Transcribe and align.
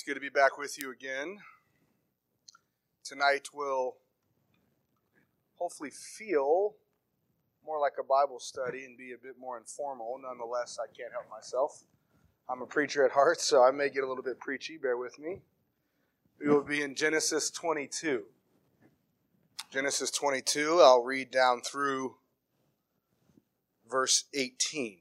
It's 0.00 0.06
good 0.06 0.14
to 0.14 0.20
be 0.20 0.30
back 0.30 0.56
with 0.56 0.78
you 0.80 0.90
again. 0.90 1.36
Tonight 3.04 3.48
will 3.52 3.96
hopefully 5.58 5.90
feel 5.90 6.76
more 7.62 7.78
like 7.78 7.92
a 8.00 8.02
Bible 8.02 8.40
study 8.40 8.86
and 8.86 8.96
be 8.96 9.12
a 9.12 9.18
bit 9.22 9.34
more 9.38 9.58
informal. 9.58 10.18
Nonetheless, 10.22 10.78
I 10.82 10.86
can't 10.96 11.12
help 11.12 11.26
myself. 11.30 11.84
I'm 12.48 12.62
a 12.62 12.66
preacher 12.66 13.04
at 13.04 13.10
heart, 13.10 13.42
so 13.42 13.62
I 13.62 13.72
may 13.72 13.90
get 13.90 14.02
a 14.02 14.08
little 14.08 14.22
bit 14.22 14.40
preachy. 14.40 14.78
Bear 14.78 14.96
with 14.96 15.18
me. 15.18 15.42
We 16.40 16.48
will 16.48 16.64
be 16.64 16.80
in 16.80 16.94
Genesis 16.94 17.50
22. 17.50 18.22
Genesis 19.70 20.10
22, 20.10 20.80
I'll 20.80 21.02
read 21.02 21.30
down 21.30 21.60
through 21.60 22.14
verse 23.86 24.24
18. 24.32 25.00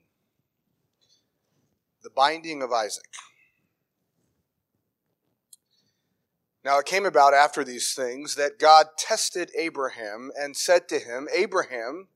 The 2.04 2.10
binding 2.10 2.62
of 2.62 2.74
Isaac. 2.74 3.06
Now 6.64 6.80
it 6.80 6.86
came 6.86 7.06
about 7.06 7.34
after 7.34 7.64
these 7.64 7.94
things 7.94 8.36
that 8.36 8.60
God 8.60 8.88
tested 8.98 9.52
Abraham 9.58 10.32
and 10.38 10.58
said 10.58 10.90
to 10.90 11.00
him, 11.00 11.30
Abraham, 11.34 12.08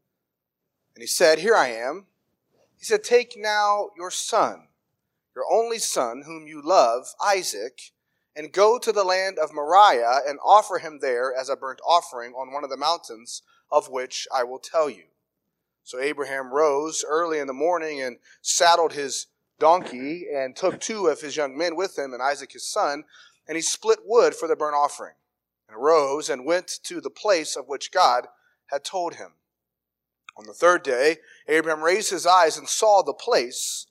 and 0.96 1.02
he 1.02 1.08
said, 1.08 1.40
Here 1.40 1.56
I 1.56 1.70
am. 1.70 2.08
He 2.78 2.84
said, 2.84 3.04
Take 3.04 3.36
now 3.38 3.90
your 3.96 4.12
son, 4.12 4.68
your 5.34 5.46
only 5.50 5.80
son, 5.80 6.24
whom 6.26 6.46
you 6.46 6.62
love, 6.62 7.08
Isaac, 7.24 7.92
and 8.36 8.52
go 8.52 8.78
to 8.78 8.92
the 8.92 9.06
land 9.06 9.40
of 9.40 9.54
Moriah 9.54 10.20
and 10.28 10.40
offer 10.44 10.80
him 10.80 11.00
there 11.00 11.34
as 11.34 11.48
a 11.48 11.56
burnt 11.56 11.80
offering 11.88 12.34
on 12.34 12.52
one 12.52 12.66
of 12.66 12.70
the 12.70 12.78
mountains 12.78 13.44
of 13.72 13.90
which 13.90 14.28
I 14.34 14.44
will 14.44 14.60
tell 14.60 14.90
you. 14.90 15.04
So 15.84 16.00
Abraham 16.00 16.52
rose 16.52 17.06
early 17.08 17.40
in 17.40 17.48
the 17.48 17.54
morning 17.54 18.02
and 18.02 18.18
saddled 18.42 18.94
his 18.94 19.28
donkey 19.60 20.28
and 20.34 20.56
took 20.56 20.80
two 20.80 21.08
of 21.08 21.22
his 21.22 21.38
young 21.38 21.58
men 21.58 21.76
with 21.76 21.98
him 21.98 22.14
and 22.14 22.22
Isaac 22.22 22.52
his 22.52 22.66
son 22.66 23.06
and 23.48 23.56
he 23.56 23.62
split 23.62 24.00
wood 24.06 24.36
for 24.36 24.48
the 24.48 24.56
burnt 24.56 24.76
offering, 24.76 25.16
and 25.68 25.78
arose 25.78 26.30
and 26.30 26.46
went 26.46 26.68
to 26.84 27.02
the 27.02 27.10
place 27.10 27.56
of 27.56 27.68
which 27.68 27.92
God 27.92 28.28
had 28.68 28.84
told 28.84 29.16
him. 29.16 29.34
On 30.36 30.46
the 30.46 30.54
third 30.54 30.84
day, 30.84 31.18
Abram 31.48 31.84
raised 31.84 32.10
his 32.10 32.26
eyes 32.26 32.58
and 32.58 32.68
saw 32.68 33.02
the 33.02 33.14
place 33.14 33.86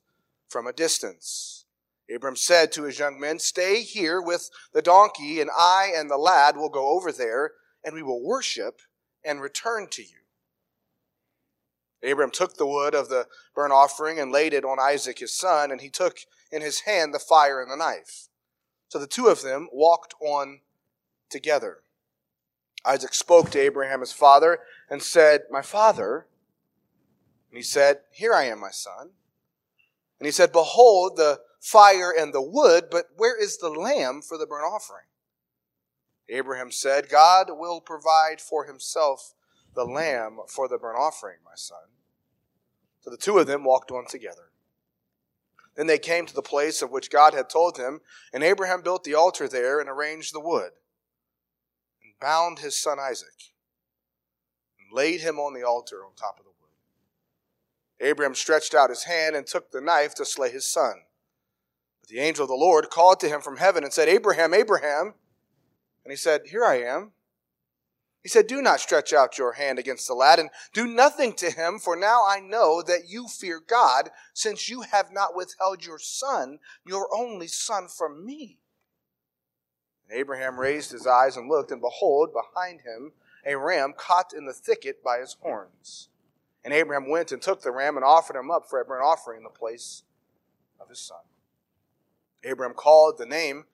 from 0.48 0.66
a 0.66 0.72
distance. 0.72 1.64
Abram 2.12 2.36
said 2.36 2.72
to 2.72 2.82
his 2.82 2.98
young 2.98 3.18
men, 3.20 3.38
Stay 3.38 3.82
here 3.82 4.20
with 4.20 4.50
the 4.72 4.82
donkey, 4.82 5.40
and 5.40 5.50
I 5.56 5.92
and 5.94 6.10
the 6.10 6.16
lad 6.16 6.56
will 6.56 6.68
go 6.68 6.88
over 6.88 7.12
there, 7.12 7.52
and 7.84 7.94
we 7.94 8.02
will 8.02 8.22
worship 8.22 8.80
and 9.24 9.40
return 9.40 9.88
to 9.90 10.02
you. 10.02 10.08
Abram 12.02 12.32
took 12.32 12.56
the 12.56 12.66
wood 12.66 12.94
of 12.94 13.08
the 13.08 13.28
burnt 13.54 13.72
offering 13.72 14.18
and 14.18 14.32
laid 14.32 14.52
it 14.52 14.64
on 14.64 14.78
Isaac 14.80 15.20
his 15.20 15.36
son, 15.36 15.70
and 15.70 15.80
he 15.80 15.88
took 15.88 16.18
in 16.50 16.60
his 16.60 16.80
hand 16.80 17.14
the 17.14 17.20
fire 17.20 17.62
and 17.62 17.70
the 17.70 17.76
knife. 17.76 18.28
So 18.92 18.98
the 18.98 19.06
two 19.06 19.28
of 19.28 19.40
them 19.40 19.70
walked 19.72 20.14
on 20.20 20.60
together. 21.30 21.78
Isaac 22.84 23.14
spoke 23.14 23.48
to 23.52 23.58
Abraham 23.58 24.00
his 24.00 24.12
father 24.12 24.58
and 24.90 25.02
said, 25.02 25.44
My 25.50 25.62
father. 25.62 26.26
And 27.50 27.56
he 27.56 27.62
said, 27.62 28.00
Here 28.10 28.34
I 28.34 28.44
am, 28.44 28.60
my 28.60 28.70
son. 28.70 29.12
And 30.20 30.26
he 30.26 30.30
said, 30.30 30.52
Behold 30.52 31.16
the 31.16 31.40
fire 31.58 32.12
and 32.14 32.34
the 32.34 32.42
wood, 32.42 32.88
but 32.90 33.06
where 33.16 33.42
is 33.42 33.56
the 33.56 33.70
lamb 33.70 34.20
for 34.20 34.36
the 34.36 34.44
burnt 34.46 34.70
offering? 34.70 35.06
Abraham 36.28 36.70
said, 36.70 37.08
God 37.08 37.46
will 37.48 37.80
provide 37.80 38.42
for 38.42 38.66
himself 38.66 39.32
the 39.74 39.86
lamb 39.86 40.40
for 40.48 40.68
the 40.68 40.76
burnt 40.76 40.98
offering, 40.98 41.38
my 41.42 41.54
son. 41.54 41.88
So 43.00 43.08
the 43.08 43.16
two 43.16 43.38
of 43.38 43.46
them 43.46 43.64
walked 43.64 43.90
on 43.90 44.04
together. 44.04 44.51
Then 45.76 45.86
they 45.86 45.98
came 45.98 46.26
to 46.26 46.34
the 46.34 46.42
place 46.42 46.82
of 46.82 46.90
which 46.90 47.10
God 47.10 47.34
had 47.34 47.48
told 47.48 47.76
them, 47.76 48.00
and 48.32 48.42
Abraham 48.42 48.82
built 48.82 49.04
the 49.04 49.14
altar 49.14 49.48
there 49.48 49.80
and 49.80 49.88
arranged 49.88 50.34
the 50.34 50.40
wood, 50.40 50.72
and 52.02 52.12
bound 52.20 52.58
his 52.58 52.76
son 52.76 52.98
Isaac, 53.00 53.54
and 54.78 54.96
laid 54.96 55.20
him 55.20 55.38
on 55.38 55.54
the 55.54 55.66
altar 55.66 56.04
on 56.04 56.14
top 56.14 56.38
of 56.38 56.44
the 56.44 56.50
wood. 56.50 58.08
Abraham 58.10 58.34
stretched 58.34 58.74
out 58.74 58.90
his 58.90 59.04
hand 59.04 59.34
and 59.34 59.46
took 59.46 59.70
the 59.70 59.80
knife 59.80 60.14
to 60.16 60.24
slay 60.24 60.50
his 60.50 60.66
son. 60.66 61.04
But 62.00 62.10
the 62.10 62.18
angel 62.18 62.44
of 62.44 62.48
the 62.48 62.54
Lord 62.54 62.90
called 62.90 63.20
to 63.20 63.28
him 63.28 63.40
from 63.40 63.56
heaven 63.56 63.84
and 63.84 63.92
said, 63.92 64.08
Abraham, 64.08 64.52
Abraham. 64.52 65.14
And 66.04 66.10
he 66.10 66.16
said, 66.16 66.42
Here 66.50 66.64
I 66.64 66.80
am. 66.80 67.12
He 68.22 68.28
said, 68.28 68.46
Do 68.46 68.62
not 68.62 68.80
stretch 68.80 69.12
out 69.12 69.36
your 69.36 69.52
hand 69.52 69.78
against 69.78 70.06
the 70.06 70.14
lad, 70.14 70.38
and 70.38 70.50
do 70.72 70.86
nothing 70.86 71.32
to 71.34 71.50
him, 71.50 71.80
for 71.80 71.96
now 71.96 72.22
I 72.24 72.38
know 72.38 72.80
that 72.82 73.08
you 73.08 73.26
fear 73.26 73.60
God, 73.60 74.10
since 74.32 74.68
you 74.68 74.82
have 74.82 75.12
not 75.12 75.34
withheld 75.34 75.84
your 75.84 75.98
son, 75.98 76.60
your 76.86 77.12
only 77.12 77.48
son, 77.48 77.88
from 77.88 78.24
me. 78.24 78.58
And 80.08 80.18
Abraham 80.18 80.60
raised 80.60 80.92
his 80.92 81.06
eyes 81.06 81.36
and 81.36 81.48
looked, 81.48 81.72
and 81.72 81.80
behold, 81.80 82.32
behind 82.32 82.82
him 82.82 83.12
a 83.44 83.56
ram 83.56 83.92
caught 83.96 84.32
in 84.32 84.46
the 84.46 84.52
thicket 84.52 85.02
by 85.02 85.18
his 85.18 85.36
horns. 85.40 86.08
And 86.64 86.72
Abraham 86.72 87.10
went 87.10 87.32
and 87.32 87.42
took 87.42 87.62
the 87.62 87.72
ram 87.72 87.96
and 87.96 88.04
offered 88.04 88.36
him 88.36 88.52
up 88.52 88.68
for 88.70 88.80
a 88.80 88.84
burnt 88.84 89.04
offering 89.04 89.38
in 89.38 89.44
the 89.44 89.50
place 89.50 90.04
of 90.80 90.88
his 90.88 91.00
son. 91.00 91.18
Abraham 92.44 92.74
called 92.74 93.18
the 93.18 93.26
name 93.26 93.64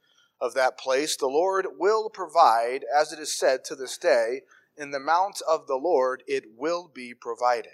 of 0.41 0.54
that 0.54 0.78
place, 0.78 1.16
the 1.16 1.26
Lord 1.26 1.66
will 1.78 2.09
provide, 2.09 2.84
as 2.94 3.12
it 3.12 3.19
is 3.19 3.37
said 3.37 3.65
to 3.65 3.75
this 3.75 3.99
day, 3.99 4.43
in 4.76 4.91
the 4.93 5.00
mount 5.00 5.43
of 5.49 5.66
the 5.66 5.76
Lord 5.76 6.22
it 6.26 6.44
will 6.56 6.88
be 6.93 7.12
provided. 7.12 7.72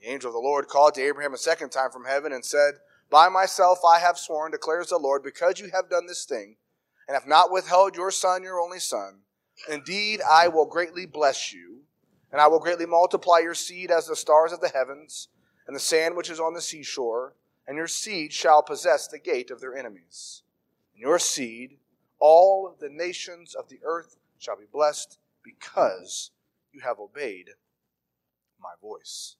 The 0.00 0.08
angel 0.08 0.30
of 0.30 0.34
the 0.34 0.40
Lord 0.40 0.66
called 0.68 0.94
to 0.94 1.02
Abraham 1.02 1.34
a 1.34 1.38
second 1.38 1.70
time 1.70 1.90
from 1.90 2.04
heaven 2.04 2.32
and 2.32 2.44
said, 2.44 2.74
By 3.08 3.28
myself 3.28 3.78
I 3.88 4.00
have 4.00 4.18
sworn, 4.18 4.50
declares 4.50 4.88
the 4.88 4.98
Lord, 4.98 5.22
because 5.22 5.60
you 5.60 5.70
have 5.72 5.88
done 5.88 6.06
this 6.06 6.24
thing, 6.24 6.56
and 7.06 7.14
have 7.14 7.26
not 7.26 7.52
withheld 7.52 7.94
your 7.94 8.10
son, 8.10 8.42
your 8.42 8.60
only 8.60 8.80
son, 8.80 9.20
indeed 9.70 10.20
I 10.28 10.48
will 10.48 10.66
greatly 10.66 11.06
bless 11.06 11.52
you, 11.52 11.82
and 12.32 12.40
I 12.40 12.48
will 12.48 12.58
greatly 12.58 12.86
multiply 12.86 13.38
your 13.38 13.54
seed 13.54 13.90
as 13.90 14.06
the 14.06 14.16
stars 14.16 14.52
of 14.52 14.60
the 14.60 14.68
heavens, 14.68 15.28
and 15.66 15.74
the 15.74 15.80
sand 15.80 16.16
which 16.16 16.30
is 16.30 16.40
on 16.40 16.54
the 16.54 16.60
seashore, 16.60 17.34
and 17.66 17.76
your 17.76 17.86
seed 17.86 18.32
shall 18.32 18.62
possess 18.62 19.06
the 19.06 19.18
gate 19.18 19.50
of 19.50 19.60
their 19.60 19.76
enemies 19.76 20.42
in 20.96 21.02
your 21.02 21.18
seed, 21.18 21.78
all 22.18 22.74
the 22.78 22.88
nations 22.88 23.54
of 23.54 23.68
the 23.68 23.80
earth 23.84 24.16
shall 24.38 24.56
be 24.56 24.64
blessed 24.70 25.18
because 25.42 26.30
you 26.72 26.80
have 26.80 26.98
obeyed 26.98 27.50
my 28.60 28.72
voice. 28.80 29.36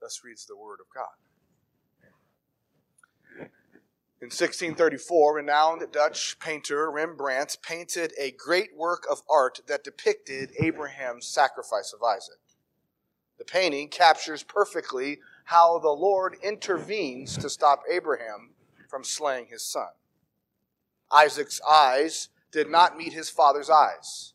Thus 0.00 0.20
reads 0.22 0.44
the 0.46 0.56
word 0.56 0.78
of 0.80 0.86
God. 0.94 1.06
In 4.20 4.28
1634, 4.28 5.34
renowned 5.34 5.82
Dutch 5.92 6.38
painter 6.38 6.90
Rembrandt 6.90 7.58
painted 7.62 8.12
a 8.18 8.30
great 8.30 8.74
work 8.74 9.04
of 9.10 9.20
art 9.28 9.60
that 9.66 9.84
depicted 9.84 10.52
Abraham's 10.60 11.26
sacrifice 11.26 11.92
of 11.92 12.02
Isaac. 12.02 12.38
The 13.38 13.44
painting 13.44 13.88
captures 13.88 14.42
perfectly 14.42 15.20
how 15.44 15.78
the 15.78 15.90
Lord 15.90 16.36
intervenes 16.42 17.36
to 17.36 17.50
stop 17.50 17.82
Abraham 17.90 18.54
from 18.88 19.04
slaying 19.04 19.46
his 19.50 19.62
son. 19.62 19.88
Isaac's 21.12 21.60
eyes 21.68 22.28
did 22.50 22.68
not 22.68 22.96
meet 22.96 23.12
his 23.12 23.30
father's 23.30 23.70
eyes. 23.70 24.34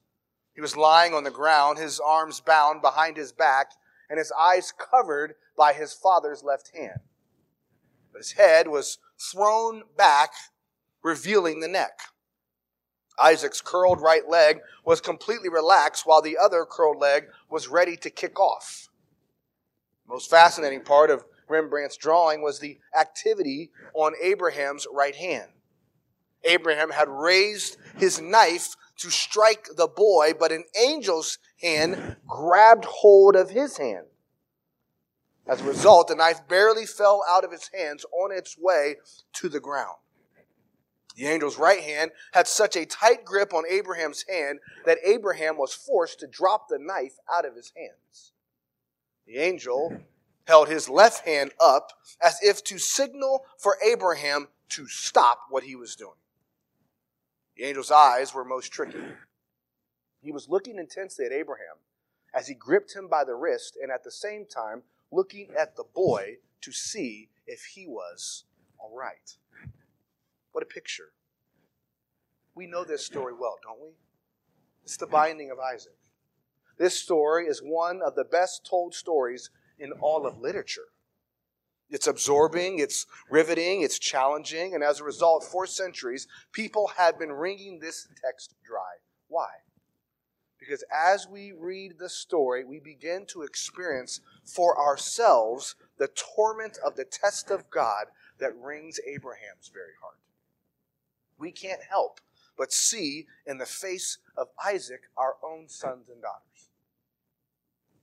He 0.54 0.62
was 0.62 0.76
lying 0.76 1.14
on 1.14 1.24
the 1.24 1.32
ground, 1.32 1.78
his 1.78 2.00
arms 2.00 2.42
bound 2.42 2.82
behind 2.82 3.16
his 3.16 3.32
back, 3.32 3.72
and 4.10 4.18
his 4.20 4.32
eyes 4.38 4.74
covered 4.74 5.36
by 5.56 5.74
his 5.74 5.94
father's 5.94 6.44
left 6.44 6.76
hand. 6.76 7.00
But 8.12 8.20
his 8.20 8.34
head 8.34 8.68
was 8.68 8.98
thrown 9.18 9.84
back, 9.98 10.32
revealing 11.04 11.60
the 11.60 11.68
neck. 11.68 12.00
Isaac's 13.18 13.62
curled 13.62 14.02
right 14.02 14.28
leg 14.28 14.60
was 14.86 15.02
completely 15.02 15.50
relaxed, 15.50 16.06
while 16.06 16.22
the 16.22 16.38
other 16.38 16.66
curled 16.66 16.98
leg 16.98 17.28
was 17.50 17.68
ready 17.68 17.96
to 17.98 18.10
kick 18.10 18.40
off. 18.40 18.90
The 20.08 20.14
most 20.14 20.30
fascinating 20.30 20.84
part 20.84 21.10
of 21.12 21.26
Rembrandt's 21.48 21.98
drawing 21.98 22.42
was 22.42 22.60
the 22.60 22.80
activity 22.98 23.72
on 23.94 24.14
Abraham's 24.22 24.88
right 24.92 25.16
hand. 25.16 25.52
Abraham 26.44 26.90
had 26.92 27.10
raised 27.10 27.78
his 27.98 28.22
knife 28.22 28.76
to 28.98 29.10
strike 29.10 29.68
the 29.76 29.88
boy, 29.88 30.34
but 30.38 30.52
an 30.52 30.66
angel's 30.78 31.38
hand 31.62 32.18
grabbed 32.28 32.86
hold 32.86 33.36
of 33.36 33.50
his 33.50 33.78
hand. 33.78 34.06
As 35.48 35.62
a 35.62 35.66
result, 35.66 36.08
the 36.08 36.16
knife 36.16 36.48
barely 36.48 36.86
fell 36.86 37.24
out 37.28 37.44
of 37.44 37.52
his 37.52 37.70
hands 37.74 38.06
on 38.14 38.32
its 38.32 38.58
way 38.58 38.98
to 39.34 39.50
the 39.50 39.60
ground. 39.60 39.98
The 41.16 41.28
angel's 41.28 41.58
right 41.58 41.82
hand 41.82 42.12
had 42.34 42.48
such 42.48 42.76
a 42.76 42.86
tight 42.86 43.26
grip 43.26 43.54
on 43.54 43.64
Abraham's 43.70 44.24
hand 44.30 44.60
that 44.86 45.00
Abraham 45.04 45.58
was 45.58 45.74
forced 45.74 46.20
to 46.20 46.28
drop 46.28 46.70
the 46.70 46.78
knife 46.80 47.16
out 47.34 47.46
of 47.46 47.56
his 47.56 47.74
hands. 47.76 48.32
The 49.26 49.38
angel 49.38 49.98
held 50.46 50.70
his 50.70 50.88
left 50.88 51.26
hand 51.26 51.52
up 51.60 51.92
as 52.22 52.40
if 52.42 52.64
to 52.66 52.78
signal 52.78 53.46
for 53.58 53.78
Abraham 53.86 54.48
to 54.70 54.88
stop 54.88 55.42
what 55.50 55.64
he 55.64 55.76
was 55.76 55.96
doing. 55.96 56.14
The 57.60 57.66
angel's 57.66 57.92
eyes 57.92 58.34
were 58.34 58.46
most 58.46 58.72
tricky. 58.72 59.04
He 60.22 60.32
was 60.32 60.48
looking 60.48 60.80
intensely 60.80 61.26
at 61.26 61.34
Abraham 61.34 61.76
as 62.34 62.48
he 62.48 62.54
gripped 62.54 62.96
him 62.96 63.10
by 63.10 63.26
the 63.26 63.36
wrist 63.36 63.78
and 63.82 63.92
at 63.92 64.06
the 64.06 64.12
same 64.12 64.46
time 64.46 64.84
looking 65.12 65.50
at 65.60 65.76
the 65.76 65.84
boy 65.84 66.38
to 66.62 66.72
see 66.72 67.28
if 67.46 67.66
he 67.76 67.86
was 67.86 68.46
all 68.78 68.96
right. 68.96 69.36
What 70.54 70.64
a 70.64 70.68
picture. 70.68 71.12
We 72.56 72.66
know 72.66 72.86
this 72.86 73.06
story 73.06 73.34
well, 73.38 73.60
don't 73.62 73.82
we? 73.82 73.90
It's 74.86 74.96
the 74.96 75.06
binding 75.06 75.52
of 75.52 75.60
Isaac. 75.60 75.98
This 76.78 76.98
story 76.98 77.46
is 77.48 77.60
one 77.60 78.00
of 78.02 78.16
the 78.16 78.24
best 78.24 78.66
told 78.66 78.96
stories 78.96 79.50
in 79.78 79.92
all 80.00 80.26
of 80.26 80.40
literature. 80.40 80.88
It's 81.90 82.08
absorbing, 82.08 82.80
it's 82.80 83.08
riveting, 83.30 83.82
it's 83.82 83.98
challenging, 83.98 84.76
and 84.76 84.84
as 84.84 85.00
a 85.00 85.04
result, 85.04 85.44
for 85.44 85.66
centuries, 85.66 86.28
people 86.52 86.92
have 86.98 87.18
been 87.18 87.32
wringing 87.32 87.80
this 87.80 88.08
text 88.24 88.54
dry. 88.64 88.98
Why? 89.28 89.50
Because 90.60 90.84
as 90.94 91.28
we 91.28 91.52
read 91.52 91.98
the 91.98 92.10
story, 92.10 92.64
we 92.64 92.80
begin 92.80 93.26
to 93.28 93.42
experience 93.42 94.20
for 94.46 94.78
ourselves 94.78 95.76
the 95.98 96.10
torment 96.10 96.78
of 96.86 96.96
the 96.96 97.06
test 97.06 97.50
of 97.50 97.70
God 97.72 98.06
that 98.40 98.56
wrings 98.56 99.00
Abraham's 99.08 99.72
very 99.74 99.94
heart. 100.02 100.20
We 101.40 101.52
can't 101.52 101.82
help 101.90 102.20
but 102.58 102.74
see 102.74 103.26
in 103.48 103.58
the 103.58 103.66
face 103.66 104.18
of 104.36 104.50
Isaac 104.64 105.04
our 105.18 105.38
own 105.42 105.70
sons 105.70 106.10
and 106.10 106.22
daughters. 106.22 106.70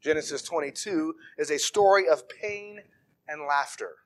Genesis 0.00 0.40
22 0.42 1.14
is 1.36 1.50
a 1.50 1.58
story 1.58 2.08
of 2.08 2.28
pain 2.28 2.80
and 3.28 3.42
laughter, 3.42 3.96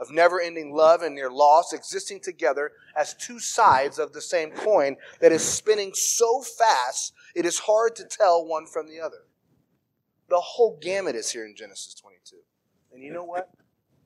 of 0.00 0.10
never 0.10 0.40
ending 0.40 0.74
love 0.74 1.02
and 1.02 1.14
near 1.14 1.30
loss 1.30 1.72
existing 1.72 2.20
together 2.20 2.72
as 2.96 3.14
two 3.14 3.38
sides 3.38 3.98
of 3.98 4.12
the 4.12 4.20
same 4.20 4.50
coin 4.50 4.96
that 5.20 5.32
is 5.32 5.42
spinning 5.42 5.92
so 5.94 6.42
fast 6.42 7.12
it 7.34 7.44
is 7.44 7.60
hard 7.60 7.96
to 7.96 8.04
tell 8.04 8.46
one 8.46 8.66
from 8.66 8.88
the 8.88 9.00
other. 9.00 9.24
The 10.28 10.40
whole 10.40 10.78
gamut 10.80 11.16
is 11.16 11.30
here 11.30 11.44
in 11.44 11.54
Genesis 11.54 11.94
22. 11.94 12.36
And 12.92 13.02
you 13.02 13.12
know 13.12 13.24
what? 13.24 13.50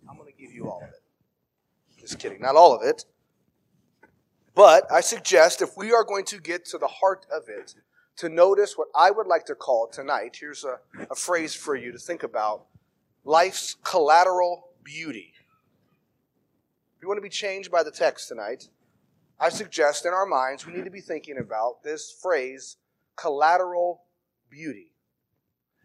I'm 0.09 0.17
going 0.17 0.33
to 0.33 0.39
give 0.39 0.53
you 0.53 0.69
all 0.69 0.83
of 0.83 0.89
it. 0.89 2.01
Just 2.01 2.19
kidding. 2.19 2.41
Not 2.41 2.57
all 2.57 2.75
of 2.75 2.83
it. 2.83 3.05
But 4.55 4.91
I 4.91 5.01
suggest 5.01 5.63
if 5.63 5.77
we 5.77 5.93
are 5.93 6.05
going 6.05 6.25
to 6.27 6.41
get 6.41 6.65
to 6.67 6.79
the 6.79 6.89
heart 6.89 7.27
of 7.35 7.49
it, 7.49 7.75
to 8.17 8.29
notice 8.29 8.77
what 8.77 8.89
I 8.95 9.13
would 9.13 9.29
like 9.29 9.45
to 9.45 9.55
call 9.55 9.87
tonight, 9.87 10.37
here's 10.41 10.65
a, 10.65 10.81
a 11.09 11.15
phrase 11.15 11.55
for 11.55 11.77
you 11.77 11.93
to 11.93 11.99
think 11.99 12.25
about 12.25 12.65
life's 13.29 13.77
collateral 13.85 14.69
beauty. 14.83 15.35
If 16.97 17.03
you 17.03 17.09
want 17.09 17.19
to 17.19 17.23
be 17.23 17.29
changed 17.29 17.71
by 17.71 17.83
the 17.83 17.91
text 17.91 18.27
tonight, 18.27 18.69
I 19.39 19.51
suggest 19.51 20.07
in 20.07 20.15
our 20.15 20.25
minds 20.25 20.67
we 20.67 20.73
need 20.73 20.87
to 20.87 20.91
be 20.91 21.03
thinking 21.03 21.37
about 21.39 21.83
this 21.85 22.11
phrase, 22.11 22.79
collateral 23.17 24.01
beauty. 24.51 24.93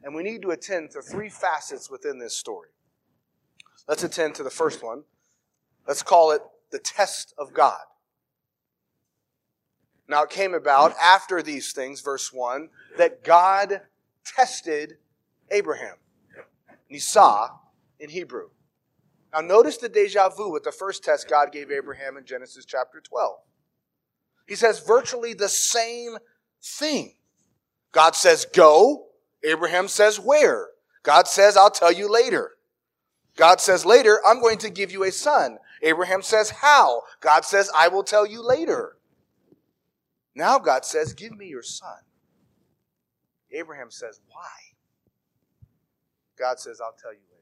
And 0.02 0.16
we 0.16 0.24
need 0.24 0.42
to 0.44 0.52
attend 0.52 0.92
to 0.92 1.02
three 1.02 1.28
facets 1.28 1.92
within 1.92 2.18
this 2.18 2.34
story. 2.36 2.70
Let's 3.90 4.06
attend 4.06 4.36
to 4.36 4.44
the 4.44 4.50
first 4.50 4.82
one. 4.82 5.04
Let's 5.86 6.02
call 6.02 6.32
it 6.32 6.42
the 6.72 6.80
test 6.80 7.34
of 7.38 7.54
God. 7.54 7.82
Now 10.08 10.24
it 10.24 10.30
came 10.30 10.54
about 10.54 10.94
after 11.02 11.42
these 11.42 11.74
things, 11.74 12.00
verse 12.00 12.32
1, 12.32 12.70
that 12.98 13.24
God 13.26 13.82
tested 14.26 14.96
Abraham. 15.52 15.96
Nisah 16.94 17.50
in 18.00 18.10
Hebrew. 18.10 18.50
Now 19.34 19.42
notice 19.42 19.78
the 19.78 19.90
deja 19.90 20.30
vu 20.30 20.52
with 20.52 20.64
the 20.64 20.72
first 20.72 21.04
test 21.04 21.30
God 21.30 21.52
gave 21.52 21.72
Abraham 21.72 22.18
in 22.18 22.26
Genesis 22.26 22.66
chapter 22.66 23.02
12. 23.02 23.38
He 24.48 24.56
says 24.56 24.80
virtually 24.80 25.34
the 25.34 25.50
same 25.50 26.18
thing. 26.62 27.16
God 27.92 28.16
says, 28.16 28.46
go. 28.46 29.08
Abraham 29.44 29.88
says, 29.88 30.20
where? 30.20 30.68
God 31.02 31.28
says, 31.28 31.58
I'll 31.58 31.72
tell 31.72 31.92
you 31.92 32.12
later. 32.12 32.52
God 33.36 33.60
says 33.60 33.86
later, 33.86 34.20
I'm 34.26 34.40
going 34.40 34.60
to 34.60 34.70
give 34.70 34.92
you 34.92 35.04
a 35.04 35.12
son. 35.12 35.58
Abraham 35.82 36.22
says, 36.22 36.50
how? 36.50 37.02
God 37.20 37.46
says, 37.46 37.70
I 37.76 37.88
will 37.88 38.04
tell 38.04 38.26
you 38.26 38.46
later. 38.46 38.98
Now 40.36 40.60
God 40.60 40.86
says, 40.86 41.14
Give 41.14 41.36
me 41.38 41.48
your 41.48 41.64
son. 41.64 41.98
Abraham 43.52 43.92
says, 43.92 44.20
Why? 44.28 44.73
God 46.38 46.60
says, 46.60 46.82
I'll 46.82 46.96
tell 47.02 47.14
you 47.14 47.20
later. 47.20 47.34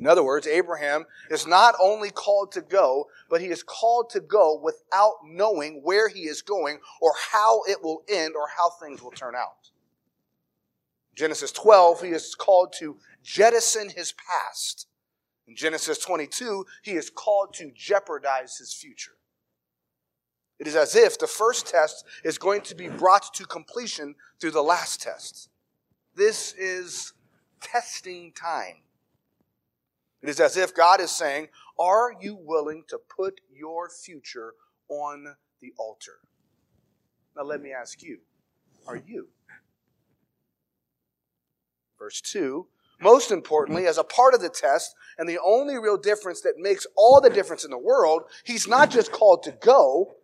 In 0.00 0.06
other 0.06 0.24
words, 0.24 0.46
Abraham 0.46 1.04
is 1.30 1.46
not 1.46 1.74
only 1.80 2.10
called 2.10 2.52
to 2.52 2.62
go, 2.62 3.08
but 3.28 3.42
he 3.42 3.48
is 3.48 3.62
called 3.62 4.08
to 4.10 4.20
go 4.20 4.58
without 4.58 5.16
knowing 5.26 5.82
where 5.84 6.08
he 6.08 6.20
is 6.20 6.40
going 6.40 6.78
or 7.02 7.12
how 7.32 7.60
it 7.68 7.82
will 7.82 8.02
end 8.08 8.34
or 8.34 8.48
how 8.56 8.70
things 8.70 9.02
will 9.02 9.10
turn 9.10 9.34
out. 9.36 9.70
Genesis 11.14 11.52
12, 11.52 12.02
he 12.02 12.08
is 12.08 12.34
called 12.34 12.72
to 12.78 12.96
jettison 13.22 13.90
his 13.90 14.12
past. 14.12 14.86
In 15.46 15.54
Genesis 15.54 15.98
22, 15.98 16.64
he 16.82 16.92
is 16.92 17.10
called 17.10 17.52
to 17.54 17.70
jeopardize 17.74 18.56
his 18.56 18.72
future. 18.72 19.18
It 20.58 20.66
is 20.66 20.76
as 20.76 20.94
if 20.94 21.18
the 21.18 21.26
first 21.26 21.66
test 21.66 22.06
is 22.24 22.38
going 22.38 22.62
to 22.62 22.74
be 22.74 22.88
brought 22.88 23.34
to 23.34 23.44
completion 23.44 24.14
through 24.40 24.52
the 24.52 24.62
last 24.62 25.02
test. 25.02 25.50
This 26.14 26.54
is 26.54 27.12
testing 27.60 28.32
time. 28.32 28.82
It 30.22 30.28
is 30.28 30.40
as 30.40 30.56
if 30.56 30.74
God 30.74 31.00
is 31.00 31.10
saying, 31.10 31.48
Are 31.78 32.12
you 32.20 32.36
willing 32.40 32.84
to 32.88 32.98
put 32.98 33.40
your 33.50 33.88
future 33.88 34.54
on 34.88 35.36
the 35.60 35.72
altar? 35.78 36.18
Now, 37.36 37.44
let 37.44 37.62
me 37.62 37.72
ask 37.72 38.02
you, 38.02 38.18
are 38.86 38.96
you? 38.96 39.28
Verse 41.98 42.20
2 42.20 42.66
most 43.00 43.30
importantly, 43.30 43.86
as 43.86 43.98
a 43.98 44.04
part 44.04 44.34
of 44.34 44.42
the 44.42 44.48
test, 44.50 44.94
and 45.18 45.28
the 45.28 45.38
only 45.42 45.78
real 45.78 45.96
difference 45.96 46.42
that 46.42 46.58
makes 46.58 46.86
all 46.96 47.20
the 47.20 47.30
difference 47.30 47.64
in 47.64 47.70
the 47.70 47.78
world, 47.78 48.22
he's 48.44 48.68
not 48.68 48.90
just 48.90 49.10
called 49.10 49.42
to 49.44 49.52
go, 49.52 50.14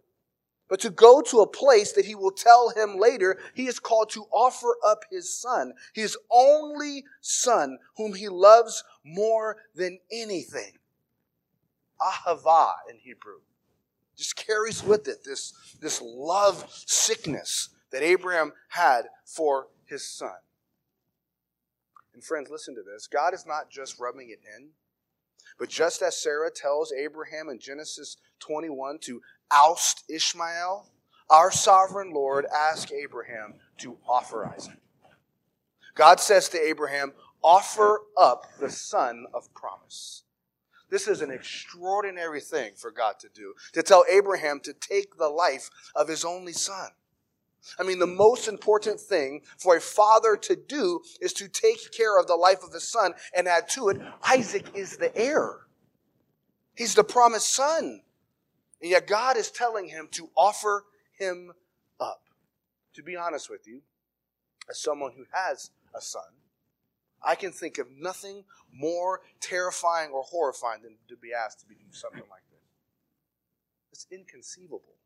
but 0.69 0.81
to 0.81 0.91
go 0.91 1.21
to 1.23 1.41
a 1.41 1.47
place 1.47 1.93
that 1.93 2.05
he 2.05 2.15
will 2.15 2.33
tell 2.33 2.71
him 2.71 2.99
later 2.99 3.39
he 3.55 3.67
is 3.67 3.79
called 3.79 4.11
to 4.11 4.27
offer 4.33 4.77
up 4.85 5.05
his 5.11 5.33
son, 5.33 5.75
his 5.95 6.17
only 6.31 7.05
son, 7.21 7.79
whom 7.97 8.15
he 8.15 8.29
loves 8.29 8.83
more 9.05 9.59
than 9.75 9.99
anything. 10.11 10.73
Ahava 12.01 12.75
in 12.91 12.99
Hebrew. 12.99 13.41
Just 14.17 14.37
carries 14.37 14.83
with 14.83 15.09
it 15.09 15.25
this, 15.25 15.53
this 15.81 16.01
love 16.03 16.65
sickness 16.87 17.69
that 17.93 18.03
Abraham 18.03 18.53
had 18.69 19.03
for 19.25 19.69
his 19.85 20.09
son. 20.09 20.37
And 22.15 22.25
friends, 22.25 22.49
listen 22.51 22.75
to 22.75 22.83
this. 22.83 23.07
God 23.07 23.35
is 23.35 23.47
not 23.47 23.71
just 23.71 24.01
rubbing 24.01 24.31
it 24.31 24.41
in, 24.57 24.71
but 25.59 25.69
just 25.69 26.03
as 26.03 26.21
Sarah 26.21 26.51
tells 26.51 26.93
Abraham 26.93 27.49
in 27.49 27.59
Genesis 27.59 28.17
21 28.41 28.99
to 29.01 29.23
oust 29.51 30.05
Ishmael, 30.09 30.91
our 31.31 31.51
sovereign 31.51 32.13
Lord 32.13 32.47
asked 32.55 32.93
Abraham 32.93 33.55
to 33.79 33.97
offer 34.09 34.47
Isaac. 34.47 34.79
God 35.95 36.21
says 36.21 36.49
to 36.51 36.61
Abraham, 36.61 37.13
offer 37.43 38.03
up 38.17 38.47
the 38.61 38.71
son 38.71 39.27
of 39.33 39.53
promise. 39.55 40.23
This 40.89 41.09
is 41.09 41.21
an 41.21 41.31
extraordinary 41.31 42.41
thing 42.41 42.73
for 42.77 42.91
God 42.91 43.19
to 43.21 43.29
do, 43.35 43.55
to 43.73 43.83
tell 43.83 44.05
Abraham 44.11 44.61
to 44.61 44.73
take 44.73 45.17
the 45.17 45.29
life 45.29 45.71
of 45.95 46.09
his 46.09 46.25
only 46.25 46.53
son. 46.53 46.91
I 47.79 47.83
mean, 47.83 47.99
the 47.99 48.07
most 48.07 48.49
important 48.49 49.01
thing 49.01 49.43
for 49.59 49.77
a 49.77 49.81
father 49.81 50.37
to 50.37 50.57
do 50.57 51.01
is 51.21 51.33
to 51.35 51.49
take 51.49 51.93
care 51.93 52.19
of 52.19 52.27
the 52.27 52.37
life 52.37 52.63
of 52.63 52.73
his 52.73 52.91
son 52.91 53.15
and 53.35 53.49
add 53.49 53.69
to 53.71 53.89
it, 53.89 54.01
Isaac 54.29 54.67
is 54.75 54.97
the 54.97 55.17
heir. 55.17 55.67
He's 56.77 56.95
the 56.95 57.05
promised 57.05 57.53
son. 57.53 58.03
And 58.81 58.91
yet 58.91 59.07
God 59.07 59.37
is 59.37 59.51
telling 59.51 59.89
him 59.89 60.09
to 60.13 60.31
offer 60.37 60.85
him 61.19 61.53
up. 61.99 62.23
To 62.95 63.03
be 63.03 63.17
honest 63.17 63.51
with 63.51 63.67
you, 63.67 63.83
as 64.71 64.81
someone 64.81 65.13
who 65.17 65.25
has 65.33 65.71
a 65.95 66.01
son, 66.01 66.23
I 67.23 67.35
can 67.35 67.53
think 67.53 67.79
of 67.79 67.87
nothing 67.97 68.45
more 68.73 69.23
terrifying 69.41 70.11
or 70.11 70.23
horrifying 70.23 70.83
than 70.83 70.97
to 71.09 71.17
be 71.17 71.31
asked 71.33 71.61
to 71.61 71.67
do 71.67 71.75
something 71.91 72.23
like 72.31 72.43
this. 72.51 72.61
It's 73.93 74.07
inconceivable. 74.11 74.97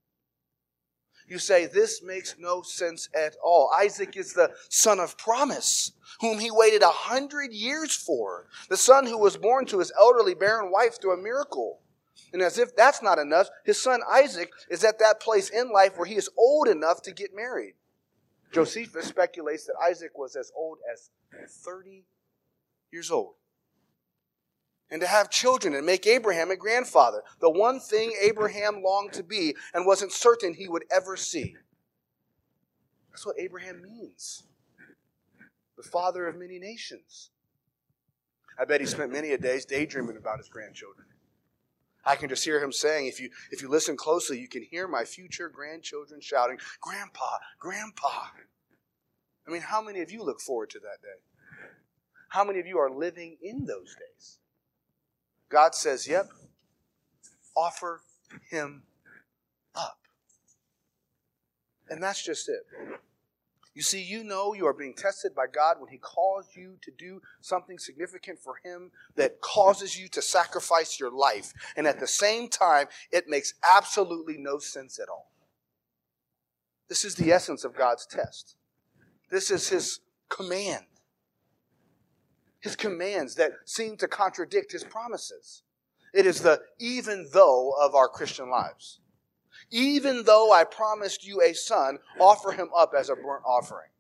You 1.31 1.39
say, 1.39 1.67
this 1.67 2.03
makes 2.03 2.35
no 2.41 2.61
sense 2.63 3.09
at 3.15 3.37
all. 3.43 3.71
Isaac 3.73 4.17
is 4.17 4.33
the 4.33 4.51
son 4.69 4.99
of 4.99 5.17
promise, 5.17 5.93
whom 6.21 6.41
he 6.41 6.51
waited 6.51 6.83
a 6.83 6.89
hundred 6.89 7.53
years 7.53 7.95
for. 7.95 8.49
The 8.69 8.77
son 8.77 9.07
who 9.07 9.17
was 9.17 9.37
born 9.37 9.65
to 9.67 9.79
his 9.79 9.93
elderly 9.97 10.35
barren 10.35 10.73
wife 10.73 11.01
through 11.01 11.15
a 11.15 11.23
miracle. 11.23 11.83
And 12.33 12.43
as 12.43 12.59
if 12.59 12.75
that's 12.75 13.01
not 13.01 13.21
enough, 13.21 13.49
his 13.65 13.81
son 13.81 14.01
Isaac 14.11 14.51
is 14.69 14.83
at 14.83 14.99
that 14.99 15.21
place 15.21 15.51
in 15.51 15.71
life 15.73 15.97
where 15.97 16.07
he 16.07 16.17
is 16.17 16.29
old 16.37 16.67
enough 16.67 17.01
to 17.03 17.13
get 17.13 17.31
married. 17.33 17.75
Josephus 18.53 19.07
speculates 19.07 19.67
that 19.67 19.77
Isaac 19.89 20.19
was 20.19 20.35
as 20.35 20.51
old 20.57 20.79
as 20.93 21.11
30 21.49 22.03
years 22.91 23.13
old. 23.13 23.35
And 24.91 25.01
to 25.01 25.07
have 25.07 25.31
children 25.31 25.75
and 25.75 25.87
make 25.87 26.07
Abraham 26.07 26.51
a 26.51 26.57
grandfather, 26.57 27.23
the 27.41 27.51
one 27.51 27.79
thing 27.79 28.13
Abraham 28.21 28.83
longed 28.83 29.13
to 29.13 29.23
be 29.23 29.55
and 29.73 29.87
wasn't 29.87 30.13
certain 30.13 30.55
he 30.55 30.69
would 30.69 30.85
ever 30.91 31.17
see. 31.17 31.55
That's 33.11 33.25
what 33.25 33.39
Abraham 33.39 33.83
means 33.83 34.45
the 35.77 35.89
father 35.89 36.27
of 36.27 36.37
many 36.37 36.59
nations. 36.59 37.31
I 38.59 38.67
bet 38.67 38.81
he 38.81 38.87
spent 38.87 39.13
many 39.13 39.33
a 39.33 39.39
days 39.39 39.65
daydreaming 39.65 40.19
about 40.19 40.39
his 40.39 40.49
grandchildren. 40.49 41.07
I 42.05 42.17
can 42.17 42.29
just 42.29 42.45
hear 42.45 42.63
him 42.63 42.73
saying, 42.73 43.07
if 43.07 43.21
you, 43.21 43.31
if 43.51 43.63
you 43.63 43.69
listen 43.69 43.97
closely, 43.97 44.39
you 44.39 44.49
can 44.49 44.63
hear 44.63 44.89
my 44.89 45.05
future 45.05 45.49
grandchildren 45.49 46.21
shouting, 46.21 46.59
Grandpa, 46.81 47.39
Grandpa. 47.59 48.27
I 49.47 49.51
mean, 49.51 49.63
how 49.63 49.83
many 49.83 50.01
of 50.01 50.11
you 50.11 50.23
look 50.23 50.41
forward 50.41 50.71
to 50.71 50.79
that 50.81 51.03
day? 51.03 51.21
How 52.29 52.45
many 52.45 52.61
of 52.61 52.67
you 52.67 52.79
are 52.79 52.91
living 52.91 53.37
in 53.43 53.65
those 53.65 53.95
days? 53.97 54.39
God 55.51 55.75
says, 55.75 56.09
Yep, 56.09 56.31
offer 57.57 58.01
him 58.51 58.85
up. 59.75 59.99
And 61.89 62.03
that's 62.03 62.25
just 62.25 62.49
it. 62.49 62.63
You 63.75 63.83
see, 63.83 64.03
you 64.03 64.25
know 64.25 64.53
you 64.53 64.67
are 64.67 64.75
being 64.75 64.95
tested 64.95 65.35
by 65.35 65.47
God 65.47 65.77
when 65.79 65.91
He 65.91 65.99
calls 65.99 66.49
you 66.55 66.77
to 66.83 66.91
do 66.91 67.23
something 67.41 67.79
significant 67.79 68.39
for 68.39 68.55
Him 68.65 68.91
that 69.15 69.41
causes 69.41 69.99
you 69.99 70.09
to 70.09 70.21
sacrifice 70.21 70.99
your 70.99 71.13
life. 71.13 71.53
And 71.77 71.87
at 71.87 72.01
the 72.01 72.07
same 72.07 72.49
time, 72.49 72.89
it 73.13 73.29
makes 73.29 73.55
absolutely 73.75 74.37
no 74.39 74.59
sense 74.59 74.99
at 74.99 75.09
all. 75.09 75.31
This 76.89 77.05
is 77.05 77.15
the 77.15 77.31
essence 77.31 77.65
of 77.65 77.77
God's 77.77 78.07
test. 78.07 78.57
This 79.31 79.51
is 79.53 79.69
His 79.69 80.01
command. 80.29 80.85
His 82.61 82.77
commands 82.77 83.35
that 83.37 83.53
seem 83.65 83.97
to 83.99 84.09
contradict 84.09 84.73
His 84.73 84.85
promises. 84.85 85.63
It 86.13 86.27
is 86.27 86.43
the 86.43 86.61
even 86.79 87.29
though 87.33 87.73
of 87.81 87.95
our 87.95 88.09
Christian 88.09 88.51
lives. 88.51 89.01
Even 89.71 90.25
though 90.25 90.53
I 90.53 90.65
promised 90.65 91.27
you 91.27 91.41
a 91.43 91.53
son, 91.53 91.99
offer 92.19 92.51
him 92.51 92.71
up 92.77 92.93
as 92.97 93.09
a 93.09 93.15
burnt 93.15 93.45
offering. 93.47 93.91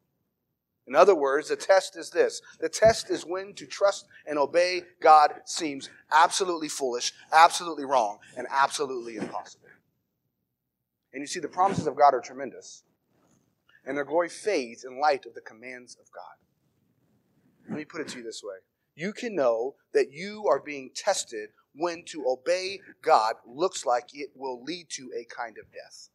In 0.87 0.97
other 0.97 1.14
words, 1.14 1.49
the 1.49 1.57
test 1.57 1.97
is 1.97 2.11
this 2.11 2.43
the 2.59 2.69
test 2.69 3.11
is 3.11 3.25
when 3.25 3.55
to 3.55 3.67
trust 3.67 4.07
and 4.26 4.38
obey 4.38 4.83
God 5.00 5.33
seems 5.45 5.88
absolutely 6.11 6.69
foolish, 6.69 7.12
absolutely 7.33 7.85
wrong, 7.85 8.19
and 8.37 8.49
absolutely 8.50 9.17
impossible. 9.17 9.69
And 11.12 11.21
you 11.21 11.26
see, 11.26 11.40
the 11.40 11.49
promises 11.49 11.87
of 11.87 11.97
God 11.97 12.14
are 12.14 12.21
tremendous, 12.21 12.83
and 13.85 13.97
their 13.97 14.05
glory 14.05 14.29
fades 14.29 14.85
in 14.85 15.00
light 15.00 15.26
of 15.26 15.35
the 15.35 15.40
commands 15.40 15.97
of 16.00 16.11
God. 16.12 16.50
Let 17.70 17.78
me 17.78 17.84
put 17.84 18.00
it 18.00 18.08
to 18.08 18.18
you 18.18 18.24
this 18.24 18.42
way 18.42 18.56
you 18.96 19.12
can 19.12 19.34
know 19.34 19.76
that 19.94 20.12
you 20.12 20.46
are 20.48 20.60
being 20.60 20.90
tested 20.94 21.50
when 21.74 22.04
to 22.04 22.26
obey 22.28 22.80
God 23.00 23.36
looks 23.46 23.86
like 23.86 24.08
it 24.12 24.30
will 24.34 24.62
lead 24.62 24.88
to 24.90 25.10
a 25.16 25.24
kind 25.24 25.56
of 25.56 25.72
death. 25.72 26.08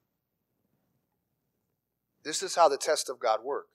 This 2.23 2.43
is 2.43 2.55
how 2.55 2.67
the 2.67 2.77
test 2.77 3.09
of 3.09 3.19
God 3.19 3.39
work. 3.43 3.67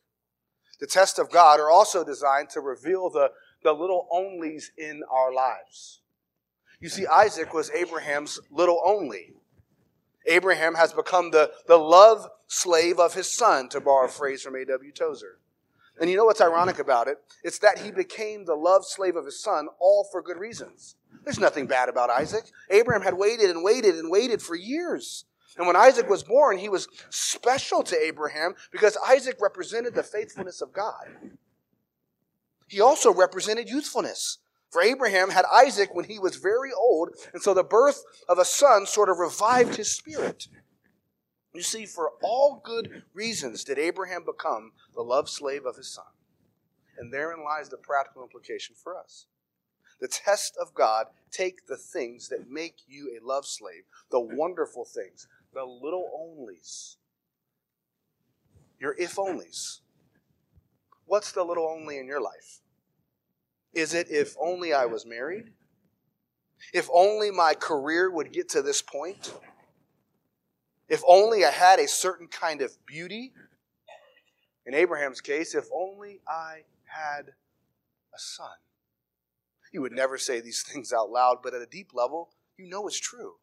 The 0.79 0.87
tests 0.87 1.19
of 1.19 1.31
God 1.31 1.59
are 1.59 1.71
also 1.71 2.05
designed 2.05 2.51
to 2.51 2.61
reveal 2.61 3.09
the, 3.09 3.31
the 3.63 3.73
little 3.73 4.07
onlys 4.13 4.67
in 4.77 5.03
our 5.11 5.33
lives. 5.33 6.01
You 6.81 6.89
see, 6.89 7.07
Isaac 7.07 7.55
was 7.55 7.71
Abraham's 7.71 8.39
little 8.51 8.81
only. 8.85 9.33
Abraham 10.27 10.75
has 10.75 10.93
become 10.93 11.31
the, 11.31 11.51
the 11.67 11.79
love 11.79 12.29
slave 12.47 13.01
of 13.01 13.15
his 13.15 13.33
son, 13.33 13.69
to 13.71 13.81
borrow 13.81 14.07
a 14.07 14.11
phrase 14.11 14.43
from 14.43 14.57
A.W. 14.57 14.93
Tozer. 14.93 15.39
And 16.01 16.09
you 16.09 16.17
know 16.17 16.25
what's 16.25 16.41
ironic 16.41 16.79
about 16.79 17.09
it? 17.09 17.19
It's 17.45 17.59
that 17.59 17.79
he 17.79 17.91
became 17.91 18.45
the 18.45 18.55
love 18.55 18.87
slave 18.87 19.17
of 19.17 19.27
his 19.27 19.43
son, 19.43 19.69
all 19.79 20.09
for 20.11 20.23
good 20.23 20.39
reasons. 20.39 20.97
There's 21.25 21.39
nothing 21.39 21.67
bad 21.67 21.91
about 21.91 22.09
Isaac. 22.09 22.45
Abraham 22.71 23.03
had 23.03 23.19
waited 23.19 23.51
and 23.51 23.63
waited 23.63 23.97
and 23.97 24.11
waited 24.11 24.41
for 24.41 24.57
years. 24.57 25.27
And 25.59 25.67
when 25.67 25.77
Isaac 25.77 26.09
was 26.09 26.23
born, 26.23 26.57
he 26.57 26.71
was 26.71 26.89
special 27.11 27.83
to 27.83 28.03
Abraham 28.03 28.55
because 28.73 28.97
Isaac 29.07 29.37
represented 29.41 29.95
the 29.95 30.03
faithfulness 30.03 30.63
of 30.63 30.73
God. 30.73 31.07
He 32.67 32.81
also 32.81 33.13
represented 33.13 33.69
youthfulness. 33.69 34.39
For 34.71 34.81
Abraham 34.81 35.31
had 35.31 35.45
Isaac 35.53 35.95
when 35.95 36.05
he 36.05 36.21
was 36.21 36.37
very 36.37 36.71
old, 36.73 37.11
and 37.33 37.43
so 37.43 37.53
the 37.53 37.65
birth 37.65 38.05
of 38.29 38.39
a 38.39 38.45
son 38.45 38.87
sort 38.87 39.09
of 39.09 39.19
revived 39.19 39.75
his 39.75 39.95
spirit. 39.95 40.47
You 41.53 41.63
see, 41.63 41.85
for 41.87 42.13
all 42.23 42.61
good 42.65 43.03
reasons 43.13 43.65
did 43.65 43.79
Abraham 43.79 44.25
become 44.25 44.73
the 44.95 45.03
love 45.03 45.29
slave 45.29 45.67
of 45.67 45.77
his 45.77 45.93
son. 45.93 46.05
And 46.99 47.13
therein 47.13 47.43
lies 47.45 47.69
the 47.69 47.77
practical 47.77 48.23
implication 48.23 48.77
for 48.81 48.97
us 48.97 49.27
the 50.01 50.09
test 50.09 50.57
of 50.61 50.75
God, 50.75 51.07
take 51.31 51.67
the 51.67 51.77
things 51.77 52.29
that 52.29 52.51
make 52.51 52.77
you 52.89 53.17
a 53.17 53.25
love 53.25 53.47
slave, 53.47 53.83
the 54.11 54.21
wonderful 54.21 54.85
things, 54.85 55.29
the 55.53 55.65
little 55.65 56.09
onlys, 56.19 56.97
your 58.81 58.95
if 58.99 59.17
onlys. 59.17 59.81
What's 61.05 61.33
the 61.33 61.45
little 61.45 61.69
only 61.69 61.99
in 61.99 62.07
your 62.07 62.21
life? 62.21 62.61
Is 63.75 63.95
it 63.95 64.09
if 64.11 64.35
only 64.41 64.73
I 64.73 64.87
was 64.87 65.05
married? 65.05 65.53
If 66.73 66.89
only 66.93 67.31
my 67.31 67.55
career 67.55 68.11
would 68.11 68.33
get 68.33 68.49
to 68.51 68.63
this 68.63 68.83
point? 68.83 69.33
If 70.91 71.03
only 71.07 71.45
I 71.45 71.53
had 71.53 71.79
a 71.79 71.87
certain 71.87 72.27
kind 72.27 72.61
of 72.61 72.73
beauty? 72.85 73.33
In 74.67 74.75
Abraham's 74.75 75.21
case, 75.21 75.55
if 75.55 75.67
only 75.73 76.21
I 76.29 76.65
had 76.85 77.29
a 77.29 78.19
son. 78.19 78.51
You 79.73 79.83
would 79.83 79.93
never 79.93 80.19
say 80.19 80.41
these 80.41 80.63
things 80.69 80.93
out 80.93 81.11
loud, 81.11 81.39
but 81.43 81.55
at 81.55 81.63
a 81.63 81.67
deep 81.67 81.93
level, 81.95 82.31
you 82.59 82.69
know 82.69 82.87
it's 82.89 82.99
true. 82.99 83.35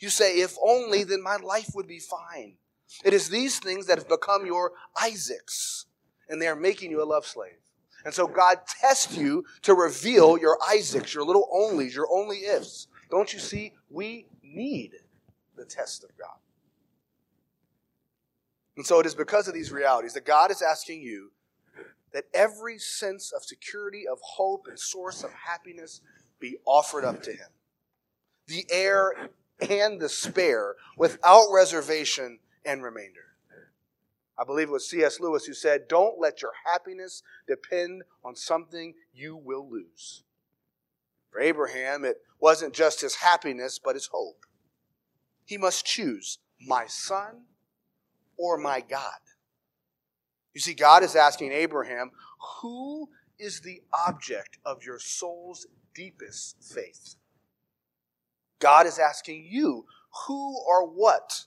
You 0.00 0.08
say, 0.08 0.38
if 0.40 0.56
only, 0.64 1.04
then 1.04 1.22
my 1.22 1.36
life 1.36 1.70
would 1.74 1.86
be 1.86 2.00
fine. 2.00 2.56
It 3.04 3.12
is 3.12 3.28
these 3.28 3.58
things 3.58 3.86
that 3.86 3.98
have 3.98 4.08
become 4.08 4.46
your 4.46 4.72
Isaacs, 5.00 5.84
and 6.28 6.40
they 6.40 6.48
are 6.48 6.56
making 6.56 6.90
you 6.90 7.02
a 7.02 7.04
love 7.04 7.26
slave. 7.26 7.58
And 8.06 8.12
so 8.12 8.26
God 8.26 8.58
tests 8.66 9.16
you 9.16 9.44
to 9.62 9.74
reveal 9.74 10.38
your 10.38 10.58
Isaacs, 10.70 11.14
your 11.14 11.24
little 11.24 11.48
onlys, 11.54 11.94
your 11.94 12.08
only 12.10 12.38
ifs. 12.38 12.86
Don't 13.10 13.32
you 13.32 13.38
see? 13.38 13.74
We 13.90 14.26
need 14.42 14.92
the 15.56 15.64
test 15.64 16.04
of 16.04 16.10
God. 16.18 16.38
And 18.76 18.86
so 18.86 19.00
it 19.00 19.06
is 19.06 19.14
because 19.14 19.48
of 19.48 19.54
these 19.54 19.70
realities 19.70 20.14
that 20.14 20.26
God 20.26 20.50
is 20.50 20.62
asking 20.62 21.02
you 21.02 21.30
that 22.12 22.24
every 22.32 22.78
sense 22.78 23.32
of 23.32 23.44
security, 23.44 24.04
of 24.10 24.18
hope, 24.22 24.66
and 24.68 24.78
source 24.78 25.22
of 25.22 25.30
happiness 25.32 26.00
be 26.40 26.56
offered 26.64 27.04
up 27.04 27.22
to 27.24 27.30
Him. 27.32 27.48
The 28.46 28.64
heir 28.70 29.30
and 29.60 30.00
the 30.00 30.08
spare, 30.08 30.74
without 30.96 31.46
reservation 31.52 32.38
and 32.64 32.82
remainder. 32.82 33.20
I 34.38 34.44
believe 34.44 34.68
it 34.68 34.72
was 34.72 34.88
C.S. 34.88 35.20
Lewis 35.20 35.44
who 35.44 35.54
said, 35.54 35.86
Don't 35.88 36.18
let 36.18 36.42
your 36.42 36.52
happiness 36.66 37.22
depend 37.46 38.02
on 38.24 38.34
something 38.34 38.94
you 39.12 39.36
will 39.36 39.68
lose. 39.70 40.24
For 41.30 41.40
Abraham, 41.40 42.04
it 42.04 42.16
wasn't 42.40 42.74
just 42.74 43.00
his 43.00 43.16
happiness, 43.16 43.78
but 43.82 43.94
his 43.94 44.06
hope. 44.06 44.44
He 45.44 45.56
must 45.56 45.86
choose 45.86 46.38
my 46.60 46.86
son 46.86 47.42
or 48.36 48.58
my 48.58 48.80
God. 48.80 49.12
You 50.54 50.60
see, 50.60 50.74
God 50.74 51.02
is 51.02 51.16
asking 51.16 51.52
Abraham, 51.52 52.10
who 52.60 53.08
is 53.38 53.60
the 53.60 53.82
object 54.06 54.58
of 54.64 54.84
your 54.84 54.98
soul's 54.98 55.66
deepest 55.94 56.56
faith? 56.62 57.16
God 58.60 58.86
is 58.86 58.98
asking 58.98 59.46
you, 59.50 59.84
who 60.26 60.56
or 60.68 60.86
what 60.86 61.44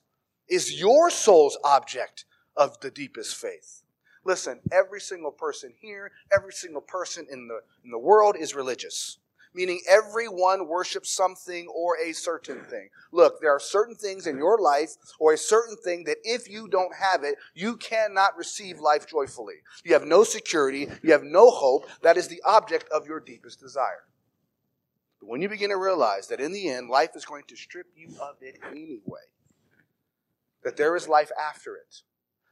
is 0.49 0.79
your 0.79 1.09
soul's 1.09 1.57
object 1.63 2.25
of 2.55 2.79
the 2.81 2.91
deepest 2.91 3.35
faith? 3.35 3.83
Listen, 4.25 4.59
every 4.71 4.99
single 4.99 5.31
person 5.31 5.73
here, 5.79 6.11
every 6.35 6.51
single 6.51 6.81
person 6.81 7.25
in 7.31 7.47
the, 7.47 7.61
in 7.85 7.91
the 7.91 7.97
world 7.97 8.35
is 8.37 8.53
religious 8.53 9.19
meaning 9.57 9.81
everyone 9.89 10.67
worships 10.67 11.11
something 11.11 11.67
or 11.67 11.97
a 11.97 12.13
certain 12.13 12.63
thing. 12.65 12.89
Look, 13.11 13.41
there 13.41 13.49
are 13.49 13.59
certain 13.59 13.95
things 13.95 14.27
in 14.27 14.37
your 14.37 14.59
life 14.59 14.91
or 15.19 15.33
a 15.33 15.37
certain 15.37 15.75
thing 15.75 16.03
that 16.03 16.17
if 16.23 16.47
you 16.47 16.67
don't 16.67 16.95
have 16.95 17.23
it, 17.23 17.37
you 17.55 17.75
cannot 17.75 18.37
receive 18.37 18.79
life 18.79 19.07
joyfully. 19.07 19.55
You 19.83 19.93
have 19.93 20.05
no 20.05 20.23
security, 20.23 20.87
you 21.01 21.11
have 21.11 21.23
no 21.23 21.49
hope. 21.49 21.87
That 22.03 22.17
is 22.17 22.27
the 22.27 22.41
object 22.45 22.87
of 22.93 23.07
your 23.07 23.19
deepest 23.19 23.59
desire. 23.59 24.05
But 25.19 25.29
when 25.29 25.41
you 25.41 25.49
begin 25.49 25.71
to 25.71 25.77
realize 25.77 26.27
that 26.27 26.39
in 26.39 26.51
the 26.51 26.69
end, 26.69 26.89
life 26.89 27.15
is 27.15 27.25
going 27.25 27.45
to 27.47 27.55
strip 27.55 27.87
you 27.95 28.09
of 28.21 28.35
it 28.41 28.59
anyway, 28.69 29.25
that 30.63 30.77
there 30.77 30.95
is 30.95 31.07
life 31.07 31.31
after 31.35 31.75
it, 31.75 32.01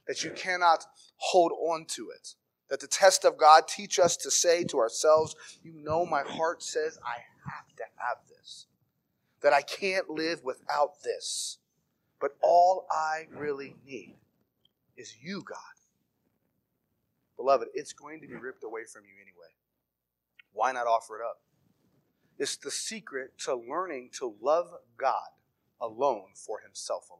that 0.07 0.23
you 0.23 0.31
cannot 0.31 0.85
hold 1.17 1.51
on 1.51 1.85
to 1.89 2.09
it 2.09 2.33
that 2.69 2.79
the 2.79 2.87
test 2.87 3.25
of 3.25 3.37
God 3.37 3.67
teach 3.67 3.99
us 3.99 4.17
to 4.17 4.31
say 4.31 4.63
to 4.65 4.79
ourselves, 4.79 5.35
you 5.63 5.73
know, 5.73 6.05
my 6.05 6.23
heart 6.23 6.63
says 6.63 6.97
I 7.05 7.19
have 7.51 7.75
to 7.77 7.83
have 7.97 8.17
this, 8.27 8.65
that 9.41 9.53
I 9.53 9.61
can't 9.61 10.09
live 10.09 10.43
without 10.43 11.03
this. 11.03 11.59
But 12.19 12.31
all 12.41 12.87
I 12.89 13.27
really 13.35 13.75
need 13.85 14.15
is 14.97 15.15
you, 15.21 15.43
God. 15.43 15.57
Beloved, 17.37 17.67
it's 17.73 17.93
going 17.93 18.21
to 18.21 18.27
be 18.27 18.35
ripped 18.35 18.63
away 18.63 18.81
from 18.91 19.03
you 19.03 19.13
anyway. 19.21 19.53
Why 20.53 20.71
not 20.71 20.87
offer 20.87 21.19
it 21.19 21.23
up? 21.23 21.41
It's 22.39 22.57
the 22.57 22.71
secret 22.71 23.37
to 23.39 23.55
learning 23.55 24.09
to 24.19 24.35
love 24.41 24.67
God 24.97 25.27
alone 25.81 26.29
for 26.33 26.61
himself 26.61 27.09
alone. 27.09 27.19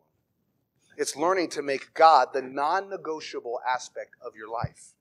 It's 0.98 1.16
learning 1.16 1.50
to 1.52 1.62
make 1.62 1.94
God 1.94 2.30
the 2.34 2.42
non 2.42 2.90
negotiable 2.90 3.60
aspect 3.68 4.12
of 4.26 4.36
your 4.36 4.50
life 4.50 4.95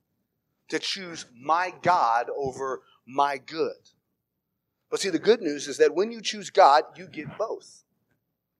to 0.68 0.78
choose 0.78 1.26
my 1.38 1.72
God 1.82 2.26
over 2.36 2.82
my 3.06 3.38
good. 3.38 3.90
But 4.90 5.00
see, 5.00 5.10
the 5.10 5.18
good 5.18 5.40
news 5.40 5.68
is 5.68 5.78
that 5.78 5.94
when 5.94 6.12
you 6.12 6.20
choose 6.20 6.50
God, 6.50 6.84
you 6.96 7.06
get 7.06 7.36
both. 7.36 7.82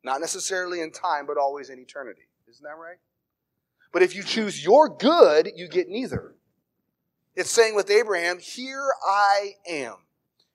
Not 0.03 0.21
necessarily 0.21 0.81
in 0.81 0.91
time, 0.91 1.27
but 1.27 1.39
always 1.39 1.71
in 1.71 1.79
eternity. 1.79 2.29
Isn't 2.49 2.65
that 2.65 2.77
right? 2.77 2.99
But 3.93 4.03
if 4.03 4.15
you 4.15 4.23
choose 4.23 4.63
your 4.63 4.89
good, 4.89 5.51
you 5.55 5.69
get 5.69 5.89
neither. 5.89 6.35
It's 7.37 7.51
saying 7.51 7.75
with 7.75 7.91
Abraham, 7.91 8.39
Here 8.39 8.89
I 9.07 9.53
am. 9.69 9.95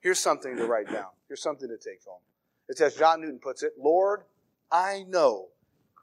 Here's 0.01 0.19
something 0.19 0.55
to 0.57 0.65
write 0.65 0.91
down. 0.91 1.09
Here's 1.27 1.41
something 1.41 1.67
to 1.67 1.77
take 1.77 2.03
home. 2.05 2.21
It's 2.67 2.81
as 2.81 2.95
John 2.95 3.21
Newton 3.21 3.39
puts 3.39 3.63
it 3.63 3.73
Lord, 3.79 4.23
I 4.71 5.03
know 5.07 5.47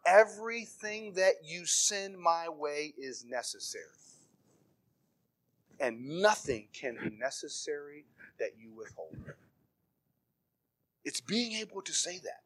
everything 0.07 1.15
that 1.15 1.35
you 1.45 1.67
send 1.67 2.19
my 2.19 2.49
way 2.49 2.95
is 2.99 3.25
necessary. 3.25 3.85
And 5.80 6.21
nothing 6.21 6.68
can 6.73 6.97
be 7.02 7.16
necessary 7.16 8.06
that 8.38 8.52
you 8.59 8.73
withhold. 8.73 9.16
It's 11.04 11.21
being 11.21 11.52
able 11.61 11.83
to 11.83 11.92
say 11.92 12.18
that. 12.18 12.42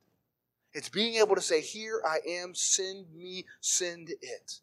It's 0.73 0.89
being 0.89 1.15
able 1.15 1.35
to 1.35 1.41
say, 1.41 1.61
Here 1.61 2.01
I 2.07 2.19
am, 2.29 2.55
send 2.55 3.07
me, 3.15 3.47
send 3.61 4.11
it. 4.11 4.61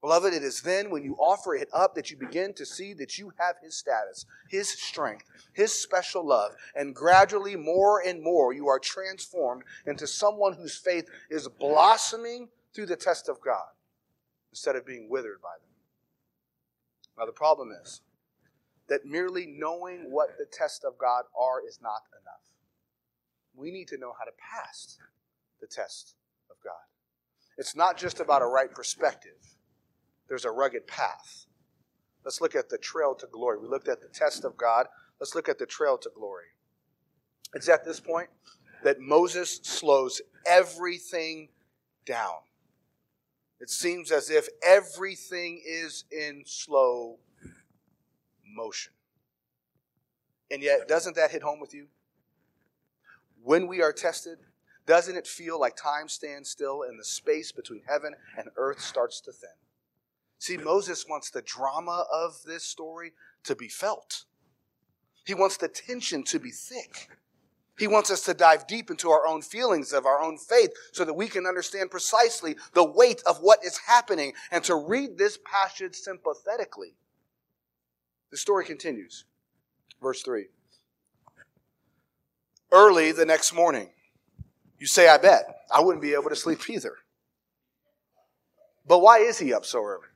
Beloved, 0.00 0.34
it 0.34 0.42
is 0.42 0.62
then 0.62 0.90
when 0.90 1.04
you 1.04 1.14
offer 1.14 1.54
it 1.54 1.68
up 1.72 1.94
that 1.94 2.10
you 2.10 2.16
begin 2.16 2.52
to 2.54 2.66
see 2.66 2.92
that 2.94 3.18
you 3.18 3.32
have 3.38 3.56
His 3.62 3.76
status, 3.76 4.26
His 4.48 4.68
strength, 4.68 5.30
His 5.52 5.72
special 5.72 6.26
love, 6.26 6.52
and 6.74 6.94
gradually, 6.94 7.54
more 7.54 8.02
and 8.04 8.22
more, 8.22 8.52
you 8.52 8.66
are 8.68 8.80
transformed 8.80 9.62
into 9.86 10.08
someone 10.08 10.54
whose 10.54 10.76
faith 10.76 11.08
is 11.30 11.46
blossoming 11.48 12.48
through 12.74 12.86
the 12.86 12.96
test 12.96 13.28
of 13.28 13.40
God 13.40 13.68
instead 14.50 14.74
of 14.74 14.84
being 14.84 15.08
withered 15.08 15.40
by 15.40 15.54
them. 15.60 15.71
Now, 17.22 17.26
the 17.26 17.32
problem 17.32 17.70
is 17.84 18.00
that 18.88 19.06
merely 19.06 19.46
knowing 19.46 20.10
what 20.10 20.30
the 20.38 20.46
tests 20.50 20.82
of 20.82 20.98
God 20.98 21.22
are 21.38 21.64
is 21.64 21.78
not 21.80 22.02
enough. 22.20 22.42
We 23.54 23.70
need 23.70 23.86
to 23.88 23.96
know 23.96 24.12
how 24.18 24.24
to 24.24 24.32
pass 24.32 24.98
the 25.60 25.68
test 25.68 26.16
of 26.50 26.56
God. 26.64 26.72
It's 27.58 27.76
not 27.76 27.96
just 27.96 28.18
about 28.18 28.42
a 28.42 28.46
right 28.46 28.74
perspective 28.74 29.36
there's 30.28 30.44
a 30.46 30.50
rugged 30.50 30.88
path. 30.88 31.46
Let's 32.24 32.40
look 32.40 32.56
at 32.56 32.70
the 32.70 32.78
trail 32.78 33.14
to 33.16 33.26
glory. 33.30 33.58
We 33.58 33.68
looked 33.68 33.88
at 33.88 34.00
the 34.00 34.08
test 34.08 34.44
of 34.44 34.56
God. 34.56 34.86
Let's 35.20 35.34
look 35.36 35.48
at 35.48 35.58
the 35.58 35.66
trail 35.66 35.98
to 35.98 36.10
glory. 36.16 36.46
It's 37.54 37.68
at 37.68 37.84
this 37.84 38.00
point 38.00 38.30
that 38.82 38.98
Moses 38.98 39.60
slows 39.62 40.22
everything 40.46 41.50
down. 42.06 42.38
It 43.62 43.70
seems 43.70 44.10
as 44.10 44.28
if 44.28 44.48
everything 44.66 45.62
is 45.64 46.02
in 46.10 46.42
slow 46.44 47.20
motion. 48.44 48.92
And 50.50 50.60
yet, 50.60 50.88
doesn't 50.88 51.14
that 51.14 51.30
hit 51.30 51.44
home 51.44 51.60
with 51.60 51.72
you? 51.72 51.86
When 53.40 53.68
we 53.68 53.80
are 53.80 53.92
tested, 53.92 54.38
doesn't 54.84 55.16
it 55.16 55.28
feel 55.28 55.60
like 55.60 55.76
time 55.76 56.08
stands 56.08 56.50
still 56.50 56.82
and 56.82 56.98
the 56.98 57.04
space 57.04 57.52
between 57.52 57.82
heaven 57.88 58.16
and 58.36 58.48
earth 58.56 58.80
starts 58.80 59.20
to 59.20 59.32
thin? 59.32 59.50
See, 60.40 60.56
Moses 60.56 61.06
wants 61.08 61.30
the 61.30 61.42
drama 61.42 62.04
of 62.12 62.42
this 62.44 62.64
story 62.64 63.12
to 63.44 63.54
be 63.54 63.68
felt. 63.68 64.24
He 65.24 65.34
wants 65.34 65.56
the 65.56 65.68
tension 65.68 66.24
to 66.24 66.40
be 66.40 66.50
thick. 66.50 67.10
He 67.78 67.86
wants 67.86 68.10
us 68.10 68.22
to 68.22 68.34
dive 68.34 68.66
deep 68.66 68.90
into 68.90 69.10
our 69.10 69.26
own 69.26 69.42
feelings 69.42 69.92
of 69.92 70.04
our 70.04 70.20
own 70.20 70.36
faith 70.36 70.70
so 70.92 71.04
that 71.04 71.14
we 71.14 71.26
can 71.26 71.46
understand 71.46 71.90
precisely 71.90 72.56
the 72.74 72.84
weight 72.84 73.22
of 73.26 73.38
what 73.38 73.64
is 73.64 73.78
happening 73.78 74.34
and 74.50 74.62
to 74.64 74.74
read 74.76 75.16
this 75.16 75.38
passage 75.44 75.94
sympathetically. 75.94 76.94
The 78.30 78.36
story 78.36 78.64
continues. 78.64 79.24
Verse 80.02 80.22
3. 80.22 80.46
Early 82.70 83.12
the 83.12 83.26
next 83.26 83.52
morning, 83.52 83.90
you 84.78 84.86
say, 84.86 85.08
I 85.08 85.18
bet. 85.18 85.44
I 85.72 85.80
wouldn't 85.80 86.02
be 86.02 86.14
able 86.14 86.30
to 86.30 86.36
sleep 86.36 86.68
either. 86.68 86.96
But 88.86 89.00
why 89.00 89.18
is 89.18 89.38
he 89.38 89.54
up 89.54 89.64
so 89.64 89.84
early? 89.84 90.08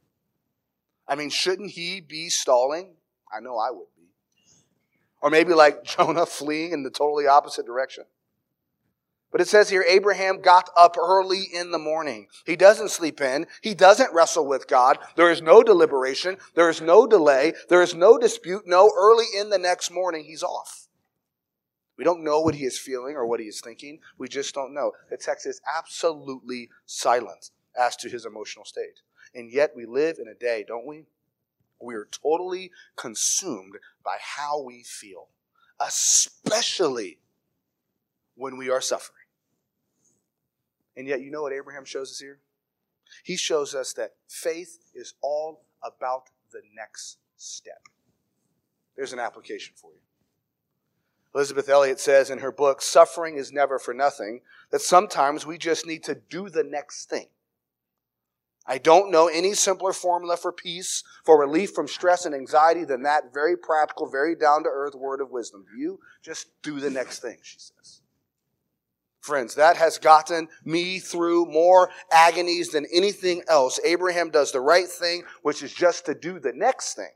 I 1.08 1.14
mean, 1.14 1.30
shouldn't 1.30 1.70
he 1.70 2.00
be 2.00 2.28
stalling? 2.28 2.96
I 3.32 3.40
know 3.40 3.56
I 3.58 3.70
would. 3.70 3.86
Or 5.26 5.30
maybe 5.30 5.54
like 5.54 5.82
Jonah 5.96 6.24
fleeing 6.24 6.70
in 6.70 6.84
the 6.84 6.90
totally 6.90 7.26
opposite 7.26 7.66
direction. 7.66 8.04
But 9.32 9.40
it 9.40 9.48
says 9.48 9.68
here, 9.68 9.84
Abraham 9.88 10.40
got 10.40 10.70
up 10.76 10.96
early 10.96 11.42
in 11.52 11.72
the 11.72 11.80
morning. 11.80 12.28
He 12.46 12.54
doesn't 12.54 12.92
sleep 12.92 13.20
in. 13.20 13.48
He 13.60 13.74
doesn't 13.74 14.14
wrestle 14.14 14.46
with 14.46 14.68
God. 14.68 14.98
There 15.16 15.32
is 15.32 15.42
no 15.42 15.64
deliberation. 15.64 16.36
There 16.54 16.70
is 16.70 16.80
no 16.80 17.08
delay. 17.08 17.54
There 17.68 17.82
is 17.82 17.92
no 17.92 18.18
dispute. 18.18 18.68
No, 18.68 18.88
early 18.96 19.24
in 19.36 19.50
the 19.50 19.58
next 19.58 19.90
morning, 19.90 20.22
he's 20.22 20.44
off. 20.44 20.86
We 21.98 22.04
don't 22.04 22.22
know 22.22 22.40
what 22.40 22.54
he 22.54 22.64
is 22.64 22.78
feeling 22.78 23.16
or 23.16 23.26
what 23.26 23.40
he 23.40 23.46
is 23.46 23.60
thinking. 23.60 23.98
We 24.18 24.28
just 24.28 24.54
don't 24.54 24.72
know. 24.72 24.92
The 25.10 25.16
text 25.16 25.44
is 25.44 25.60
absolutely 25.76 26.68
silent 26.84 27.50
as 27.76 27.96
to 27.96 28.08
his 28.08 28.26
emotional 28.26 28.64
state. 28.64 29.00
And 29.34 29.50
yet 29.50 29.72
we 29.74 29.86
live 29.86 30.18
in 30.20 30.28
a 30.28 30.38
day, 30.38 30.64
don't 30.66 30.86
we? 30.86 31.06
We 31.80 31.94
are 31.94 32.08
totally 32.10 32.70
consumed 32.96 33.74
by 34.04 34.16
how 34.20 34.62
we 34.62 34.82
feel, 34.82 35.28
especially 35.80 37.18
when 38.34 38.56
we 38.56 38.70
are 38.70 38.80
suffering. 38.80 39.26
And 40.96 41.06
yet, 41.06 41.20
you 41.20 41.30
know 41.30 41.42
what 41.42 41.52
Abraham 41.52 41.84
shows 41.84 42.10
us 42.10 42.18
here? 42.18 42.38
He 43.22 43.36
shows 43.36 43.74
us 43.74 43.92
that 43.94 44.14
faith 44.28 44.78
is 44.94 45.14
all 45.20 45.64
about 45.82 46.30
the 46.52 46.62
next 46.74 47.18
step. 47.36 47.88
There's 48.96 49.12
an 49.12 49.18
application 49.18 49.74
for 49.76 49.92
you. 49.92 50.00
Elisabeth 51.34 51.68
Elliot 51.68 52.00
says 52.00 52.30
in 52.30 52.38
her 52.38 52.50
book, 52.50 52.80
Suffering 52.80 53.36
is 53.36 53.52
Never 53.52 53.78
for 53.78 53.92
Nothing, 53.92 54.40
that 54.70 54.80
sometimes 54.80 55.44
we 55.44 55.58
just 55.58 55.86
need 55.86 56.02
to 56.04 56.14
do 56.14 56.48
the 56.48 56.64
next 56.64 57.10
thing. 57.10 57.26
I 58.66 58.78
don't 58.78 59.12
know 59.12 59.28
any 59.28 59.54
simpler 59.54 59.92
formula 59.92 60.36
for 60.36 60.52
peace, 60.52 61.04
for 61.24 61.38
relief 61.38 61.70
from 61.70 61.86
stress 61.86 62.26
and 62.26 62.34
anxiety 62.34 62.84
than 62.84 63.02
that 63.02 63.32
very 63.32 63.56
practical, 63.56 64.10
very 64.10 64.34
down 64.34 64.64
to 64.64 64.68
earth 64.68 64.94
word 64.94 65.20
of 65.20 65.30
wisdom. 65.30 65.64
You 65.76 66.00
just 66.22 66.48
do 66.62 66.80
the 66.80 66.90
next 66.90 67.20
thing, 67.20 67.38
she 67.42 67.58
says. 67.58 68.00
Friends, 69.20 69.54
that 69.56 69.76
has 69.76 69.98
gotten 69.98 70.48
me 70.64 70.98
through 70.98 71.46
more 71.46 71.90
agonies 72.12 72.70
than 72.70 72.86
anything 72.92 73.42
else. 73.48 73.80
Abraham 73.84 74.30
does 74.30 74.52
the 74.52 74.60
right 74.60 74.88
thing, 74.88 75.24
which 75.42 75.62
is 75.62 75.72
just 75.72 76.06
to 76.06 76.14
do 76.14 76.38
the 76.38 76.52
next 76.52 76.94
thing. 76.94 77.10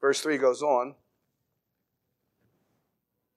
Verse 0.00 0.20
3 0.20 0.38
goes 0.38 0.62
on 0.62 0.94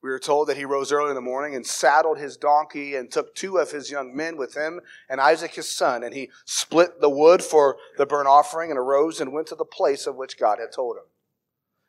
we 0.06 0.12
are 0.12 0.20
told 0.20 0.48
that 0.48 0.58
he 0.58 0.66
rose 0.66 0.92
early 0.92 1.10
in 1.10 1.16
the 1.16 1.22
morning 1.22 1.56
and 1.56 1.66
saddled 1.66 2.20
his 2.20 2.38
donkey 2.38 2.96
and 2.96 3.12
took 3.12 3.34
two 3.34 3.58
of 3.58 3.72
his 3.72 3.90
young 3.90 4.16
men 4.16 4.38
with 4.38 4.54
him 4.54 4.80
and 5.10 5.20
Isaac 5.20 5.56
his 5.56 5.68
son. 5.68 6.04
And 6.04 6.14
he 6.14 6.30
split 6.46 7.02
the 7.02 7.10
wood 7.10 7.42
for 7.42 7.78
the 7.98 8.06
burnt 8.06 8.28
offering 8.28 8.70
and 8.70 8.78
arose 8.78 9.20
and 9.20 9.34
went 9.34 9.48
to 9.48 9.56
the 9.56 9.66
place 9.66 10.06
of 10.06 10.16
which 10.16 10.38
God 10.38 10.60
had 10.60 10.72
told 10.72 10.98
him. 10.98 11.06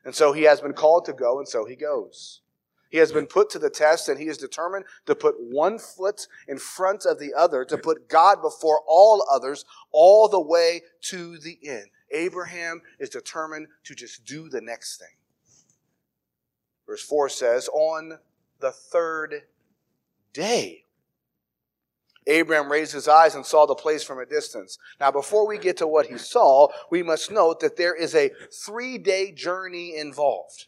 And 0.03 0.15
so 0.15 0.33
he 0.33 0.45
has 0.45 0.63
been 0.63 0.73
called 0.73 1.05
to 1.05 1.13
go, 1.13 1.39
and 1.39 1.47
so 1.47 1.67
he 1.67 1.77
goes. 1.77 2.41
He 2.89 2.99
has 2.99 3.13
been 3.13 3.27
put 3.27 3.51
to 3.51 3.59
the 3.59 3.69
test, 3.69 4.09
and 4.09 4.19
he 4.19 4.29
is 4.29 4.39
determined 4.39 4.87
to 5.05 5.15
put 5.15 5.35
one 5.39 5.79
foot 5.79 6.27
in 6.49 6.57
front 6.57 7.05
of 7.05 7.19
the 7.19 7.35
other, 7.35 7.67
to 7.67 7.77
put 7.77 8.09
God 8.09 8.41
before 8.41 8.81
all 8.87 9.27
others, 9.31 9.67
all 9.93 10.29
the 10.29 10.41
way 10.41 10.83
to 11.03 11.37
the 11.39 11.59
end. 11.65 11.89
Abraham 12.13 12.81
is 12.99 13.11
determined 13.11 13.67
to 13.85 13.95
just 13.95 14.25
do 14.25 14.49
the 14.49 14.61
next 14.63 14.99
thing. 14.99 15.09
Verse 16.87 17.03
4 17.03 17.29
says, 17.29 17.69
On 17.69 18.19
the 18.61 18.71
third 18.71 19.43
day, 20.33 20.85
Abraham 22.27 22.71
raised 22.71 22.93
his 22.93 23.09
eyes 23.09 23.35
and 23.35 23.47
saw 23.47 23.67
the 23.67 23.75
place 23.75 24.03
from 24.03 24.19
a 24.19 24.27
distance. 24.27 24.79
Now, 24.99 25.11
before 25.11 25.47
we 25.47 25.59
get 25.59 25.77
to 25.79 25.87
what 25.87 26.07
he 26.07 26.19
saw, 26.19 26.69
we 26.91 27.03
must 27.03 27.31
note 27.31 27.61
that 27.61 27.77
there 27.77 27.95
is 27.95 28.15
a 28.15 28.33
three 28.53 28.99
day 28.99 29.31
journey 29.31 29.97
involved. 29.97 30.67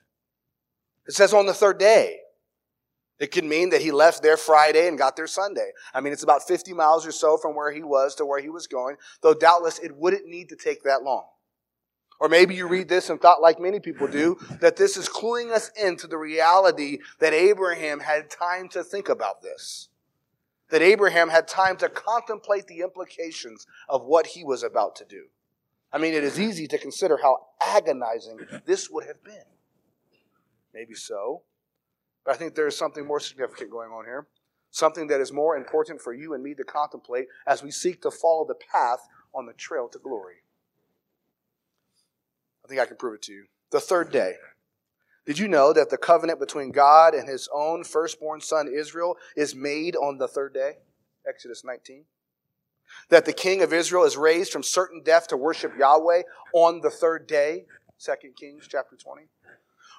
It 1.07 1.14
says 1.14 1.33
on 1.33 1.46
the 1.46 1.54
third 1.54 1.78
day. 1.78 2.20
It 3.18 3.33
could 3.33 3.44
mean 3.44 3.70
that 3.70 3.83
he 3.83 3.90
left 3.90 4.22
there 4.22 4.37
Friday 4.37 4.87
and 4.87 4.96
got 4.96 5.16
there 5.16 5.26
Sunday. 5.26 5.72
I 5.92 6.00
mean, 6.00 6.12
it's 6.12 6.22
about 6.22 6.46
50 6.46 6.72
miles 6.72 7.04
or 7.04 7.11
so 7.11 7.37
from 7.37 7.57
where 7.57 7.72
he 7.72 7.83
was 7.83 8.14
to 8.16 8.24
where 8.24 8.40
he 8.40 8.48
was 8.48 8.68
going, 8.68 8.96
though 9.22 9.35
doubtless 9.35 9.81
it 9.81 9.96
wouldn't 9.96 10.28
need 10.28 10.48
to 10.50 10.57
take 10.57 10.85
that 10.85 11.02
long. 11.02 11.24
Or 12.20 12.28
maybe 12.28 12.54
you 12.54 12.66
read 12.66 12.88
this 12.88 13.11
and 13.11 13.20
thought, 13.20 13.40
like 13.40 13.61
many 13.61 13.78
people 13.78 14.09
do, 14.09 14.38
that 14.61 14.76
this 14.76 14.96
is 14.96 15.09
cluing 15.09 15.52
us 15.52 15.70
into 15.81 16.07
the 16.07 16.18
reality 16.18 16.98
that 17.20 17.33
Abraham 17.33 18.00
had 18.00 18.28
time 18.28 18.68
to 18.70 18.83
think 18.83 19.09
about 19.09 19.40
this. 19.42 19.88
That 20.70 20.83
Abraham 20.83 21.28
had 21.28 21.46
time 21.46 21.76
to 21.78 21.88
contemplate 21.88 22.66
the 22.66 22.81
implications 22.81 23.66
of 23.88 24.04
what 24.04 24.28
he 24.28 24.44
was 24.44 24.62
about 24.62 24.96
to 24.96 25.04
do. 25.04 25.26
I 25.92 25.98
mean, 25.98 26.12
it 26.12 26.24
is 26.24 26.40
easy 26.40 26.66
to 26.66 26.78
consider 26.78 27.18
how 27.22 27.46
agonizing 27.64 28.40
this 28.66 28.90
would 28.90 29.07
have 29.07 29.22
been. 29.24 29.44
Maybe 30.74 30.94
so. 30.94 31.42
But 32.24 32.35
I 32.35 32.38
think 32.38 32.54
there 32.54 32.66
is 32.66 32.76
something 32.76 33.07
more 33.07 33.20
significant 33.20 33.70
going 33.70 33.90
on 33.90 34.04
here. 34.04 34.26
Something 34.70 35.07
that 35.07 35.20
is 35.20 35.33
more 35.33 35.57
important 35.57 36.02
for 36.02 36.12
you 36.12 36.35
and 36.35 36.42
me 36.42 36.52
to 36.54 36.64
contemplate 36.64 37.28
as 37.46 37.62
we 37.62 37.70
seek 37.70 38.02
to 38.02 38.11
follow 38.11 38.44
the 38.46 38.54
path 38.54 39.09
on 39.35 39.46
the 39.46 39.54
trail 39.54 39.88
to 39.88 39.98
glory. 39.98 40.42
I 42.68 42.70
think 42.70 42.81
I 42.83 42.87
can 42.87 42.98
prove 42.98 43.14
it 43.14 43.22
to 43.22 43.33
you. 43.33 43.46
The 43.70 43.81
third 43.81 44.12
day, 44.12 44.35
Did 45.24 45.38
you 45.38 45.48
know 45.48 45.72
that 45.72 45.88
the 45.88 45.96
covenant 45.96 46.38
between 46.38 46.70
God 46.70 47.14
and 47.14 47.26
his 47.26 47.48
own 47.50 47.83
firstborn 47.83 48.42
son 48.42 48.68
Israel 48.68 49.16
is 49.35 49.54
made 49.54 49.96
on 49.96 50.18
the 50.18 50.28
third 50.28 50.52
day? 50.52 50.76
Exodus 51.26 51.64
19. 51.64 52.04
That 53.09 53.24
the 53.24 53.33
king 53.33 53.62
of 53.62 53.72
Israel 53.72 54.04
is 54.04 54.18
raised 54.18 54.52
from 54.52 54.62
certain 54.62 55.02
death 55.02 55.28
to 55.28 55.37
worship 55.38 55.78
Yahweh 55.78 56.24
on 56.52 56.83
the 56.83 56.90
third 56.90 57.26
day? 57.26 57.64
2 58.04 58.12
Kings 58.38 58.68
chapter 58.68 58.96
20. 58.96 59.28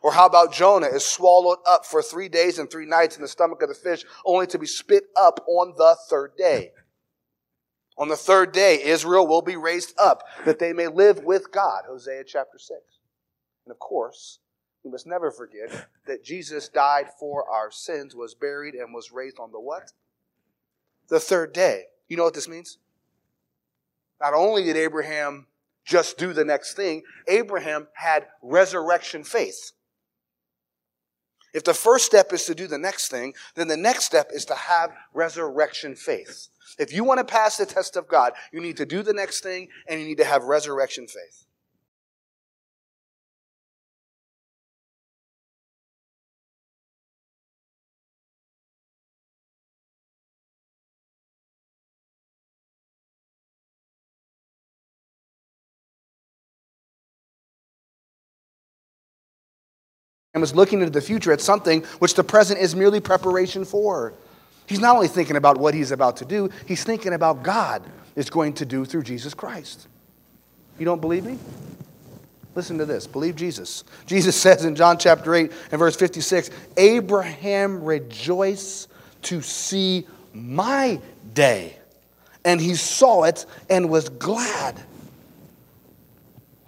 Or 0.03 0.11
how 0.11 0.27
about 0.27 0.53
Jonah 0.53 0.87
is 0.87 1.03
swallowed 1.03 1.57
up 1.67 1.87
for 1.87 2.03
three 2.03 2.29
days 2.29 2.59
and 2.59 2.69
three 2.69 2.85
nights 2.85 3.15
in 3.15 3.23
the 3.23 3.27
stomach 3.27 3.63
of 3.63 3.69
the 3.69 3.75
fish, 3.75 4.05
only 4.25 4.45
to 4.45 4.59
be 4.59 4.67
spit 4.67 5.05
up 5.15 5.43
on 5.47 5.73
the 5.75 5.97
third 6.07 6.37
day? 6.37 6.71
On 7.99 8.07
the 8.07 8.15
third 8.15 8.53
day, 8.53 8.81
Israel 8.81 9.27
will 9.27 9.41
be 9.41 9.57
raised 9.57 9.93
up 9.99 10.23
that 10.45 10.57
they 10.57 10.71
may 10.71 10.87
live 10.87 11.25
with 11.25 11.51
God. 11.51 11.83
Hosea 11.85 12.23
chapter 12.25 12.57
6. 12.57 12.79
And 13.65 13.71
of 13.71 13.79
course, 13.79 14.39
we 14.83 14.89
must 14.89 15.05
never 15.05 15.29
forget 15.31 15.87
that 16.07 16.23
Jesus 16.23 16.69
died 16.69 17.07
for 17.19 17.47
our 17.49 17.69
sins, 17.69 18.15
was 18.15 18.33
buried, 18.33 18.73
and 18.73 18.93
was 18.93 19.11
raised 19.11 19.37
on 19.37 19.51
the 19.51 19.59
what? 19.59 19.91
The 21.09 21.19
third 21.19 21.51
day. 21.51 21.87
You 22.07 22.15
know 22.15 22.23
what 22.23 22.33
this 22.33 22.47
means? 22.47 22.77
Not 24.21 24.33
only 24.33 24.63
did 24.63 24.77
Abraham 24.77 25.47
just 25.83 26.17
do 26.17 26.31
the 26.31 26.45
next 26.45 26.75
thing, 26.75 27.03
Abraham 27.27 27.87
had 27.93 28.27
resurrection 28.41 29.25
faith. 29.25 29.73
If 31.53 31.63
the 31.63 31.73
first 31.73 32.05
step 32.05 32.31
is 32.33 32.45
to 32.45 32.55
do 32.55 32.67
the 32.67 32.77
next 32.77 33.09
thing, 33.09 33.33
then 33.55 33.67
the 33.67 33.77
next 33.77 34.05
step 34.05 34.29
is 34.31 34.45
to 34.45 34.55
have 34.55 34.91
resurrection 35.13 35.95
faith. 35.95 36.49
If 36.77 36.93
you 36.93 37.03
want 37.03 37.19
to 37.19 37.23
pass 37.23 37.57
the 37.57 37.65
test 37.65 37.95
of 37.95 38.07
God, 38.07 38.33
you 38.53 38.61
need 38.61 38.77
to 38.77 38.85
do 38.85 39.01
the 39.01 39.13
next 39.13 39.41
thing 39.41 39.69
and 39.87 39.99
you 39.99 40.05
need 40.05 40.19
to 40.19 40.25
have 40.25 40.43
resurrection 40.43 41.07
faith. 41.07 41.45
And 60.39 60.41
was 60.41 60.55
looking 60.55 60.79
into 60.79 60.91
the 60.91 61.01
future 61.01 61.33
at 61.33 61.41
something 61.41 61.83
which 61.99 62.13
the 62.13 62.23
present 62.23 62.61
is 62.61 62.73
merely 62.73 63.01
preparation 63.01 63.65
for. 63.65 64.13
He's 64.67 64.79
not 64.79 64.95
only 64.95 65.09
thinking 65.09 65.35
about 65.35 65.57
what 65.57 65.73
he's 65.73 65.91
about 65.91 66.15
to 66.17 66.25
do, 66.25 66.49
he's 66.65 66.83
thinking 66.83 67.11
about 67.11 67.43
God 67.43 67.83
is 68.15 68.29
going 68.29 68.53
to 68.53 68.65
do 68.65 68.85
through 68.85 69.03
Jesus 69.03 69.33
Christ. 69.33 69.89
You 70.77 70.85
don't 70.85 71.01
believe 71.01 71.25
me? 71.25 71.37
Listen 72.55 72.77
to 72.77 72.85
this. 72.85 73.05
Believe 73.05 73.35
Jesus. 73.35 73.83
Jesus 74.05 74.35
says 74.41 74.63
in 74.63 74.75
John 74.75 74.97
chapter 74.97 75.35
8 75.35 75.51
and 75.71 75.79
verse 75.79 75.97
56 75.97 76.51
Abraham 76.77 77.83
rejoiced 77.83 78.87
to 79.23 79.41
see 79.41 80.07
my 80.33 81.01
day, 81.33 81.75
and 82.45 82.61
he 82.61 82.75
saw 82.75 83.23
it 83.23 83.45
and 83.69 83.89
was 83.89 84.07
glad. 84.07 84.81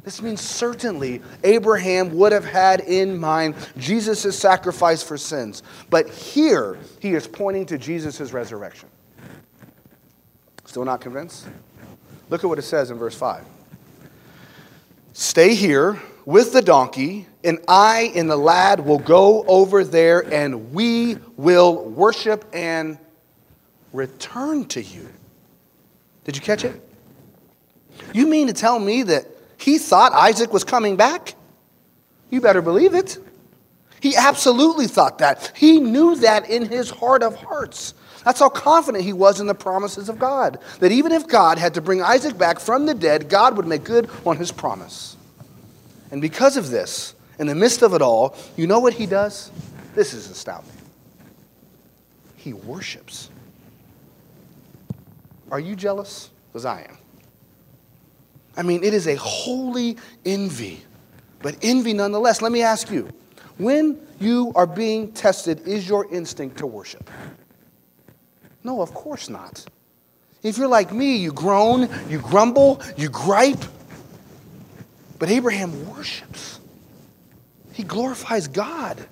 This 0.03 0.21
means 0.21 0.41
certainly 0.41 1.21
Abraham 1.43 2.15
would 2.15 2.31
have 2.31 2.45
had 2.45 2.81
in 2.81 3.17
mind 3.17 3.55
Jesus' 3.77 4.37
sacrifice 4.37 5.03
for 5.03 5.17
sins. 5.17 5.61
But 5.89 6.09
here, 6.09 6.77
he 6.99 7.13
is 7.13 7.27
pointing 7.27 7.67
to 7.67 7.77
Jesus' 7.77 8.33
resurrection. 8.33 8.89
Still 10.65 10.85
not 10.85 11.01
convinced? 11.01 11.47
Look 12.29 12.43
at 12.43 12.47
what 12.47 12.57
it 12.57 12.63
says 12.63 12.89
in 12.89 12.97
verse 12.97 13.15
5. 13.15 13.43
Stay 15.13 15.53
here 15.53 16.01
with 16.25 16.53
the 16.53 16.61
donkey, 16.61 17.27
and 17.43 17.59
I 17.67 18.11
and 18.15 18.29
the 18.29 18.37
lad 18.37 18.79
will 18.79 18.99
go 18.99 19.43
over 19.43 19.83
there, 19.83 20.21
and 20.33 20.71
we 20.73 21.17
will 21.35 21.83
worship 21.83 22.45
and 22.53 22.97
return 23.93 24.65
to 24.65 24.81
you. 24.81 25.09
Did 26.23 26.35
you 26.35 26.41
catch 26.41 26.63
it? 26.63 26.81
You 28.13 28.27
mean 28.27 28.47
to 28.47 28.53
tell 28.53 28.79
me 28.79 29.03
that 29.03 29.27
he 29.61 29.77
thought 29.77 30.13
Isaac 30.13 30.51
was 30.51 30.63
coming 30.63 30.95
back. 30.95 31.35
You 32.29 32.41
better 32.41 32.61
believe 32.61 32.93
it. 32.93 33.17
He 33.99 34.15
absolutely 34.15 34.87
thought 34.87 35.19
that. 35.19 35.51
He 35.55 35.79
knew 35.79 36.15
that 36.17 36.49
in 36.49 36.65
his 36.65 36.89
heart 36.89 37.21
of 37.21 37.35
hearts. 37.35 37.93
That's 38.25 38.39
how 38.39 38.49
confident 38.49 39.03
he 39.03 39.13
was 39.13 39.39
in 39.39 39.47
the 39.47 39.55
promises 39.55 40.09
of 40.09 40.19
God. 40.19 40.59
That 40.79 40.91
even 40.91 41.11
if 41.11 41.27
God 41.27 41.57
had 41.57 41.75
to 41.75 41.81
bring 41.81 42.01
Isaac 42.01 42.37
back 42.37 42.59
from 42.59 42.85
the 42.85 42.93
dead, 42.93 43.29
God 43.29 43.57
would 43.57 43.67
make 43.67 43.83
good 43.83 44.09
on 44.25 44.37
his 44.37 44.51
promise. 44.51 45.17
And 46.11 46.21
because 46.21 46.57
of 46.57 46.69
this, 46.69 47.15
in 47.39 47.47
the 47.47 47.55
midst 47.55 47.81
of 47.81 47.93
it 47.93 48.01
all, 48.01 48.35
you 48.55 48.67
know 48.67 48.79
what 48.79 48.93
he 48.93 49.05
does? 49.05 49.51
This 49.95 50.13
is 50.13 50.29
astounding. 50.29 50.71
He 52.35 52.53
worships. 52.53 53.29
Are 55.51 55.59
you 55.59 55.75
jealous? 55.75 56.29
Because 56.47 56.65
I 56.65 56.81
am. 56.81 56.97
I 58.57 58.63
mean, 58.63 58.83
it 58.83 58.93
is 58.93 59.07
a 59.07 59.15
holy 59.15 59.97
envy, 60.25 60.81
but 61.41 61.55
envy 61.61 61.93
nonetheless. 61.93 62.41
Let 62.41 62.51
me 62.51 62.61
ask 62.61 62.91
you 62.91 63.09
when 63.57 63.99
you 64.19 64.51
are 64.55 64.67
being 64.67 65.11
tested, 65.11 65.67
is 65.67 65.87
your 65.87 66.11
instinct 66.13 66.57
to 66.57 66.67
worship? 66.67 67.09
No, 68.63 68.81
of 68.81 68.93
course 68.93 69.29
not. 69.29 69.65
If 70.43 70.57
you're 70.57 70.67
like 70.67 70.91
me, 70.91 71.17
you 71.17 71.31
groan, 71.31 71.89
you 72.09 72.19
grumble, 72.19 72.81
you 72.97 73.09
gripe. 73.09 73.63
But 75.19 75.29
Abraham 75.29 75.89
worships, 75.89 76.59
he 77.73 77.83
glorifies 77.83 78.47
God. 78.47 79.07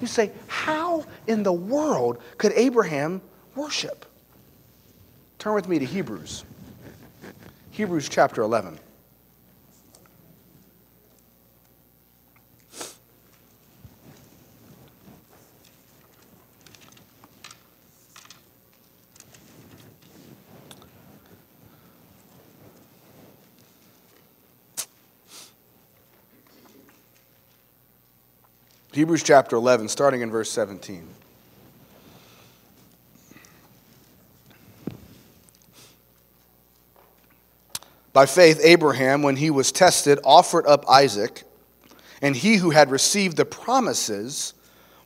You 0.00 0.06
say, 0.06 0.30
how 0.46 1.04
in 1.26 1.42
the 1.42 1.52
world 1.52 2.22
could 2.38 2.52
Abraham 2.52 3.20
worship? 3.54 4.06
Turn 5.38 5.54
with 5.54 5.68
me 5.68 5.78
to 5.78 5.84
Hebrews. 5.84 6.44
Hebrews 7.78 8.08
chapter 8.08 8.42
11. 8.42 8.80
Hebrews 28.90 29.22
chapter 29.22 29.54
11, 29.54 29.86
starting 29.86 30.22
in 30.22 30.32
verse 30.32 30.50
17. 30.50 31.17
By 38.12 38.26
faith, 38.26 38.60
Abraham, 38.62 39.22
when 39.22 39.36
he 39.36 39.50
was 39.50 39.70
tested, 39.70 40.18
offered 40.24 40.66
up 40.66 40.88
Isaac, 40.88 41.44
and 42.22 42.34
he 42.34 42.56
who 42.56 42.70
had 42.70 42.90
received 42.90 43.36
the 43.36 43.44
promises 43.44 44.54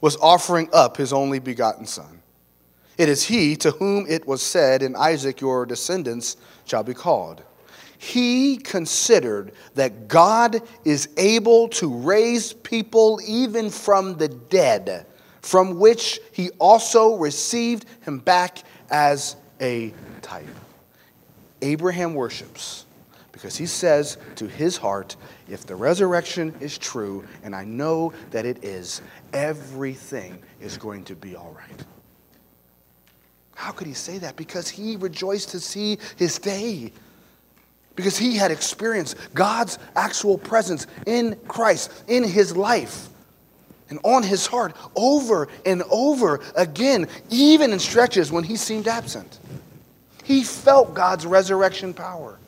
was 0.00 0.16
offering 0.16 0.68
up 0.72 0.96
his 0.96 1.12
only 1.12 1.38
begotten 1.38 1.86
son. 1.86 2.22
It 2.98 3.08
is 3.08 3.24
he 3.24 3.56
to 3.56 3.70
whom 3.72 4.06
it 4.08 4.26
was 4.26 4.42
said, 4.42 4.82
In 4.82 4.94
Isaac 4.96 5.40
your 5.40 5.66
descendants 5.66 6.36
shall 6.64 6.82
be 6.84 6.94
called. 6.94 7.42
He 7.98 8.56
considered 8.56 9.52
that 9.74 10.08
God 10.08 10.60
is 10.84 11.08
able 11.16 11.68
to 11.68 11.92
raise 11.92 12.52
people 12.52 13.20
even 13.24 13.70
from 13.70 14.16
the 14.16 14.28
dead, 14.28 15.06
from 15.40 15.78
which 15.78 16.20
he 16.32 16.50
also 16.58 17.16
received 17.16 17.86
him 18.00 18.18
back 18.18 18.58
as 18.90 19.36
a 19.60 19.94
type. 20.20 20.46
Abraham 21.62 22.14
worships 22.14 22.86
because 23.42 23.56
he 23.56 23.66
says 23.66 24.18
to 24.36 24.46
his 24.46 24.76
heart, 24.76 25.16
if 25.48 25.66
the 25.66 25.74
resurrection 25.74 26.54
is 26.60 26.78
true, 26.78 27.24
and 27.42 27.56
I 27.56 27.64
know 27.64 28.12
that 28.30 28.46
it 28.46 28.62
is, 28.62 29.02
everything 29.32 30.38
is 30.60 30.76
going 30.76 31.02
to 31.06 31.16
be 31.16 31.34
all 31.34 31.52
right. 31.58 31.84
How 33.56 33.72
could 33.72 33.88
he 33.88 33.94
say 33.94 34.18
that? 34.18 34.36
Because 34.36 34.68
he 34.68 34.94
rejoiced 34.94 35.48
to 35.48 35.58
see 35.58 35.98
his 36.14 36.38
day. 36.38 36.92
Because 37.96 38.16
he 38.16 38.36
had 38.36 38.52
experienced 38.52 39.16
God's 39.34 39.80
actual 39.96 40.38
presence 40.38 40.86
in 41.08 41.34
Christ, 41.48 42.04
in 42.06 42.22
his 42.22 42.56
life, 42.56 43.08
and 43.90 43.98
on 44.04 44.22
his 44.22 44.46
heart 44.46 44.76
over 44.94 45.48
and 45.66 45.82
over 45.90 46.38
again, 46.54 47.08
even 47.28 47.72
in 47.72 47.80
stretches 47.80 48.30
when 48.30 48.44
he 48.44 48.54
seemed 48.54 48.86
absent. 48.86 49.40
He 50.22 50.44
felt 50.44 50.94
God's 50.94 51.26
resurrection 51.26 51.92
power. 51.92 52.38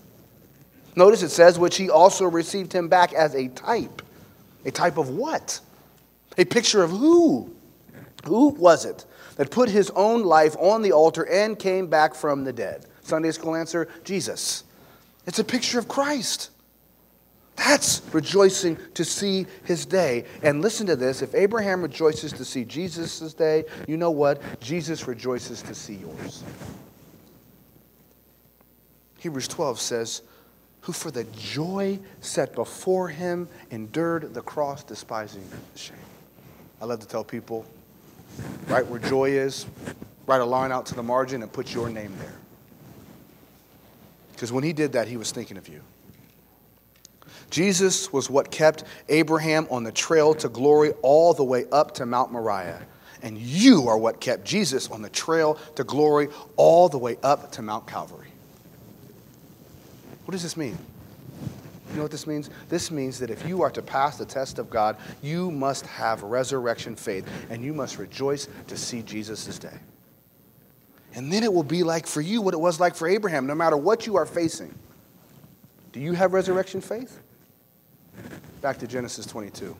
Notice 0.96 1.22
it 1.22 1.30
says, 1.30 1.58
which 1.58 1.76
he 1.76 1.90
also 1.90 2.24
received 2.24 2.72
him 2.72 2.88
back 2.88 3.12
as 3.12 3.34
a 3.34 3.48
type. 3.48 4.02
A 4.64 4.70
type 4.70 4.96
of 4.96 5.10
what? 5.10 5.60
A 6.38 6.44
picture 6.44 6.82
of 6.82 6.90
who? 6.90 7.54
Who 8.26 8.48
was 8.50 8.84
it 8.84 9.04
that 9.36 9.50
put 9.50 9.68
his 9.68 9.90
own 9.90 10.22
life 10.22 10.56
on 10.58 10.82
the 10.82 10.92
altar 10.92 11.28
and 11.28 11.58
came 11.58 11.88
back 11.88 12.14
from 12.14 12.44
the 12.44 12.52
dead? 12.52 12.86
Sunday 13.02 13.32
school 13.32 13.54
answer 13.54 13.88
Jesus. 14.04 14.64
It's 15.26 15.38
a 15.38 15.44
picture 15.44 15.78
of 15.78 15.88
Christ. 15.88 16.50
That's 17.56 18.02
rejoicing 18.12 18.78
to 18.94 19.04
see 19.04 19.46
his 19.64 19.86
day. 19.86 20.24
And 20.42 20.60
listen 20.60 20.86
to 20.86 20.96
this 20.96 21.22
if 21.22 21.34
Abraham 21.34 21.82
rejoices 21.82 22.32
to 22.32 22.44
see 22.44 22.64
Jesus' 22.64 23.32
day, 23.32 23.64
you 23.86 23.96
know 23.96 24.10
what? 24.10 24.40
Jesus 24.60 25.06
rejoices 25.06 25.62
to 25.62 25.74
see 25.74 25.94
yours. 25.94 26.42
Hebrews 29.18 29.48
12 29.48 29.80
says, 29.80 30.22
Who 30.84 30.92
for 30.92 31.10
the 31.10 31.24
joy 31.24 31.98
set 32.20 32.54
before 32.54 33.08
him 33.08 33.48
endured 33.70 34.34
the 34.34 34.42
cross, 34.42 34.84
despising 34.84 35.42
the 35.48 35.78
shame. 35.78 35.96
I 36.78 36.84
love 36.84 37.00
to 37.00 37.06
tell 37.06 37.24
people, 37.24 37.64
right 38.68 38.86
where 38.86 39.00
joy 39.00 39.30
is, 39.30 39.64
write 40.26 40.42
a 40.42 40.44
line 40.44 40.72
out 40.72 40.84
to 40.86 40.94
the 40.94 41.02
margin 41.02 41.42
and 41.42 41.50
put 41.50 41.72
your 41.72 41.88
name 41.88 42.12
there. 42.18 42.34
Because 44.32 44.52
when 44.52 44.62
he 44.62 44.74
did 44.74 44.92
that, 44.92 45.08
he 45.08 45.16
was 45.16 45.30
thinking 45.30 45.56
of 45.56 45.68
you. 45.68 45.80
Jesus 47.48 48.12
was 48.12 48.28
what 48.28 48.50
kept 48.50 48.84
Abraham 49.08 49.66
on 49.70 49.84
the 49.84 49.92
trail 49.92 50.34
to 50.34 50.50
glory 50.50 50.92
all 51.00 51.32
the 51.32 51.44
way 51.44 51.64
up 51.72 51.94
to 51.94 52.04
Mount 52.04 52.30
Moriah. 52.30 52.82
And 53.22 53.38
you 53.38 53.88
are 53.88 53.96
what 53.96 54.20
kept 54.20 54.44
Jesus 54.44 54.90
on 54.90 55.00
the 55.00 55.08
trail 55.08 55.54
to 55.76 55.84
glory 55.84 56.28
all 56.56 56.90
the 56.90 56.98
way 56.98 57.16
up 57.22 57.52
to 57.52 57.62
Mount 57.62 57.86
Calvary. 57.86 58.33
Does 60.34 60.42
this 60.42 60.56
mean? 60.56 60.76
You 61.90 61.94
know 61.98 62.02
what 62.02 62.10
this 62.10 62.26
means? 62.26 62.50
This 62.68 62.90
means 62.90 63.20
that 63.20 63.30
if 63.30 63.46
you 63.46 63.62
are 63.62 63.70
to 63.70 63.80
pass 63.80 64.18
the 64.18 64.24
test 64.24 64.58
of 64.58 64.68
God, 64.68 64.96
you 65.22 65.52
must 65.52 65.86
have 65.86 66.24
resurrection 66.24 66.96
faith 66.96 67.24
and 67.50 67.62
you 67.64 67.72
must 67.72 67.98
rejoice 67.98 68.48
to 68.66 68.76
see 68.76 69.02
Jesus' 69.02 69.60
day. 69.60 69.78
And 71.14 71.32
then 71.32 71.44
it 71.44 71.52
will 71.52 71.62
be 71.62 71.84
like 71.84 72.04
for 72.04 72.20
you 72.20 72.42
what 72.42 72.52
it 72.52 72.58
was 72.58 72.80
like 72.80 72.96
for 72.96 73.06
Abraham, 73.06 73.46
no 73.46 73.54
matter 73.54 73.76
what 73.76 74.08
you 74.08 74.16
are 74.16 74.26
facing. 74.26 74.74
Do 75.92 76.00
you 76.00 76.14
have 76.14 76.32
resurrection 76.32 76.80
faith? 76.80 77.20
Back 78.60 78.78
to 78.78 78.88
Genesis 78.88 79.24
22. 79.26 79.76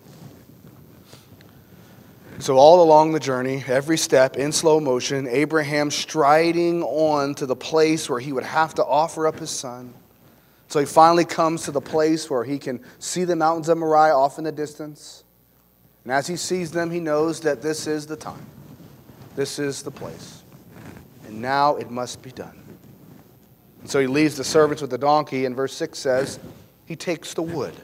So, 2.38 2.58
all 2.58 2.80
along 2.80 3.10
the 3.10 3.18
journey, 3.18 3.64
every 3.66 3.98
step 3.98 4.36
in 4.36 4.52
slow 4.52 4.78
motion, 4.78 5.26
Abraham 5.26 5.90
striding 5.90 6.84
on 6.84 7.34
to 7.34 7.46
the 7.46 7.56
place 7.56 8.08
where 8.08 8.20
he 8.20 8.32
would 8.32 8.44
have 8.44 8.72
to 8.74 8.84
offer 8.84 9.26
up 9.26 9.40
his 9.40 9.50
son. 9.50 9.94
So 10.74 10.80
he 10.80 10.86
finally 10.86 11.24
comes 11.24 11.62
to 11.66 11.70
the 11.70 11.80
place 11.80 12.28
where 12.28 12.42
he 12.42 12.58
can 12.58 12.80
see 12.98 13.22
the 13.22 13.36
mountains 13.36 13.68
of 13.68 13.78
Moriah 13.78 14.12
off 14.12 14.38
in 14.38 14.44
the 14.44 14.50
distance. 14.50 15.22
And 16.02 16.12
as 16.12 16.26
he 16.26 16.34
sees 16.34 16.72
them, 16.72 16.90
he 16.90 16.98
knows 16.98 17.38
that 17.42 17.62
this 17.62 17.86
is 17.86 18.08
the 18.08 18.16
time, 18.16 18.44
this 19.36 19.60
is 19.60 19.84
the 19.84 19.92
place. 19.92 20.42
And 21.28 21.40
now 21.40 21.76
it 21.76 21.92
must 21.92 22.22
be 22.22 22.32
done. 22.32 22.60
And 23.82 23.88
so 23.88 24.00
he 24.00 24.08
leaves 24.08 24.36
the 24.36 24.42
servants 24.42 24.82
with 24.82 24.90
the 24.90 24.98
donkey, 24.98 25.44
and 25.44 25.54
verse 25.54 25.74
6 25.74 25.96
says, 25.96 26.40
he 26.86 26.96
takes 26.96 27.34
the 27.34 27.42
wood 27.42 27.74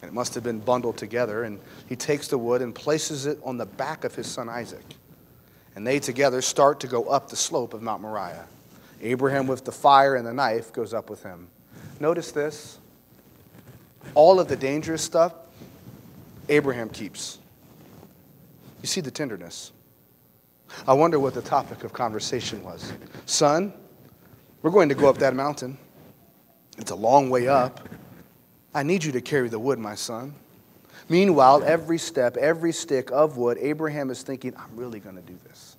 and 0.00 0.08
it 0.08 0.14
must 0.14 0.36
have 0.36 0.44
been 0.44 0.60
bundled 0.60 0.96
together. 0.96 1.42
And 1.42 1.58
he 1.88 1.96
takes 1.96 2.28
the 2.28 2.38
wood 2.38 2.62
and 2.62 2.72
places 2.72 3.26
it 3.26 3.36
on 3.42 3.56
the 3.56 3.66
back 3.66 4.04
of 4.04 4.14
his 4.14 4.28
son 4.28 4.48
Isaac. 4.48 4.84
And 5.74 5.84
they 5.84 5.98
together 5.98 6.40
start 6.40 6.78
to 6.78 6.86
go 6.86 7.06
up 7.06 7.30
the 7.30 7.36
slope 7.36 7.74
of 7.74 7.82
Mount 7.82 8.02
Moriah. 8.02 8.46
Abraham, 9.00 9.46
with 9.46 9.64
the 9.64 9.72
fire 9.72 10.16
and 10.16 10.26
the 10.26 10.32
knife, 10.32 10.72
goes 10.72 10.92
up 10.92 11.10
with 11.10 11.22
him. 11.22 11.48
Notice 12.00 12.32
this 12.32 12.78
all 14.14 14.40
of 14.40 14.48
the 14.48 14.56
dangerous 14.56 15.02
stuff, 15.02 15.34
Abraham 16.48 16.88
keeps. 16.88 17.38
You 18.82 18.86
see 18.86 19.00
the 19.00 19.10
tenderness. 19.10 19.72
I 20.86 20.92
wonder 20.92 21.18
what 21.18 21.34
the 21.34 21.42
topic 21.42 21.84
of 21.84 21.92
conversation 21.92 22.62
was. 22.62 22.92
Son, 23.26 23.72
we're 24.62 24.70
going 24.70 24.88
to 24.88 24.94
go 24.94 25.08
up 25.08 25.18
that 25.18 25.34
mountain. 25.34 25.78
It's 26.78 26.90
a 26.90 26.96
long 26.96 27.30
way 27.30 27.48
up. 27.48 27.88
I 28.74 28.82
need 28.82 29.02
you 29.02 29.12
to 29.12 29.20
carry 29.20 29.48
the 29.48 29.58
wood, 29.58 29.78
my 29.78 29.94
son. 29.94 30.34
Meanwhile, 31.08 31.64
every 31.64 31.98
step, 31.98 32.36
every 32.36 32.72
stick 32.72 33.10
of 33.10 33.36
wood, 33.36 33.58
Abraham 33.60 34.10
is 34.10 34.22
thinking, 34.22 34.54
I'm 34.56 34.76
really 34.76 35.00
going 35.00 35.16
to 35.16 35.22
do 35.22 35.36
this. 35.48 35.76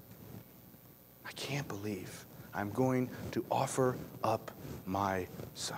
I 1.25 1.31
can't 1.33 1.67
believe 1.67 2.25
I'm 2.53 2.71
going 2.71 3.09
to 3.31 3.45
offer 3.51 3.97
up 4.23 4.51
my 4.85 5.27
son. 5.55 5.77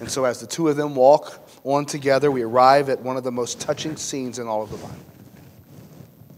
And 0.00 0.10
so, 0.10 0.24
as 0.24 0.40
the 0.40 0.46
two 0.46 0.68
of 0.68 0.76
them 0.76 0.94
walk 0.94 1.48
on 1.64 1.84
together, 1.84 2.30
we 2.30 2.42
arrive 2.42 2.88
at 2.88 3.00
one 3.00 3.16
of 3.16 3.24
the 3.24 3.32
most 3.32 3.60
touching 3.60 3.96
scenes 3.96 4.38
in 4.38 4.46
all 4.46 4.62
of 4.62 4.70
the 4.70 4.76
Bible. 4.76 4.96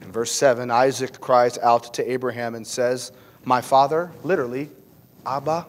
In 0.00 0.12
verse 0.12 0.32
7, 0.32 0.70
Isaac 0.70 1.20
cries 1.20 1.58
out 1.58 1.92
to 1.94 2.10
Abraham 2.10 2.54
and 2.54 2.66
says, 2.66 3.12
My 3.44 3.60
father, 3.60 4.10
literally, 4.22 4.70
Abba, 5.26 5.66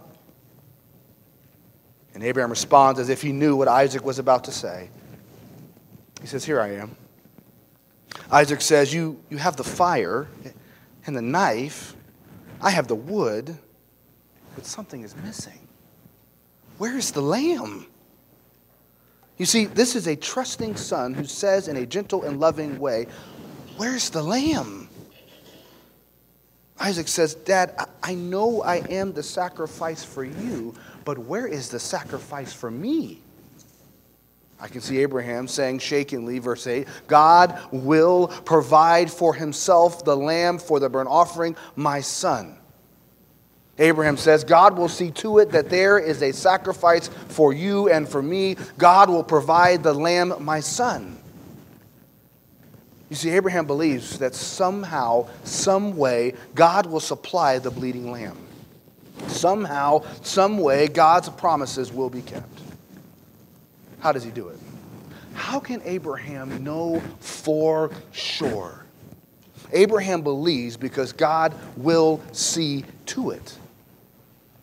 and 2.14 2.24
Abraham 2.24 2.50
responds 2.50 3.00
as 3.00 3.10
if 3.10 3.22
he 3.22 3.32
knew 3.32 3.56
what 3.56 3.68
Isaac 3.68 4.04
was 4.04 4.20
about 4.20 4.46
to 4.46 4.52
say. 4.52 4.90
He 6.22 6.28
says, 6.28 6.44
Here 6.46 6.60
I 6.60 6.76
am. 6.76 6.96
Isaac 8.32 8.62
says, 8.62 8.94
You, 8.94 9.22
you 9.30 9.38
have 9.38 9.56
the 9.56 9.64
fire 9.64 10.28
and 11.06 11.16
the 11.16 11.22
knife. 11.22 11.96
I 12.62 12.70
have 12.70 12.88
the 12.88 12.96
wood, 12.96 13.58
but 14.56 14.66
something 14.66 15.02
is 15.02 15.16
missing. 15.18 15.68
Where 16.78 16.98
is 16.98 17.12
the 17.12 17.22
lamb? 17.22 17.88
You 19.38 19.46
see, 19.46 19.66
this 19.66 19.96
is 19.96 20.08
a 20.08 20.16
trusting 20.16 20.76
son 20.76 21.14
who 21.14 21.26
says 21.26 21.68
in 21.68 21.78
a 21.78 21.86
gentle 21.86 22.24
and 22.24 22.40
loving 22.40 22.78
way, 22.78 23.08
Where's 23.78 24.10
the 24.10 24.22
lamb? 24.22 24.90
Isaac 26.80 27.08
says, 27.08 27.36
Dad, 27.36 27.76
I 28.04 28.16
know 28.16 28.64
I 28.64 28.78
am 28.90 29.14
the 29.14 29.24
sacrifice 29.24 30.04
for 30.04 30.24
you, 30.24 30.74
but 31.06 31.18
where 31.18 31.48
is 31.48 31.70
the 31.70 31.80
sacrifice 31.80 32.54
for 32.54 32.72
me? 32.72 33.21
I 34.62 34.68
can 34.68 34.80
see 34.80 35.00
Abraham 35.00 35.48
saying 35.48 35.80
shakingly, 35.80 36.38
verse 36.38 36.68
8, 36.68 36.88
God 37.08 37.60
will 37.72 38.28
provide 38.28 39.10
for 39.10 39.34
himself 39.34 40.06
the 40.06 40.16
lamb 40.16 40.60
for 40.60 40.80
the 40.80 40.88
burnt 40.88 41.10
offering, 41.10 41.56
my 41.76 42.02
son. 42.02 42.56
Abraham 43.80 44.18
says, 44.18 44.44
God 44.44 44.78
will 44.78 44.88
see 44.88 45.10
to 45.12 45.40
it 45.40 45.52
that 45.52 45.72
there 45.72 45.98
is 45.98 46.22
a 46.22 46.32
sacrifice 46.32 47.08
for 47.08 47.52
you 47.52 47.90
and 47.90 48.08
for 48.08 48.22
me. 48.22 48.56
God 48.78 49.10
will 49.10 49.24
provide 49.24 49.82
the 49.82 49.94
lamb, 49.94 50.36
my 50.40 50.60
son. 50.60 51.18
You 53.10 53.16
see, 53.16 53.32
Abraham 53.32 53.66
believes 53.66 54.20
that 54.20 54.36
somehow, 54.36 55.28
some 55.44 55.98
way, 55.98 56.36
God 56.54 56.86
will 56.86 57.00
supply 57.00 57.58
the 57.58 57.72
bleeding 57.72 58.12
lamb. 58.12 58.38
Somehow, 59.28 60.04
some 60.22 60.60
way, 60.60 60.88
God's 60.88 61.30
promises 61.30 61.92
will 61.92 62.10
be 62.12 62.22
kept. 62.22 62.61
How 64.02 64.12
does 64.12 64.24
he 64.24 64.32
do 64.32 64.50
it? 64.50 64.60
How 65.34 65.60
can 65.60 65.82
Abraham 65.86 66.64
know 66.64 67.02
for 67.20 67.92
sure? 68.12 68.86
Abraham 69.72 70.22
believes 70.22 70.76
because 70.76 71.14
God 71.14 71.54
will 71.78 72.22
see 72.34 72.84
to 73.08 73.32
it. 73.32 73.58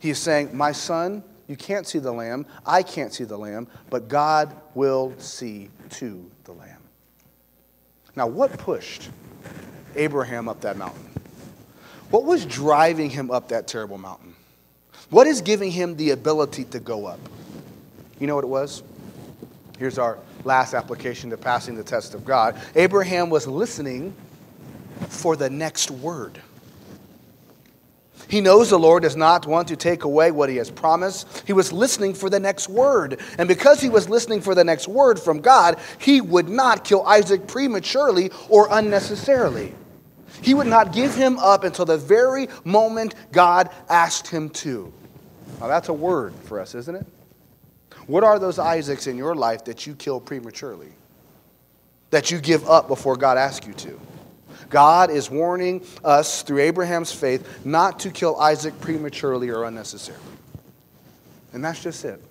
He 0.00 0.10
is 0.10 0.18
saying, 0.18 0.54
My 0.54 0.72
son, 0.72 1.22
you 1.46 1.56
can't 1.56 1.86
see 1.86 1.98
the 1.98 2.12
lamb, 2.12 2.46
I 2.66 2.82
can't 2.82 3.12
see 3.12 3.24
the 3.24 3.38
lamb, 3.38 3.68
but 3.90 4.08
God 4.08 4.54
will 4.74 5.14
see 5.18 5.70
to 5.90 6.30
the 6.44 6.52
lamb. 6.52 6.80
Now, 8.16 8.26
what 8.26 8.58
pushed 8.58 9.08
Abraham 9.96 10.48
up 10.48 10.60
that 10.60 10.76
mountain? 10.76 11.08
What 12.10 12.24
was 12.24 12.44
driving 12.44 13.10
him 13.10 13.30
up 13.30 13.48
that 13.48 13.66
terrible 13.66 13.98
mountain? 13.98 14.34
What 15.10 15.26
is 15.26 15.40
giving 15.40 15.70
him 15.70 15.96
the 15.96 16.10
ability 16.10 16.64
to 16.64 16.80
go 16.80 17.06
up? 17.06 17.20
You 18.18 18.26
know 18.26 18.34
what 18.34 18.44
it 18.44 18.48
was? 18.48 18.82
Here's 19.78 19.98
our 19.98 20.18
last 20.44 20.74
application 20.74 21.30
to 21.30 21.36
passing 21.36 21.76
the 21.76 21.84
test 21.84 22.14
of 22.14 22.24
God. 22.24 22.60
Abraham 22.74 23.30
was 23.30 23.46
listening 23.46 24.14
for 25.08 25.36
the 25.36 25.48
next 25.48 25.90
word. 25.90 26.40
He 28.28 28.42
knows 28.42 28.68
the 28.68 28.78
Lord 28.78 29.04
does 29.04 29.16
not 29.16 29.46
want 29.46 29.68
to 29.68 29.76
take 29.76 30.04
away 30.04 30.30
what 30.32 30.50
he 30.50 30.56
has 30.56 30.70
promised. 30.70 31.44
He 31.46 31.54
was 31.54 31.72
listening 31.72 32.12
for 32.12 32.28
the 32.28 32.38
next 32.38 32.68
word. 32.68 33.20
And 33.38 33.48
because 33.48 33.80
he 33.80 33.88
was 33.88 34.08
listening 34.08 34.42
for 34.42 34.54
the 34.54 34.64
next 34.64 34.86
word 34.86 35.18
from 35.18 35.40
God, 35.40 35.78
he 35.98 36.20
would 36.20 36.48
not 36.48 36.84
kill 36.84 37.06
Isaac 37.06 37.46
prematurely 37.46 38.30
or 38.50 38.68
unnecessarily. 38.70 39.74
He 40.42 40.52
would 40.52 40.66
not 40.66 40.92
give 40.92 41.14
him 41.14 41.38
up 41.38 41.64
until 41.64 41.86
the 41.86 41.96
very 41.96 42.48
moment 42.64 43.14
God 43.32 43.70
asked 43.88 44.28
him 44.28 44.50
to. 44.50 44.92
Now, 45.60 45.68
that's 45.68 45.88
a 45.88 45.94
word 45.94 46.34
for 46.44 46.60
us, 46.60 46.74
isn't 46.74 46.94
it? 46.94 47.06
What 48.08 48.24
are 48.24 48.38
those 48.38 48.58
Isaacs 48.58 49.06
in 49.06 49.18
your 49.18 49.34
life 49.34 49.64
that 49.66 49.86
you 49.86 49.94
kill 49.94 50.18
prematurely? 50.18 50.88
That 52.10 52.30
you 52.30 52.40
give 52.40 52.66
up 52.66 52.88
before 52.88 53.16
God 53.16 53.36
asks 53.36 53.66
you 53.66 53.74
to? 53.74 54.00
God 54.70 55.10
is 55.10 55.30
warning 55.30 55.84
us 56.02 56.42
through 56.42 56.60
Abraham's 56.60 57.12
faith 57.12 57.66
not 57.66 58.00
to 58.00 58.10
kill 58.10 58.40
Isaac 58.40 58.78
prematurely 58.80 59.50
or 59.50 59.64
unnecessarily. 59.64 60.24
And 61.52 61.62
that's 61.62 61.82
just 61.82 62.02
it. 62.06 62.22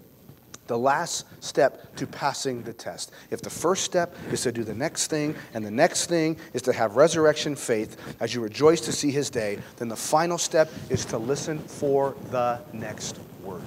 The 0.66 0.78
last 0.78 1.26
step 1.44 1.96
to 1.98 2.08
passing 2.08 2.63
the 2.63 2.74
test. 2.74 3.12
If 3.30 3.42
the 3.42 3.50
first 3.50 3.84
step 3.84 4.16
is 4.32 4.42
to 4.42 4.52
do 4.52 4.63
the 4.63 4.74
next 4.74 5.08
thing, 5.08 5.36
and 5.54 5.63
the 5.63 5.72
next 5.72 6.08
thing 6.08 6.38
is 6.54 6.63
to 6.63 6.74
have 6.74 6.96
resurrection 6.96 7.56
faith 7.56 8.16
as 8.20 8.34
you 8.34 8.42
rejoice 8.42 8.82
to 8.82 8.92
see 8.92 9.12
his 9.12 9.30
day, 9.30 9.60
then 9.78 9.90
the 9.90 9.96
final 9.96 10.40
step 10.40 10.72
is 10.90 11.06
to 11.06 11.20
listen 11.20 11.60
for 11.60 12.16
the 12.32 12.60
next 12.74 13.20
word. 13.44 13.62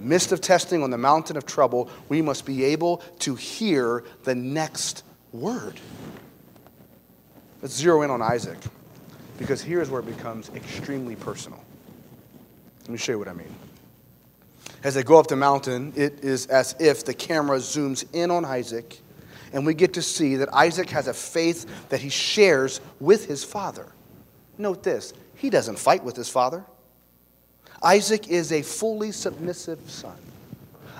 The 0.00 0.06
midst 0.06 0.32
of 0.32 0.40
testing 0.40 0.82
on 0.82 0.88
the 0.88 0.96
mountain 0.96 1.36
of 1.36 1.44
trouble, 1.44 1.90
we 2.08 2.22
must 2.22 2.46
be 2.46 2.64
able 2.64 3.02
to 3.18 3.34
hear 3.34 4.02
the 4.24 4.34
next 4.34 5.04
word. 5.30 5.78
Let's 7.60 7.74
zero 7.74 8.00
in 8.00 8.10
on 8.10 8.22
Isaac 8.22 8.56
because 9.36 9.60
here's 9.60 9.90
where 9.90 10.00
it 10.00 10.06
becomes 10.06 10.48
extremely 10.54 11.16
personal. 11.16 11.62
Let 12.80 12.88
me 12.88 12.96
show 12.96 13.12
you 13.12 13.18
what 13.18 13.28
I 13.28 13.34
mean. 13.34 13.54
As 14.82 14.94
they 14.94 15.02
go 15.02 15.18
up 15.18 15.26
the 15.26 15.36
mountain, 15.36 15.92
it 15.94 16.24
is 16.24 16.46
as 16.46 16.74
if 16.78 17.04
the 17.04 17.12
camera 17.12 17.58
zooms 17.58 18.06
in 18.14 18.30
on 18.30 18.46
Isaac, 18.46 18.98
and 19.52 19.66
we 19.66 19.74
get 19.74 19.92
to 19.94 20.02
see 20.02 20.36
that 20.36 20.48
Isaac 20.54 20.88
has 20.88 21.08
a 21.08 21.14
faith 21.14 21.66
that 21.90 22.00
he 22.00 22.08
shares 22.08 22.80
with 23.00 23.26
his 23.26 23.44
father. 23.44 23.92
Note 24.56 24.82
this 24.82 25.12
he 25.36 25.50
doesn't 25.50 25.78
fight 25.78 26.02
with 26.02 26.16
his 26.16 26.30
father. 26.30 26.64
Isaac 27.82 28.28
is 28.28 28.52
a 28.52 28.62
fully 28.62 29.12
submissive 29.12 29.78
son. 29.90 30.16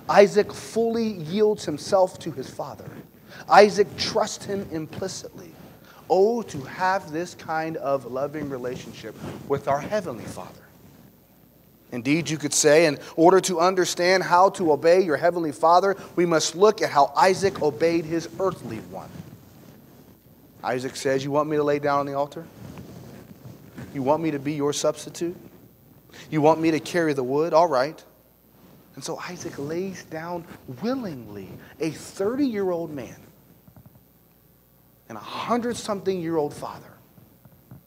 Isaac 0.08 0.52
fully 0.52 1.06
yields 1.06 1.64
himself 1.64 2.18
to 2.20 2.32
his 2.32 2.48
father. 2.48 2.88
Isaac 3.48 3.96
trusts 3.96 4.44
him 4.44 4.66
implicitly. 4.72 5.52
Oh, 6.08 6.42
to 6.42 6.60
have 6.62 7.12
this 7.12 7.34
kind 7.34 7.76
of 7.76 8.06
loving 8.06 8.48
relationship 8.48 9.14
with 9.46 9.68
our 9.68 9.80
Heavenly 9.80 10.24
Father. 10.24 10.62
Indeed, 11.92 12.30
you 12.30 12.38
could 12.38 12.54
say, 12.54 12.86
in 12.86 12.98
order 13.16 13.40
to 13.42 13.60
understand 13.60 14.22
how 14.22 14.50
to 14.50 14.72
obey 14.72 15.00
your 15.02 15.16
Heavenly 15.16 15.52
Father, 15.52 15.96
we 16.16 16.26
must 16.26 16.56
look 16.56 16.82
at 16.82 16.90
how 16.90 17.12
Isaac 17.16 17.62
obeyed 17.62 18.04
his 18.04 18.28
earthly 18.40 18.78
one. 18.90 19.10
Isaac 20.62 20.96
says, 20.96 21.22
You 21.24 21.30
want 21.30 21.48
me 21.48 21.56
to 21.56 21.64
lay 21.64 21.78
down 21.78 22.00
on 22.00 22.06
the 22.06 22.14
altar? 22.14 22.46
You 23.94 24.02
want 24.02 24.22
me 24.22 24.30
to 24.32 24.38
be 24.38 24.54
your 24.54 24.72
substitute? 24.72 25.36
You 26.30 26.40
want 26.40 26.60
me 26.60 26.70
to 26.70 26.80
carry 26.80 27.12
the 27.12 27.22
wood? 27.22 27.52
All 27.52 27.68
right. 27.68 28.02
And 28.94 29.04
so 29.04 29.18
Isaac 29.18 29.58
lays 29.58 30.04
down 30.04 30.44
willingly, 30.82 31.48
a 31.78 31.90
30 31.90 32.46
year 32.46 32.70
old 32.70 32.90
man 32.90 33.16
and 35.08 35.18
a 35.18 35.20
hundred 35.20 35.76
something 35.76 36.20
year 36.20 36.36
old 36.36 36.54
father. 36.54 36.92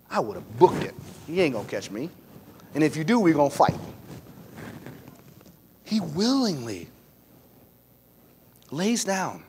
I 0.10 0.20
would 0.20 0.36
have 0.36 0.60
booked 0.60 0.84
it. 0.84 0.94
You 1.28 1.42
ain't 1.42 1.54
gonna 1.54 1.68
catch 1.68 1.90
me. 1.90 2.10
And 2.76 2.84
if 2.84 2.98
you 2.98 3.04
do, 3.04 3.20
we're 3.20 3.34
gonna 3.34 3.50
fight. 3.50 3.80
He 5.84 6.02
willingly 6.02 6.90
lays 8.72 9.04
down. 9.06 9.44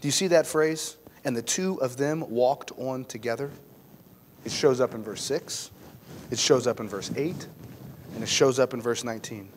Do 0.00 0.08
you 0.08 0.12
see 0.12 0.26
that 0.28 0.46
phrase? 0.46 0.96
And 1.24 1.36
the 1.36 1.42
two 1.42 1.80
of 1.80 1.96
them 1.96 2.28
walked 2.28 2.72
on 2.78 3.04
together. 3.04 3.50
It 4.44 4.50
shows 4.50 4.80
up 4.80 4.94
in 4.94 5.04
verse 5.04 5.22
6, 5.22 5.70
it 6.32 6.38
shows 6.38 6.66
up 6.66 6.80
in 6.80 6.88
verse 6.88 7.12
8, 7.14 7.46
and 8.14 8.22
it 8.22 8.28
shows 8.28 8.58
up 8.58 8.74
in 8.74 8.80
verse 8.80 9.04
19. 9.04 9.48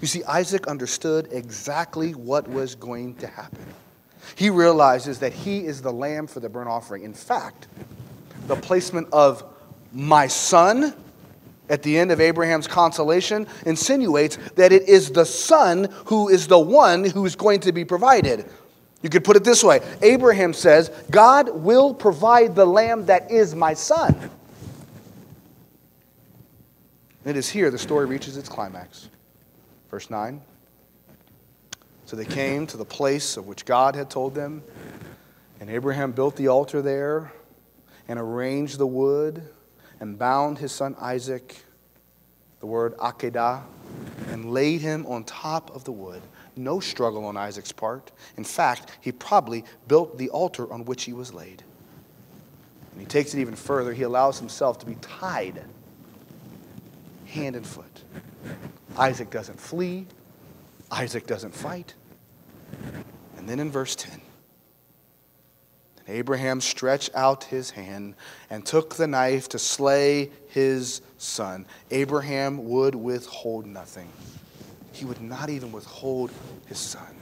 You 0.00 0.06
see, 0.06 0.24
Isaac 0.24 0.66
understood 0.66 1.28
exactly 1.30 2.12
what 2.12 2.48
was 2.48 2.74
going 2.74 3.14
to 3.16 3.26
happen. 3.26 3.64
He 4.34 4.50
realizes 4.50 5.20
that 5.20 5.32
he 5.32 5.64
is 5.64 5.80
the 5.80 5.92
lamb 5.92 6.26
for 6.26 6.40
the 6.40 6.48
burnt 6.48 6.68
offering. 6.68 7.04
In 7.04 7.14
fact, 7.14 7.68
the 8.46 8.56
placement 8.56 9.08
of 9.12 9.44
my 9.92 10.26
son 10.26 10.94
at 11.68 11.82
the 11.82 11.98
end 11.98 12.12
of 12.12 12.20
Abraham's 12.20 12.66
consolation 12.66 13.46
insinuates 13.64 14.36
that 14.54 14.72
it 14.72 14.88
is 14.88 15.10
the 15.10 15.24
son 15.24 15.88
who 16.06 16.28
is 16.28 16.46
the 16.46 16.58
one 16.58 17.04
who 17.04 17.24
is 17.24 17.36
going 17.36 17.60
to 17.60 17.72
be 17.72 17.84
provided. 17.84 18.44
You 19.02 19.10
could 19.10 19.24
put 19.24 19.36
it 19.36 19.44
this 19.44 19.62
way 19.62 19.80
Abraham 20.02 20.52
says, 20.52 20.90
God 21.10 21.50
will 21.50 21.94
provide 21.94 22.54
the 22.54 22.66
lamb 22.66 23.06
that 23.06 23.30
is 23.30 23.54
my 23.54 23.74
son. 23.74 24.30
And 27.26 27.34
it 27.34 27.38
is 27.40 27.48
here 27.48 27.72
the 27.72 27.78
story 27.78 28.06
reaches 28.06 28.36
its 28.36 28.48
climax. 28.48 29.08
Verse 29.90 30.10
9. 30.10 30.40
So 32.04 32.14
they 32.14 32.24
came 32.24 32.68
to 32.68 32.76
the 32.76 32.84
place 32.84 33.36
of 33.36 33.48
which 33.48 33.64
God 33.64 33.96
had 33.96 34.08
told 34.08 34.32
them, 34.32 34.62
and 35.58 35.68
Abraham 35.68 36.12
built 36.12 36.36
the 36.36 36.46
altar 36.46 36.80
there 36.82 37.32
and 38.06 38.20
arranged 38.20 38.78
the 38.78 38.86
wood 38.86 39.42
and 39.98 40.16
bound 40.16 40.58
his 40.58 40.70
son 40.70 40.94
Isaac, 41.00 41.64
the 42.60 42.66
word 42.66 42.96
Akedah, 42.98 43.64
and 44.28 44.52
laid 44.52 44.80
him 44.80 45.04
on 45.06 45.24
top 45.24 45.74
of 45.74 45.82
the 45.82 45.90
wood. 45.90 46.22
No 46.54 46.78
struggle 46.78 47.24
on 47.24 47.36
Isaac's 47.36 47.72
part. 47.72 48.12
In 48.36 48.44
fact, 48.44 48.98
he 49.00 49.10
probably 49.10 49.64
built 49.88 50.16
the 50.16 50.28
altar 50.28 50.72
on 50.72 50.84
which 50.84 51.02
he 51.02 51.12
was 51.12 51.34
laid. 51.34 51.64
And 52.92 53.00
he 53.00 53.06
takes 53.06 53.34
it 53.34 53.40
even 53.40 53.56
further. 53.56 53.92
He 53.92 54.04
allows 54.04 54.38
himself 54.38 54.78
to 54.78 54.86
be 54.86 54.94
tied 55.00 55.64
hand 57.26 57.56
and 57.56 57.66
foot. 57.66 58.02
Isaac 58.96 59.30
doesn't 59.30 59.60
flee, 59.60 60.06
Isaac 60.90 61.26
doesn't 61.26 61.54
fight. 61.54 61.94
And 63.36 63.48
then 63.48 63.60
in 63.60 63.70
verse 63.70 63.94
10, 63.96 64.20
Abraham 66.08 66.60
stretched 66.60 67.10
out 67.14 67.44
his 67.44 67.70
hand 67.70 68.14
and 68.48 68.64
took 68.64 68.94
the 68.94 69.06
knife 69.06 69.48
to 69.50 69.58
slay 69.58 70.30
his 70.48 71.00
son. 71.18 71.66
Abraham 71.90 72.68
would 72.68 72.94
withhold 72.94 73.66
nothing. 73.66 74.08
He 74.92 75.04
would 75.04 75.20
not 75.20 75.50
even 75.50 75.72
withhold 75.72 76.30
his 76.66 76.78
son. 76.78 77.16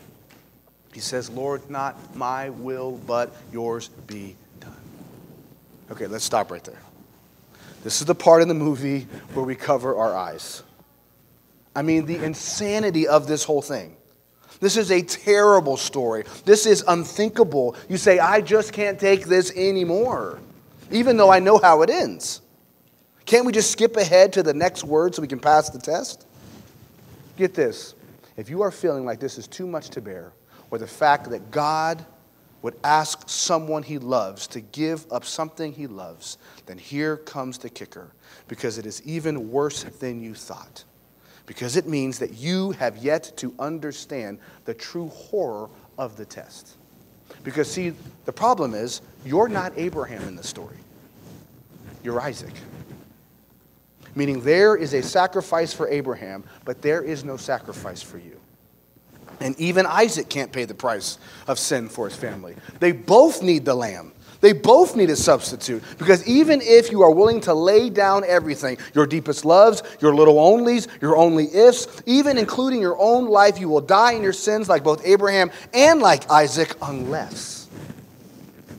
He 0.93 1.01
says, 1.01 1.29
Lord, 1.29 1.69
not 1.69 2.15
my 2.15 2.51
will, 2.51 3.01
but 3.07 3.35
yours 3.53 3.89
be 4.07 4.37
done. 4.61 4.73
Okay, 5.91 6.07
let's 6.07 6.25
stop 6.25 6.51
right 6.51 6.63
there. 6.63 6.81
This 7.85 8.01
is 8.01 8.07
the 8.07 8.15
part 8.15 8.41
in 8.41 8.49
the 8.49 8.55
movie 8.55 9.07
where 9.35 9.45
we 9.45 9.55
cover 9.55 9.95
our 9.95 10.17
eyes. 10.17 10.63
I 11.77 11.83
mean, 11.83 12.07
the 12.07 12.17
insanity 12.25 13.07
of 13.07 13.27
this 13.27 13.45
whole 13.45 13.63
thing. 13.63 13.97
This 14.59 14.79
is 14.79 14.91
a 14.91 15.03
terrible 15.03 15.77
story. 15.77 16.25
This 16.47 16.65
is 16.65 16.83
unthinkable. 16.89 17.77
You 17.89 17.99
say, 17.99 18.19
I 18.19 18.41
just 18.41 18.73
can't 18.73 18.99
take 18.99 19.27
this 19.27 19.53
anymore, 19.55 20.41
even 20.91 21.19
though 21.19 21.31
I 21.31 21.41
know 21.41 21.59
how 21.59 21.83
it 21.83 21.91
ends. 21.91 22.41
Can't 23.27 23.45
we 23.45 23.53
just 23.53 23.71
skip 23.71 23.97
ahead 23.97 24.33
to 24.35 24.43
the 24.43 24.55
next 24.55 24.85
word 24.85 25.15
so 25.15 25.21
we 25.21 25.29
can 25.29 25.41
pass 25.41 25.69
the 25.69 25.79
test? 25.79 26.27
Get 27.37 27.53
this. 27.53 27.95
If 28.37 28.49
you 28.49 28.63
are 28.63 28.71
feeling 28.71 29.05
like 29.05 29.21
this 29.21 29.37
is 29.37 29.47
too 29.47 29.67
much 29.67 29.91
to 29.91 30.01
bear, 30.01 30.33
or 30.71 30.79
the 30.79 30.87
fact 30.87 31.29
that 31.31 31.51
God 31.51 32.05
would 32.65 32.75
ask 32.83 33.29
someone 33.29 33.85
he 33.85 33.99
loves 33.99 34.49
to 34.49 34.61
give 34.61 35.07
up 35.13 35.25
something 35.25 35.73
he 35.73 35.87
loves, 35.87 36.39
then 36.67 36.79
here 36.79 37.19
comes 37.19 37.59
the 37.59 37.71
kicker, 37.71 38.11
because 38.49 38.79
it 38.79 38.87
is 38.87 39.01
even 39.03 39.53
worse 39.53 39.85
than 39.85 40.21
you 40.21 40.35
thought 40.35 40.83
because 41.47 41.77
it 41.77 41.87
means 41.87 42.19
that 42.19 42.35
you 42.35 42.73
have 42.73 42.97
yet 42.99 43.33
to 43.37 43.55
understand 43.59 44.39
the 44.65 44.75
true 44.75 45.09
horror 45.09 45.69
of 45.99 46.17
the 46.17 46.25
test. 46.25 46.77
Because, 47.43 47.71
see, 47.71 47.93
the 48.25 48.33
problem 48.33 48.75
is 48.75 49.03
you're 49.25 49.49
not 49.49 49.73
Abraham 49.77 50.23
in 50.23 50.37
the 50.37 50.43
story, 50.43 50.79
you're 52.03 52.21
Isaac. 52.21 52.55
Meaning 54.15 54.41
there 54.41 54.77
is 54.77 54.95
a 54.95 55.03
sacrifice 55.03 55.73
for 55.73 55.89
Abraham, 55.89 56.45
but 56.65 56.81
there 56.81 57.03
is 57.03 57.25
no 57.25 57.37
sacrifice 57.37 58.01
for 58.01 58.19
you. 58.19 58.41
And 59.41 59.59
even 59.59 59.87
Isaac 59.87 60.29
can't 60.29 60.53
pay 60.53 60.65
the 60.65 60.75
price 60.75 61.19
of 61.47 61.59
sin 61.59 61.89
for 61.89 62.09
his 62.09 62.17
family. 62.17 62.55
They 62.81 62.93
both 62.93 63.43
need 63.43 63.65
the 63.65 63.75
lamb. 63.75 64.13
They 64.45 64.53
both 64.53 64.95
need 64.95 65.09
a 65.09 65.17
substitute 65.17 65.83
because 65.97 66.27
even 66.27 66.61
if 66.61 66.91
you 66.91 67.01
are 67.01 67.11
willing 67.11 67.41
to 67.43 67.55
lay 67.55 67.89
down 67.89 68.25
everything, 68.27 68.77
your 68.93 69.07
deepest 69.07 69.47
loves, 69.47 69.83
your 70.01 70.15
little 70.15 70.35
onlys, 70.35 70.87
your 71.01 71.17
only 71.17 71.47
ifs, 71.55 72.03
even 72.05 72.37
including 72.37 72.83
your 72.83 72.99
own 73.01 73.27
life, 73.27 73.59
you 73.59 73.71
will 73.71 73.81
die 73.81 74.13
in 74.13 74.23
your 74.23 74.35
sins 74.35 74.69
like 74.69 74.85
both 74.85 75.03
Abraham 75.07 75.51
and 75.73 76.01
like 76.01 76.31
Isaac 76.31 76.77
unless, 76.83 77.69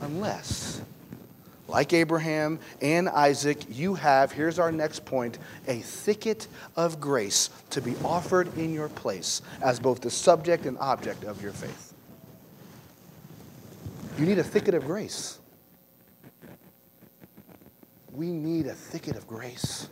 unless, 0.02 0.65
like 1.68 1.92
Abraham 1.92 2.58
and 2.80 3.08
Isaac, 3.08 3.64
you 3.68 3.94
have, 3.94 4.32
here's 4.32 4.58
our 4.58 4.70
next 4.70 5.04
point, 5.04 5.38
a 5.66 5.78
thicket 5.80 6.48
of 6.76 7.00
grace 7.00 7.50
to 7.70 7.80
be 7.80 7.94
offered 8.04 8.56
in 8.56 8.72
your 8.72 8.88
place 8.88 9.42
as 9.62 9.80
both 9.80 10.00
the 10.00 10.10
subject 10.10 10.66
and 10.66 10.78
object 10.78 11.24
of 11.24 11.42
your 11.42 11.52
faith. 11.52 11.92
You 14.18 14.26
need 14.26 14.38
a 14.38 14.44
thicket 14.44 14.74
of 14.74 14.86
grace 14.86 15.38
we 18.16 18.32
need 18.32 18.66
a 18.66 18.72
thicket 18.72 19.14
of 19.14 19.26
grace. 19.26 19.88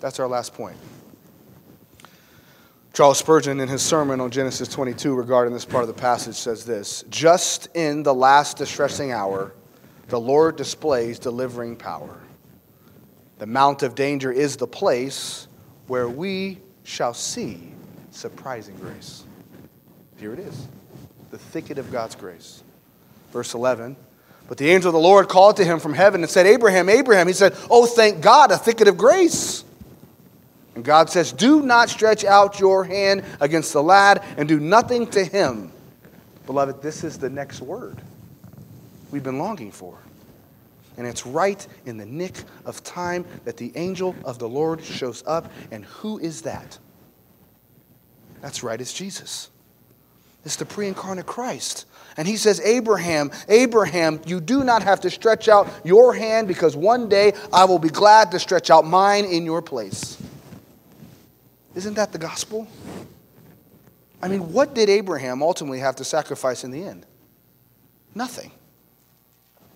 That's 0.00 0.18
our 0.18 0.26
last 0.26 0.52
point. 0.52 0.76
Charles 2.92 3.18
Spurgeon, 3.18 3.60
in 3.60 3.68
his 3.68 3.82
sermon 3.82 4.20
on 4.20 4.30
Genesis 4.30 4.68
22 4.68 5.14
regarding 5.14 5.54
this 5.54 5.64
part 5.64 5.82
of 5.82 5.88
the 5.88 5.94
passage, 5.94 6.34
says 6.34 6.64
this 6.64 7.04
Just 7.10 7.68
in 7.76 8.02
the 8.02 8.12
last 8.12 8.56
distressing 8.56 9.12
hour, 9.12 9.52
the 10.08 10.20
Lord 10.20 10.56
displays 10.56 11.18
delivering 11.18 11.76
power. 11.76 12.20
The 13.38 13.46
mount 13.46 13.82
of 13.82 13.94
danger 13.94 14.32
is 14.32 14.56
the 14.56 14.66
place 14.66 15.48
where 15.86 16.08
we 16.08 16.58
shall 16.84 17.14
see 17.14 17.72
surprising 18.10 18.76
grace. 18.76 19.24
Here 20.16 20.32
it 20.32 20.38
is 20.38 20.68
the 21.30 21.38
thicket 21.38 21.78
of 21.78 21.92
God's 21.92 22.14
grace. 22.14 22.62
Verse 23.32 23.52
11 23.52 23.96
but 24.48 24.58
the 24.58 24.70
angel 24.70 24.90
of 24.90 24.92
the 24.92 25.00
Lord 25.00 25.28
called 25.28 25.56
to 25.56 25.64
him 25.64 25.80
from 25.80 25.94
heaven 25.94 26.22
and 26.22 26.30
said, 26.30 26.46
Abraham, 26.46 26.88
Abraham. 26.88 27.26
He 27.26 27.32
said, 27.32 27.56
Oh, 27.68 27.86
thank 27.86 28.20
God, 28.20 28.52
a 28.52 28.56
thicket 28.56 28.88
of 28.88 28.96
grace. 28.96 29.64
And 30.74 30.84
God 30.84 31.10
says, 31.10 31.32
Do 31.32 31.62
not 31.62 31.88
stretch 31.88 32.24
out 32.24 32.60
your 32.60 32.84
hand 32.84 33.24
against 33.40 33.72
the 33.72 33.82
lad 33.82 34.22
and 34.36 34.48
do 34.48 34.60
nothing 34.60 35.06
to 35.08 35.24
him. 35.24 35.72
Beloved, 36.46 36.80
this 36.80 37.02
is 37.02 37.18
the 37.18 37.30
next 37.30 37.60
word 37.60 38.00
we've 39.16 39.22
been 39.22 39.38
longing 39.38 39.72
for. 39.72 39.96
And 40.98 41.06
it's 41.06 41.24
right 41.24 41.66
in 41.86 41.96
the 41.96 42.04
nick 42.04 42.34
of 42.66 42.84
time 42.84 43.24
that 43.46 43.56
the 43.56 43.72
angel 43.74 44.14
of 44.26 44.38
the 44.38 44.46
Lord 44.46 44.84
shows 44.84 45.24
up. 45.26 45.50
And 45.70 45.86
who 45.86 46.18
is 46.18 46.42
that? 46.42 46.78
That's 48.42 48.62
right, 48.62 48.78
it's 48.78 48.92
Jesus. 48.92 49.48
It's 50.44 50.56
the 50.56 50.66
pre 50.66 50.86
incarnate 50.86 51.24
Christ. 51.24 51.86
And 52.18 52.28
he 52.28 52.36
says, 52.36 52.60
Abraham, 52.60 53.30
Abraham, 53.48 54.20
you 54.26 54.38
do 54.38 54.62
not 54.64 54.82
have 54.82 55.00
to 55.00 55.08
stretch 55.08 55.48
out 55.48 55.66
your 55.82 56.12
hand 56.12 56.46
because 56.46 56.76
one 56.76 57.08
day 57.08 57.32
I 57.54 57.64
will 57.64 57.78
be 57.78 57.88
glad 57.88 58.30
to 58.32 58.38
stretch 58.38 58.68
out 58.68 58.84
mine 58.84 59.24
in 59.24 59.46
your 59.46 59.62
place. 59.62 60.22
Isn't 61.74 61.94
that 61.94 62.12
the 62.12 62.18
gospel? 62.18 62.68
I 64.20 64.28
mean, 64.28 64.52
what 64.52 64.74
did 64.74 64.90
Abraham 64.90 65.42
ultimately 65.42 65.78
have 65.78 65.96
to 65.96 66.04
sacrifice 66.04 66.64
in 66.64 66.70
the 66.70 66.84
end? 66.84 67.06
Nothing. 68.14 68.50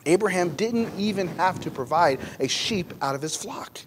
Abraham 0.07 0.51
didn't 0.51 0.99
even 0.99 1.29
have 1.29 1.61
to 1.61 1.71
provide 1.71 2.21
a 2.39 2.49
sheep 2.49 2.93
out 3.03 3.15
of 3.15 3.23
his 3.23 3.37
flock. 3.37 3.81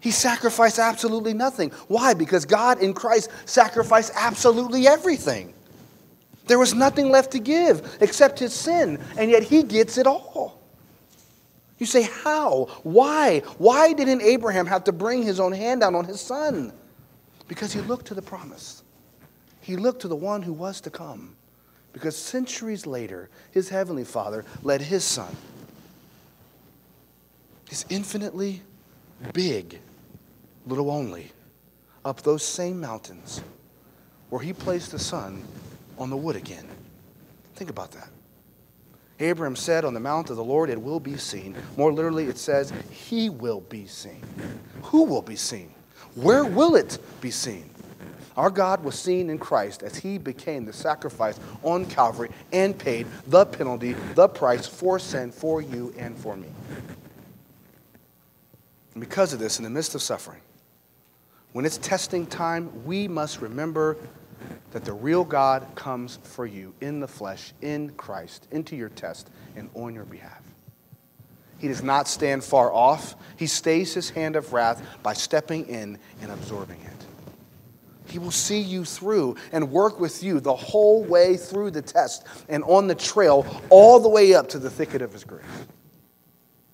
He 0.00 0.10
sacrificed 0.10 0.78
absolutely 0.78 1.34
nothing. 1.34 1.70
Why? 1.88 2.14
Because 2.14 2.44
God 2.44 2.80
in 2.80 2.94
Christ 2.94 3.30
sacrificed 3.44 4.12
absolutely 4.14 4.86
everything. 4.86 5.52
There 6.46 6.58
was 6.58 6.74
nothing 6.74 7.10
left 7.10 7.32
to 7.32 7.40
give 7.40 7.98
except 8.00 8.38
his 8.38 8.52
sin, 8.52 9.02
and 9.18 9.30
yet 9.30 9.42
he 9.42 9.62
gets 9.62 9.98
it 9.98 10.06
all. 10.06 10.62
You 11.78 11.86
say, 11.86 12.02
How? 12.02 12.66
Why? 12.84 13.40
Why 13.58 13.92
didn't 13.92 14.22
Abraham 14.22 14.66
have 14.66 14.84
to 14.84 14.92
bring 14.92 15.22
his 15.22 15.40
own 15.40 15.52
hand 15.52 15.80
down 15.80 15.94
on 15.94 16.04
his 16.04 16.20
son? 16.20 16.72
Because 17.48 17.72
he 17.72 17.80
looked 17.80 18.06
to 18.06 18.14
the 18.14 18.22
promise, 18.22 18.82
he 19.60 19.76
looked 19.76 20.02
to 20.02 20.08
the 20.08 20.16
one 20.16 20.42
who 20.42 20.52
was 20.52 20.80
to 20.82 20.90
come. 20.90 21.36
Because 21.96 22.14
centuries 22.14 22.84
later, 22.84 23.30
his 23.52 23.70
heavenly 23.70 24.04
father 24.04 24.44
led 24.62 24.82
his 24.82 25.02
son, 25.02 25.34
his 27.70 27.86
infinitely 27.88 28.60
big 29.32 29.80
little 30.66 30.90
only, 30.90 31.32
up 32.04 32.20
those 32.20 32.42
same 32.42 32.78
mountains 32.78 33.40
where 34.28 34.42
he 34.42 34.52
placed 34.52 34.92
the 34.92 34.98
son 34.98 35.42
on 35.96 36.10
the 36.10 36.16
wood 36.18 36.36
again. 36.36 36.68
Think 37.54 37.70
about 37.70 37.92
that. 37.92 38.10
Abraham 39.18 39.56
said, 39.56 39.86
On 39.86 39.94
the 39.94 39.98
mount 39.98 40.28
of 40.28 40.36
the 40.36 40.44
Lord 40.44 40.68
it 40.68 40.78
will 40.78 41.00
be 41.00 41.16
seen. 41.16 41.56
More 41.78 41.94
literally, 41.94 42.26
it 42.26 42.36
says, 42.36 42.74
He 42.90 43.30
will 43.30 43.62
be 43.62 43.86
seen. 43.86 44.22
Who 44.82 45.04
will 45.04 45.22
be 45.22 45.36
seen? 45.36 45.72
Where 46.14 46.44
will 46.44 46.76
it 46.76 46.98
be 47.22 47.30
seen? 47.30 47.70
Our 48.36 48.50
God 48.50 48.84
was 48.84 48.98
seen 48.98 49.30
in 49.30 49.38
Christ 49.38 49.82
as 49.82 49.96
he 49.96 50.18
became 50.18 50.66
the 50.66 50.72
sacrifice 50.72 51.40
on 51.62 51.86
Calvary 51.86 52.30
and 52.52 52.78
paid 52.78 53.06
the 53.26 53.46
penalty, 53.46 53.94
the 54.14 54.28
price 54.28 54.66
for 54.66 54.98
sin 54.98 55.32
for 55.32 55.62
you 55.62 55.94
and 55.96 56.16
for 56.18 56.36
me. 56.36 56.48
And 58.92 59.00
because 59.00 59.32
of 59.32 59.38
this, 59.38 59.58
in 59.58 59.64
the 59.64 59.70
midst 59.70 59.94
of 59.94 60.02
suffering, 60.02 60.40
when 61.52 61.64
it's 61.64 61.78
testing 61.78 62.26
time, 62.26 62.84
we 62.84 63.08
must 63.08 63.40
remember 63.40 63.96
that 64.72 64.84
the 64.84 64.92
real 64.92 65.24
God 65.24 65.66
comes 65.74 66.18
for 66.22 66.46
you 66.46 66.74
in 66.82 67.00
the 67.00 67.08
flesh, 67.08 67.54
in 67.62 67.90
Christ, 67.90 68.46
into 68.50 68.76
your 68.76 68.90
test, 68.90 69.30
and 69.56 69.70
on 69.74 69.94
your 69.94 70.04
behalf. 70.04 70.42
He 71.58 71.68
does 71.68 71.82
not 71.82 72.08
stand 72.08 72.44
far 72.44 72.70
off. 72.70 73.14
He 73.36 73.46
stays 73.46 73.94
his 73.94 74.10
hand 74.10 74.36
of 74.36 74.52
wrath 74.52 74.82
by 75.02 75.14
stepping 75.14 75.66
in 75.68 75.98
and 76.20 76.30
absorbing 76.30 76.80
it. 76.82 76.95
He 78.06 78.18
will 78.18 78.30
see 78.30 78.60
you 78.60 78.84
through 78.84 79.36
and 79.52 79.70
work 79.70 80.00
with 80.00 80.22
you 80.22 80.40
the 80.40 80.54
whole 80.54 81.04
way 81.04 81.36
through 81.36 81.72
the 81.72 81.82
test 81.82 82.24
and 82.48 82.64
on 82.64 82.86
the 82.86 82.94
trail, 82.94 83.46
all 83.70 84.00
the 84.00 84.08
way 84.08 84.34
up 84.34 84.48
to 84.50 84.58
the 84.58 84.70
thicket 84.70 85.02
of 85.02 85.12
His 85.12 85.24
grace. 85.24 85.44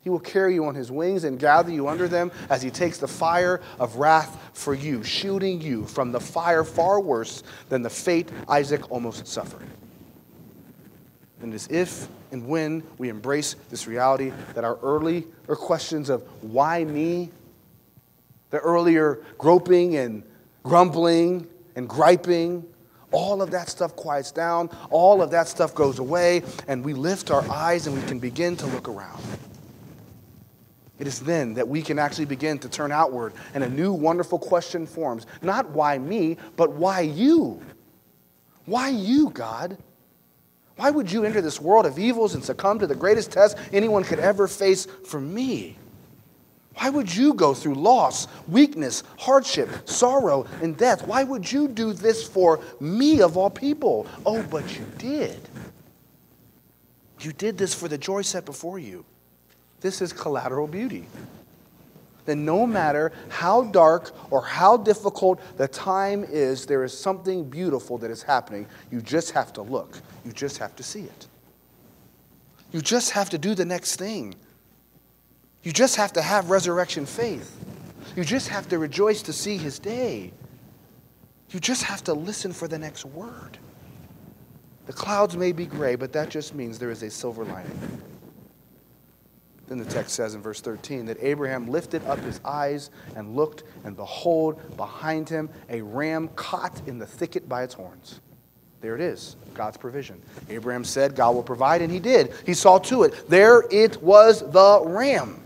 He 0.03 0.11
will 0.11 0.21
carry 0.21 0.55
you 0.55 0.67
on 0.67 0.75
His 0.75 0.91
wings 0.91 1.25
and 1.25 1.39
gather 1.39 1.71
you 1.71 1.89
under 1.89 2.09
them 2.09 2.33
as 2.51 2.61
He 2.63 2.71
takes 2.71 2.99
the 2.99 3.09
fire 3.09 3.61
of 3.79 3.97
wrath 3.97 4.51
for 4.53 4.75
you, 4.75 5.03
shielding 5.03 5.61
you 5.61 5.87
from 5.87 6.13
the 6.13 6.21
fire 6.21 6.65
far 6.65 7.01
worse 7.01 7.43
than 7.69 7.83
the 7.83 7.91
fate 7.91 8.29
Isaac 8.49 8.91
almost 8.91 9.27
suffered. 9.27 9.67
And 11.41 11.55
as 11.55 11.67
if 11.69 12.09
and 12.33 12.47
when 12.49 12.83
we 12.99 13.11
embrace 13.11 13.57
this 13.69 13.87
reality 13.87 14.33
that 14.55 14.65
our 14.65 14.79
earlier 14.83 15.23
questions 15.49 16.09
of 16.09 16.23
why 16.43 16.83
me, 16.83 17.31
the 18.51 18.59
earlier 18.59 19.21
groping 19.39 19.97
and 19.97 20.23
grumbling 20.63 21.47
and 21.77 21.89
griping, 21.89 22.65
all 23.11 23.43
of 23.43 23.51
that 23.51 23.69
stuff 23.69 23.95
quiets 23.95 24.33
down, 24.33 24.71
all 24.91 25.23
of 25.23 25.31
that 25.31 25.49
stuff 25.49 25.75
goes 25.75 25.99
away, 25.99 26.43
and 26.67 26.85
we 26.85 26.95
lift 26.95 27.31
our 27.31 27.49
eyes 27.51 27.87
and 27.87 27.95
we 27.95 28.03
can 28.09 28.19
begin 28.19 28.57
to 28.57 28.67
look 28.67 28.89
around. 28.89 29.23
It 30.99 31.07
is 31.07 31.21
then 31.21 31.55
that 31.55 31.67
we 31.67 31.83
can 31.83 31.99
actually 31.99 32.27
begin 32.27 32.59
to 32.61 32.69
turn 32.69 32.93
outward 32.93 33.33
and 33.55 33.65
a 33.65 33.69
new 33.69 33.93
wonderful 33.93 34.39
question 34.39 34.87
forms. 34.87 35.27
Not 35.43 35.71
why 35.71 35.99
me, 35.99 36.37
but 36.57 36.73
why 36.73 37.01
you? 37.01 37.61
Why 38.67 38.91
you, 38.91 39.31
God? 39.31 39.77
Why 40.77 40.91
would 40.91 41.11
you 41.11 41.25
enter 41.25 41.41
this 41.41 41.61
world 41.61 41.87
of 41.87 41.99
evils 41.99 42.35
and 42.35 42.45
succumb 42.45 42.79
to 42.79 42.87
the 42.87 42.95
greatest 42.95 43.33
test 43.33 43.59
anyone 43.73 44.05
could 44.05 44.21
ever 44.21 44.47
face 44.47 44.87
for 45.05 45.21
me? 45.21 45.77
Why 46.77 46.89
would 46.89 47.15
you 47.15 47.35
go 47.35 47.55
through 47.55 47.75
loss, 47.75 48.29
weakness, 48.49 49.03
hardship, 49.19 49.69
sorrow, 49.89 50.47
and 50.63 50.77
death? 50.77 51.07
Why 51.07 51.23
would 51.23 51.51
you 51.51 51.69
do 51.69 51.93
this 51.93 52.27
for 52.27 52.61
me 52.81 53.21
of 53.21 53.37
all 53.37 53.51
people? 53.51 54.07
Oh, 54.25 54.43
but 54.43 54.79
you 54.79 54.87
did. 54.99 55.41
You 57.21 57.33
did 57.33 57.59
this 57.59 57.75
for 57.75 57.89
the 57.89 57.99
joy 57.99 58.23
set 58.23 58.45
before 58.45 58.79
you. 58.79 59.05
This 59.81 60.01
is 60.01 60.13
collateral 60.13 60.67
beauty. 60.67 61.07
Then, 62.25 62.45
no 62.45 62.67
matter 62.67 63.13
how 63.29 63.63
dark 63.63 64.15
or 64.31 64.43
how 64.43 64.77
difficult 64.77 65.41
the 65.57 65.67
time 65.67 66.25
is, 66.25 66.67
there 66.67 66.85
is 66.85 66.97
something 66.97 67.49
beautiful 67.49 67.99
that 67.99 68.11
is 68.11 68.23
happening. 68.23 68.67
You 68.93 69.01
just 69.01 69.33
have 69.33 69.53
to 69.55 69.63
look, 69.63 70.01
you 70.25 70.33
just 70.33 70.59
have 70.59 70.77
to 70.77 70.83
see 70.83 71.03
it. 71.03 71.27
You 72.71 72.81
just 72.81 73.11
have 73.11 73.29
to 73.31 73.39
do 73.39 73.55
the 73.55 73.65
next 73.65 73.97
thing. 73.97 74.35
You 75.63 75.73
just 75.73 75.97
have 75.97 76.13
to 76.15 76.23
have 76.23 76.51
resurrection 76.51 77.07
faith. 77.07 77.59
You 78.17 78.25
just 78.25 78.49
have 78.49 78.69
to 78.69 78.79
rejoice 78.79 79.23
to 79.23 79.33
see 79.33 79.57
his 79.57 79.79
day. 79.79 80.33
You 81.51 81.61
just 81.61 81.85
have 81.85 82.03
to 82.05 82.15
listen 82.15 82.53
for 82.53 82.67
the 82.67 82.79
next 82.79 83.05
word. 83.05 83.59
The 84.87 84.93
clouds 84.93 85.37
may 85.37 85.53
be 85.53 85.67
gray, 85.67 85.95
but 85.95 86.13
that 86.13 86.29
just 86.29 86.55
means 86.55 86.79
there 86.79 86.91
is 86.91 87.03
a 87.03 87.11
silver 87.11 87.45
lining. 87.45 87.79
Then 89.69 89.79
the 89.79 89.85
text 89.85 90.15
says 90.15 90.35
in 90.35 90.43
verse 90.43 90.61
13 90.61 91.07
that 91.07 91.19
Abraham 91.21 91.69
lifted 91.69 92.05
up 92.07 92.19
his 92.19 92.41
eyes 92.45 92.91
and 93.15 93.37
looked, 93.37 93.63
and 93.85 93.97
behold, 93.97 94.77
behind 94.77 95.29
him 95.29 95.49
a 95.71 95.81
ram 95.83 96.29
caught 96.35 96.83
in 96.87 96.99
the 96.99 97.07
thicket 97.07 97.49
by 97.49 97.63
its 97.63 97.75
horns. 97.75 98.21
There 98.81 98.97
it 98.97 99.01
is, 99.01 99.37
God's 99.55 99.77
provision. 99.77 100.21
Abraham 100.51 100.85
said, 100.85 101.15
God 101.15 101.37
will 101.37 101.45
provide, 101.45 101.83
and 101.83 101.93
he 101.93 102.01
did. 102.01 102.35
He 102.45 102.53
saw 102.53 102.79
to 102.81 103.05
it. 103.05 103.29
There 103.31 103.65
it 103.71 104.03
was 104.03 104.41
the 104.41 104.83
ram. 104.85 105.42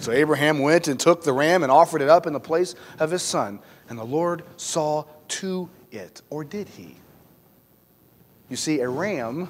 So 0.00 0.12
Abraham 0.12 0.60
went 0.60 0.88
and 0.88 0.98
took 0.98 1.22
the 1.22 1.32
ram 1.32 1.62
and 1.62 1.70
offered 1.70 2.00
it 2.00 2.08
up 2.08 2.26
in 2.26 2.32
the 2.32 2.40
place 2.40 2.74
of 2.98 3.10
his 3.10 3.22
son. 3.22 3.60
And 3.88 3.98
the 3.98 4.04
Lord 4.04 4.42
saw 4.56 5.04
to 5.28 5.68
it. 5.92 6.22
Or 6.30 6.42
did 6.42 6.68
he? 6.68 6.96
You 8.48 8.56
see, 8.56 8.80
a 8.80 8.88
ram 8.88 9.48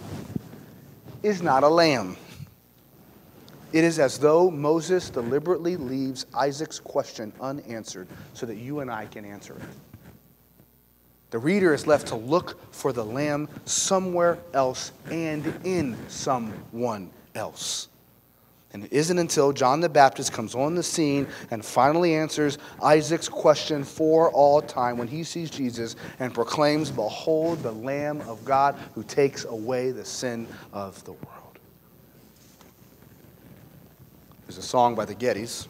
is 1.22 1.40
not 1.40 1.62
a 1.62 1.68
lamb. 1.68 2.16
It 3.72 3.84
is 3.84 4.00
as 4.00 4.18
though 4.18 4.50
Moses 4.50 5.10
deliberately 5.10 5.76
leaves 5.76 6.26
Isaac's 6.34 6.80
question 6.80 7.32
unanswered 7.40 8.08
so 8.34 8.44
that 8.46 8.56
you 8.56 8.80
and 8.80 8.90
I 8.90 9.06
can 9.06 9.24
answer 9.24 9.54
it. 9.54 9.62
The 11.30 11.38
reader 11.38 11.72
is 11.72 11.86
left 11.86 12.08
to 12.08 12.16
look 12.16 12.74
for 12.74 12.92
the 12.92 13.04
lamb 13.04 13.48
somewhere 13.64 14.38
else 14.52 14.90
and 15.12 15.46
in 15.64 15.96
someone 16.08 17.10
else. 17.36 17.89
And 18.72 18.84
it 18.84 18.92
isn't 18.92 19.18
until 19.18 19.52
John 19.52 19.80
the 19.80 19.88
Baptist 19.88 20.32
comes 20.32 20.54
on 20.54 20.76
the 20.76 20.82
scene 20.82 21.26
and 21.50 21.64
finally 21.64 22.14
answers 22.14 22.58
Isaac's 22.80 23.28
question 23.28 23.82
for 23.82 24.30
all 24.30 24.62
time 24.62 24.96
when 24.96 25.08
he 25.08 25.24
sees 25.24 25.50
Jesus 25.50 25.96
and 26.20 26.32
proclaims, 26.32 26.90
Behold, 26.90 27.62
the 27.62 27.72
Lamb 27.72 28.20
of 28.22 28.44
God 28.44 28.76
who 28.94 29.02
takes 29.02 29.44
away 29.44 29.90
the 29.90 30.04
sin 30.04 30.46
of 30.72 31.02
the 31.04 31.12
world. 31.12 31.58
There's 34.46 34.58
a 34.58 34.62
song 34.62 34.94
by 34.94 35.04
the 35.04 35.14
Gettys 35.16 35.66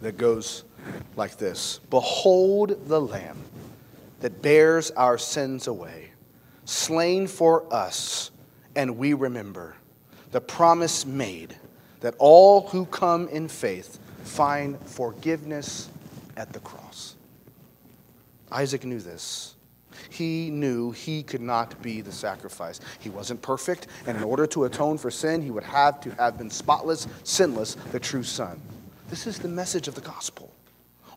that 0.00 0.16
goes 0.16 0.64
like 1.16 1.36
this 1.38 1.80
Behold 1.90 2.86
the 2.86 3.00
Lamb 3.00 3.38
that 4.20 4.42
bears 4.42 4.92
our 4.92 5.18
sins 5.18 5.66
away, 5.66 6.10
slain 6.66 7.26
for 7.26 7.72
us, 7.72 8.30
and 8.76 8.96
we 8.96 9.12
remember 9.12 9.74
the 10.30 10.40
promise 10.40 11.04
made 11.04 11.56
that 12.04 12.14
all 12.18 12.68
who 12.68 12.84
come 12.84 13.28
in 13.28 13.48
faith 13.48 13.98
find 14.24 14.78
forgiveness 14.80 15.88
at 16.36 16.52
the 16.52 16.60
cross. 16.60 17.14
Isaac 18.52 18.84
knew 18.84 19.00
this. 19.00 19.54
He 20.10 20.50
knew 20.50 20.90
he 20.90 21.22
could 21.22 21.40
not 21.40 21.80
be 21.80 22.02
the 22.02 22.12
sacrifice. 22.12 22.78
He 23.00 23.08
wasn't 23.08 23.40
perfect, 23.40 23.86
and 24.06 24.18
in 24.18 24.22
order 24.22 24.46
to 24.48 24.64
atone 24.64 24.98
for 24.98 25.10
sin, 25.10 25.40
he 25.40 25.50
would 25.50 25.64
have 25.64 25.98
to 26.02 26.10
have 26.16 26.36
been 26.36 26.50
spotless, 26.50 27.08
sinless, 27.22 27.74
the 27.90 28.00
true 28.00 28.22
Son. 28.22 28.60
This 29.08 29.26
is 29.26 29.38
the 29.38 29.48
message 29.48 29.88
of 29.88 29.94
the 29.94 30.02
gospel. 30.02 30.52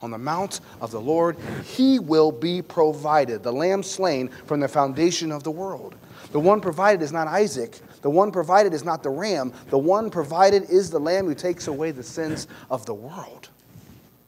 On 0.02 0.10
the 0.10 0.18
mount 0.18 0.62
of 0.80 0.92
the 0.92 1.02
Lord, 1.02 1.36
he 1.66 2.00
will 2.00 2.32
be 2.32 2.62
provided, 2.62 3.44
the 3.44 3.52
lamb 3.52 3.84
slain 3.84 4.30
from 4.46 4.62
the 4.62 4.70
foundation 4.70 5.34
of 5.34 5.44
the 5.44 5.52
world. 5.52 5.96
The 6.32 6.40
one 6.40 6.62
provided 6.62 7.02
is 7.02 7.12
not 7.12 7.28
Isaac. 7.28 7.78
The 8.02 8.10
one 8.10 8.32
provided 8.32 8.74
is 8.74 8.84
not 8.84 9.04
the 9.04 9.10
ram. 9.10 9.54
The 9.70 9.78
one 9.78 10.10
provided 10.10 10.70
is 10.70 10.90
the 10.90 11.00
lamb 11.00 11.26
who 11.26 11.36
takes 11.36 11.68
away 11.68 11.92
the 11.92 12.04
sins 12.04 12.48
of 12.70 12.86
the 12.86 12.94
world. 12.94 13.50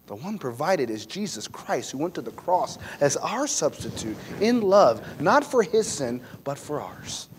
The 0.07 0.15
one 0.15 0.39
provided 0.39 0.89
is 0.89 1.05
Jesus 1.05 1.47
Christ, 1.47 1.91
who 1.91 1.99
went 1.99 2.15
to 2.15 2.21
the 2.21 2.31
cross 2.31 2.79
as 2.99 3.15
our 3.17 3.45
substitute 3.45 4.17
in 4.41 4.61
love, 4.61 5.21
not 5.21 5.43
for 5.43 5.61
his 5.61 5.87
sin, 5.87 6.21
but 6.43 6.57
for 6.57 6.81
ours. 6.81 7.29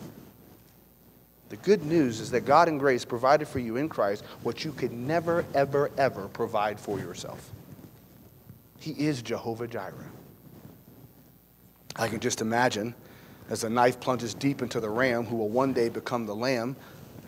The 1.49 1.57
good 1.57 1.85
news 1.85 2.21
is 2.21 2.31
that 2.31 2.47
God 2.47 2.69
in 2.69 2.79
grace 2.79 3.05
provided 3.05 3.49
for 3.49 3.59
you 3.59 3.77
in 3.77 3.89
Christ 3.89 4.23
what 4.45 4.65
you 4.65 4.71
could 4.71 4.93
never, 4.93 5.45
ever, 5.53 5.91
ever 5.99 6.29
provide 6.29 6.79
for 6.79 7.01
yourself. 7.01 7.51
He 8.79 8.93
is 8.93 9.21
Jehovah 9.21 9.67
Jireh. 9.67 9.93
I 11.97 12.07
can 12.07 12.21
just 12.21 12.41
imagine 12.41 12.95
as 13.51 13.63
the 13.63 13.69
knife 13.69 14.01
plunges 14.01 14.33
deep 14.33 14.63
into 14.63 14.81
the 14.81 14.89
ram 14.89 15.27
who 15.27 15.37
will 15.37 15.49
one 15.49 15.73
day 15.73 15.89
become 15.89 16.25
the 16.25 16.35
lamb, 16.35 16.77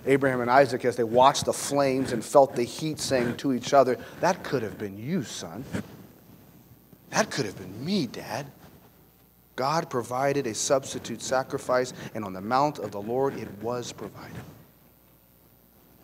Abraham 0.06 0.40
and 0.40 0.50
Isaac, 0.50 0.84
as 0.84 0.96
they 0.96 1.04
watched 1.04 1.44
the 1.44 1.52
flames 1.52 2.12
and 2.12 2.24
felt 2.24 2.56
the 2.56 2.64
heat, 2.64 2.98
saying 2.98 3.36
to 3.38 3.52
each 3.52 3.72
other, 3.72 3.98
That 4.20 4.42
could 4.42 4.62
have 4.62 4.78
been 4.78 4.96
you, 4.96 5.22
son. 5.22 5.64
That 7.10 7.30
could 7.30 7.44
have 7.44 7.58
been 7.58 7.84
me, 7.84 8.06
Dad. 8.06 8.46
God 9.54 9.90
provided 9.90 10.46
a 10.46 10.54
substitute 10.54 11.20
sacrifice, 11.22 11.92
and 12.14 12.24
on 12.24 12.32
the 12.32 12.40
mount 12.40 12.78
of 12.78 12.90
the 12.90 13.02
Lord 13.02 13.36
it 13.36 13.48
was 13.62 13.92
provided. 13.92 14.40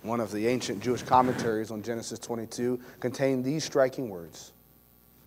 One 0.02 0.20
of 0.20 0.30
the 0.30 0.46
ancient 0.46 0.82
Jewish 0.82 1.02
commentaries 1.02 1.70
on 1.70 1.82
Genesis 1.82 2.18
22 2.18 2.78
contained 3.00 3.44
these 3.44 3.64
striking 3.64 4.10
words. 4.10 4.52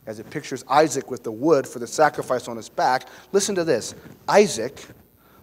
As 0.06 0.20
it 0.20 0.30
pictures 0.30 0.64
Isaac 0.68 1.12
with 1.12 1.24
the 1.24 1.32
wood 1.32 1.68
for 1.68 1.80
the 1.80 1.88
sacrifice 1.88 2.48
on 2.48 2.58
his 2.58 2.70
back, 2.70 3.08
listen 3.32 3.56
to 3.56 3.64
this 3.64 3.94
Isaac 4.28 4.84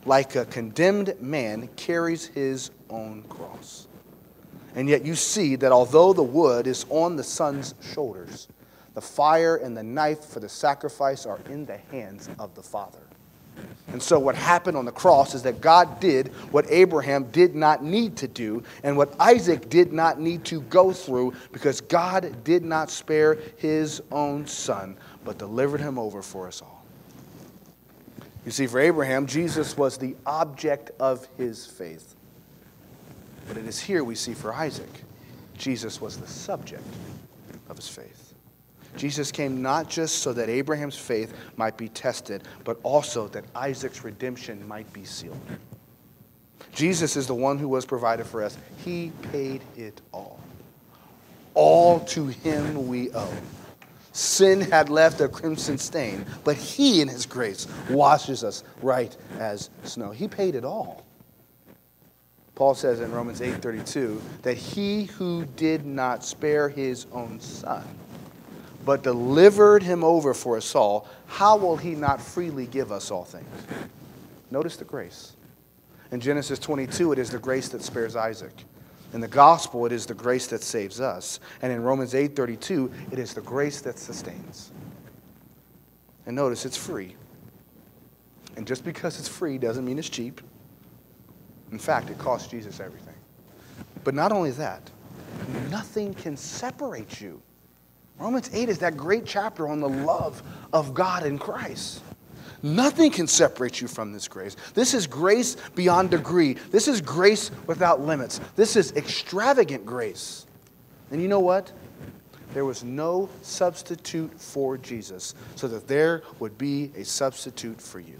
like 0.04 0.36
a 0.36 0.46
condemned 0.46 1.20
man, 1.20 1.68
carries 1.76 2.26
his 2.26 2.70
own 2.90 3.22
cross. 3.24 3.86
And 4.74 4.88
yet 4.88 5.04
you 5.04 5.14
see 5.14 5.56
that 5.56 5.72
although 5.72 6.12
the 6.12 6.22
wood 6.22 6.66
is 6.66 6.86
on 6.88 7.16
the 7.16 7.24
son's 7.24 7.74
shoulders, 7.92 8.48
the 8.94 9.00
fire 9.00 9.56
and 9.56 9.76
the 9.76 9.82
knife 9.82 10.24
for 10.24 10.40
the 10.40 10.48
sacrifice 10.48 11.26
are 11.26 11.38
in 11.50 11.66
the 11.66 11.76
hands 11.76 12.28
of 12.38 12.54
the 12.54 12.62
Father. 12.62 13.07
And 13.90 14.02
so, 14.02 14.18
what 14.18 14.34
happened 14.34 14.76
on 14.76 14.84
the 14.84 14.92
cross 14.92 15.34
is 15.34 15.42
that 15.44 15.60
God 15.62 15.98
did 15.98 16.28
what 16.50 16.66
Abraham 16.68 17.24
did 17.30 17.54
not 17.54 17.82
need 17.82 18.16
to 18.18 18.28
do, 18.28 18.62
and 18.82 18.96
what 18.96 19.14
Isaac 19.18 19.70
did 19.70 19.92
not 19.92 20.20
need 20.20 20.44
to 20.46 20.60
go 20.62 20.92
through, 20.92 21.32
because 21.52 21.80
God 21.80 22.44
did 22.44 22.64
not 22.64 22.90
spare 22.90 23.38
his 23.56 24.02
own 24.12 24.46
son, 24.46 24.96
but 25.24 25.38
delivered 25.38 25.80
him 25.80 25.98
over 25.98 26.20
for 26.20 26.46
us 26.46 26.60
all. 26.60 26.84
You 28.44 28.52
see, 28.52 28.66
for 28.66 28.78
Abraham, 28.78 29.26
Jesus 29.26 29.76
was 29.76 29.96
the 29.96 30.14
object 30.26 30.90
of 31.00 31.26
his 31.36 31.66
faith. 31.66 32.14
But 33.46 33.56
it 33.56 33.66
is 33.66 33.80
here 33.80 34.04
we 34.04 34.14
see 34.14 34.34
for 34.34 34.52
Isaac, 34.52 35.02
Jesus 35.56 36.00
was 36.00 36.18
the 36.18 36.26
subject 36.26 36.86
of 37.70 37.76
his 37.76 37.88
faith. 37.88 38.27
Jesus 38.96 39.30
came 39.30 39.62
not 39.62 39.88
just 39.88 40.18
so 40.18 40.32
that 40.32 40.48
Abraham's 40.48 40.96
faith 40.96 41.34
might 41.56 41.76
be 41.76 41.88
tested, 41.88 42.42
but 42.64 42.78
also 42.82 43.28
that 43.28 43.44
Isaac's 43.54 44.02
redemption 44.04 44.66
might 44.66 44.90
be 44.92 45.04
sealed. 45.04 45.40
Jesus 46.72 47.16
is 47.16 47.26
the 47.26 47.34
one 47.34 47.58
who 47.58 47.68
was 47.68 47.84
provided 47.84 48.26
for 48.26 48.42
us. 48.42 48.56
He 48.84 49.12
paid 49.32 49.62
it 49.76 50.00
all. 50.12 50.40
All 51.54 52.00
to 52.00 52.26
him 52.26 52.88
we 52.88 53.10
owe. 53.12 53.32
Sin 54.12 54.60
had 54.60 54.88
left 54.88 55.20
a 55.20 55.28
crimson 55.28 55.78
stain, 55.78 56.26
but 56.42 56.56
He, 56.56 57.00
in 57.00 57.06
His 57.06 57.24
grace, 57.24 57.68
washes 57.88 58.42
us 58.42 58.64
right 58.82 59.16
as 59.38 59.70
snow. 59.84 60.10
He 60.10 60.26
paid 60.26 60.56
it 60.56 60.64
all. 60.64 61.04
Paul 62.56 62.74
says 62.74 62.98
in 62.98 63.12
Romans 63.12 63.40
8:32 63.40 64.20
that 64.42 64.56
he 64.56 65.04
who 65.04 65.44
did 65.54 65.86
not 65.86 66.24
spare 66.24 66.68
his 66.68 67.06
own 67.12 67.38
son, 67.38 67.84
but 68.88 69.02
delivered 69.02 69.82
him 69.82 70.02
over 70.02 70.32
for 70.32 70.56
us 70.56 70.74
all, 70.74 71.06
how 71.26 71.58
will 71.58 71.76
he 71.76 71.94
not 71.94 72.22
freely 72.22 72.66
give 72.66 72.90
us 72.90 73.10
all 73.10 73.22
things? 73.22 73.46
Notice 74.50 74.78
the 74.78 74.84
grace. 74.86 75.36
In 76.10 76.20
Genesis 76.20 76.58
22, 76.58 77.12
it 77.12 77.18
is 77.18 77.28
the 77.28 77.38
grace 77.38 77.68
that 77.68 77.82
spares 77.82 78.16
Isaac. 78.16 78.64
In 79.12 79.20
the 79.20 79.28
gospel, 79.28 79.84
it 79.84 79.92
is 79.92 80.06
the 80.06 80.14
grace 80.14 80.46
that 80.46 80.62
saves 80.62 81.02
us. 81.02 81.38
And 81.60 81.70
in 81.70 81.82
Romans 81.82 82.14
8:32, 82.14 82.90
it 83.12 83.18
is 83.18 83.34
the 83.34 83.42
grace 83.42 83.82
that 83.82 83.98
sustains. 83.98 84.72
And 86.24 86.34
notice 86.34 86.64
it's 86.64 86.78
free. 86.78 87.14
And 88.56 88.66
just 88.66 88.86
because 88.86 89.18
it's 89.18 89.28
free 89.28 89.58
doesn't 89.58 89.84
mean 89.84 89.98
it's 89.98 90.08
cheap. 90.08 90.40
In 91.72 91.78
fact, 91.78 92.08
it 92.08 92.16
costs 92.16 92.50
Jesus 92.50 92.80
everything. 92.80 93.16
But 94.02 94.14
not 94.14 94.32
only 94.32 94.52
that, 94.52 94.90
nothing 95.68 96.14
can 96.14 96.38
separate 96.38 97.20
you. 97.20 97.42
Romans 98.18 98.50
8 98.52 98.68
is 98.68 98.78
that 98.78 98.96
great 98.96 99.24
chapter 99.24 99.68
on 99.68 99.80
the 99.80 99.88
love 99.88 100.42
of 100.72 100.92
God 100.92 101.24
in 101.24 101.38
Christ. 101.38 102.02
Nothing 102.62 103.12
can 103.12 103.28
separate 103.28 103.80
you 103.80 103.86
from 103.86 104.12
this 104.12 104.26
grace. 104.26 104.56
This 104.74 104.92
is 104.92 105.06
grace 105.06 105.56
beyond 105.76 106.10
degree. 106.10 106.54
This 106.54 106.88
is 106.88 107.00
grace 107.00 107.52
without 107.66 108.00
limits. 108.00 108.40
This 108.56 108.74
is 108.74 108.92
extravagant 108.92 109.86
grace. 109.86 110.46
And 111.12 111.22
you 111.22 111.28
know 111.28 111.40
what? 111.40 111.70
There 112.54 112.64
was 112.64 112.82
no 112.82 113.28
substitute 113.42 114.40
for 114.40 114.76
Jesus, 114.76 115.34
so 115.54 115.68
that 115.68 115.86
there 115.86 116.22
would 116.40 116.58
be 116.58 116.90
a 116.96 117.04
substitute 117.04 117.80
for 117.80 118.00
you. 118.00 118.18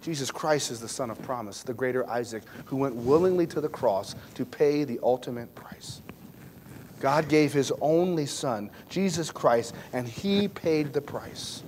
Jesus 0.00 0.32
Christ 0.32 0.72
is 0.72 0.80
the 0.80 0.88
Son 0.88 1.10
of 1.10 1.22
promise, 1.22 1.62
the 1.62 1.74
greater 1.74 2.08
Isaac, 2.10 2.42
who 2.64 2.76
went 2.76 2.96
willingly 2.96 3.46
to 3.48 3.60
the 3.60 3.68
cross 3.68 4.16
to 4.34 4.44
pay 4.44 4.82
the 4.82 4.98
ultimate 5.02 5.54
price. 5.54 6.00
God 7.02 7.28
gave 7.28 7.52
his 7.52 7.72
only 7.80 8.26
Son, 8.26 8.70
Jesus 8.88 9.32
Christ, 9.32 9.74
and 9.92 10.06
he 10.06 10.46
paid 10.46 10.92
the 10.92 11.00
price. 11.00 11.64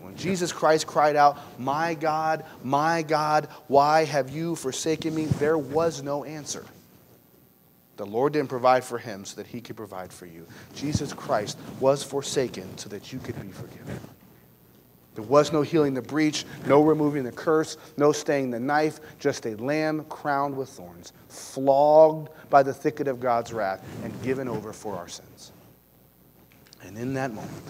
When 0.00 0.16
Jesus 0.16 0.52
Christ 0.52 0.86
cried 0.86 1.16
out, 1.16 1.38
My 1.60 1.92
God, 1.92 2.46
my 2.64 3.02
God, 3.02 3.48
why 3.66 4.06
have 4.06 4.30
you 4.30 4.56
forsaken 4.56 5.14
me? 5.14 5.26
There 5.26 5.58
was 5.58 6.02
no 6.02 6.24
answer. 6.24 6.64
The 7.98 8.06
Lord 8.06 8.32
didn't 8.32 8.48
provide 8.48 8.84
for 8.84 8.96
him 8.96 9.26
so 9.26 9.36
that 9.36 9.46
he 9.46 9.60
could 9.60 9.76
provide 9.76 10.14
for 10.14 10.24
you. 10.24 10.46
Jesus 10.74 11.12
Christ 11.12 11.58
was 11.78 12.02
forsaken 12.02 12.78
so 12.78 12.88
that 12.88 13.12
you 13.12 13.18
could 13.18 13.38
be 13.42 13.48
forgiven. 13.48 14.00
There 15.18 15.26
was 15.26 15.52
no 15.52 15.62
healing 15.62 15.94
the 15.94 16.02
breach, 16.02 16.44
no 16.68 16.80
removing 16.80 17.24
the 17.24 17.32
curse, 17.32 17.76
no 17.96 18.12
staying 18.12 18.52
the 18.52 18.60
knife, 18.60 19.00
just 19.18 19.46
a 19.46 19.56
lamb 19.56 20.04
crowned 20.04 20.56
with 20.56 20.68
thorns, 20.68 21.12
flogged 21.28 22.28
by 22.50 22.62
the 22.62 22.72
thicket 22.72 23.08
of 23.08 23.18
God's 23.18 23.52
wrath, 23.52 23.84
and 24.04 24.22
given 24.22 24.46
over 24.46 24.72
for 24.72 24.94
our 24.94 25.08
sins. 25.08 25.50
And 26.84 26.96
in 26.96 27.14
that 27.14 27.32
moment, 27.32 27.64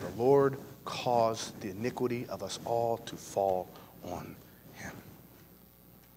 the 0.00 0.22
Lord 0.22 0.58
caused 0.84 1.58
the 1.62 1.70
iniquity 1.70 2.26
of 2.26 2.42
us 2.42 2.58
all 2.66 2.98
to 2.98 3.16
fall 3.16 3.66
on 4.04 4.36
him. 4.74 4.92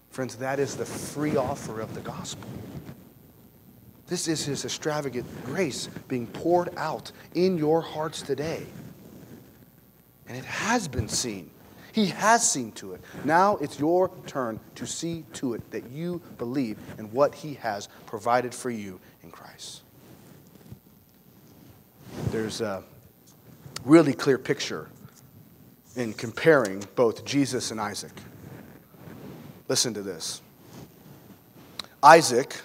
Friends, 0.09 0.35
that 0.35 0.59
is 0.59 0.75
the 0.75 0.83
free 0.83 1.37
offer 1.37 1.79
of 1.79 1.95
the 1.95 2.01
gospel. 2.01 2.49
This 4.07 4.27
is 4.27 4.43
his 4.43 4.65
extravagant 4.65 5.25
grace 5.45 5.87
being 6.09 6.27
poured 6.27 6.75
out 6.75 7.13
in 7.33 7.57
your 7.57 7.79
hearts 7.79 8.21
today. 8.21 8.65
And 10.27 10.37
it 10.37 10.45
has 10.45 10.87
been 10.87 11.09
seen. 11.09 11.49
He 11.91 12.07
has 12.07 12.49
seen 12.49 12.71
to 12.73 12.93
it. 12.93 13.01
Now 13.23 13.57
it's 13.57 13.79
your 13.79 14.09
turn 14.25 14.59
to 14.75 14.87
see 14.87 15.25
to 15.33 15.53
it 15.53 15.71
that 15.71 15.89
you 15.91 16.21
believe 16.37 16.77
in 16.97 17.11
what 17.11 17.35
he 17.35 17.53
has 17.55 17.87
provided 18.07 18.53
for 18.53 18.71
you 18.71 18.99
in 19.21 19.29
Christ. 19.29 19.81
There's 22.31 22.61
a 22.61 22.83
really 23.85 24.13
clear 24.13 24.37
picture 24.37 24.89
in 25.95 26.13
comparing 26.13 26.83
both 26.95 27.25
Jesus 27.25 27.69
and 27.69 27.79
Isaac. 27.79 28.11
Listen 29.67 29.93
to 29.93 30.01
this 30.01 30.41
Isaac 32.01 32.59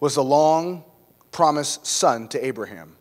was 0.00 0.16
the 0.16 0.24
long 0.24 0.84
promised 1.30 1.86
son 1.86 2.28
to 2.28 2.44
Abraham. 2.44 2.93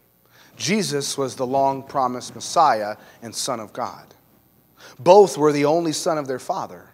Jesus 0.63 1.17
was 1.17 1.35
the 1.35 1.45
long 1.45 1.83
promised 1.83 2.35
Messiah 2.35 2.95
and 3.21 3.35
Son 3.35 3.59
of 3.59 3.73
God. 3.73 4.13
Both 4.97 5.37
were 5.37 5.51
the 5.51 5.65
only 5.65 5.91
son 5.91 6.17
of 6.17 6.25
their 6.25 6.39
father. 6.39 6.87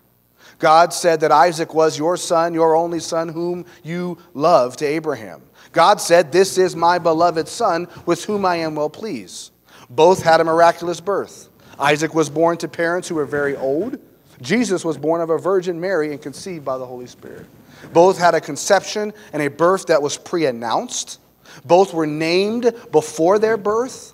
God 0.57 0.91
said 0.91 1.19
that 1.19 1.31
Isaac 1.31 1.71
was 1.71 1.95
your 1.95 2.17
son, 2.17 2.55
your 2.55 2.75
only 2.75 2.99
son, 2.99 3.29
whom 3.29 3.65
you 3.83 4.17
love 4.33 4.75
to 4.77 4.87
Abraham. 4.87 5.43
God 5.71 6.01
said, 6.01 6.31
This 6.31 6.57
is 6.57 6.75
my 6.75 6.97
beloved 6.97 7.47
son, 7.47 7.87
with 8.07 8.25
whom 8.25 8.43
I 8.43 8.55
am 8.55 8.73
well 8.73 8.89
pleased. 8.89 9.51
Both 9.87 10.23
had 10.23 10.41
a 10.41 10.43
miraculous 10.43 10.99
birth. 10.99 11.49
Isaac 11.77 12.15
was 12.15 12.27
born 12.27 12.57
to 12.57 12.67
parents 12.67 13.07
who 13.07 13.15
were 13.15 13.27
very 13.27 13.55
old. 13.55 13.99
Jesus 14.41 14.83
was 14.83 14.97
born 14.97 15.21
of 15.21 15.29
a 15.29 15.37
Virgin 15.37 15.79
Mary 15.79 16.11
and 16.11 16.19
conceived 16.19 16.65
by 16.65 16.79
the 16.79 16.87
Holy 16.87 17.05
Spirit. 17.05 17.45
Both 17.93 18.17
had 18.17 18.33
a 18.33 18.41
conception 18.41 19.13
and 19.31 19.43
a 19.43 19.47
birth 19.47 19.85
that 19.85 20.01
was 20.01 20.17
pre 20.17 20.47
announced. 20.47 21.19
Both 21.65 21.93
were 21.93 22.07
named 22.07 22.73
before 22.91 23.39
their 23.39 23.57
birth. 23.57 24.13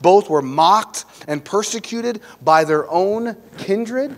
Both 0.00 0.28
were 0.28 0.42
mocked 0.42 1.04
and 1.26 1.44
persecuted 1.44 2.20
by 2.42 2.64
their 2.64 2.88
own 2.90 3.36
kindred. 3.58 4.16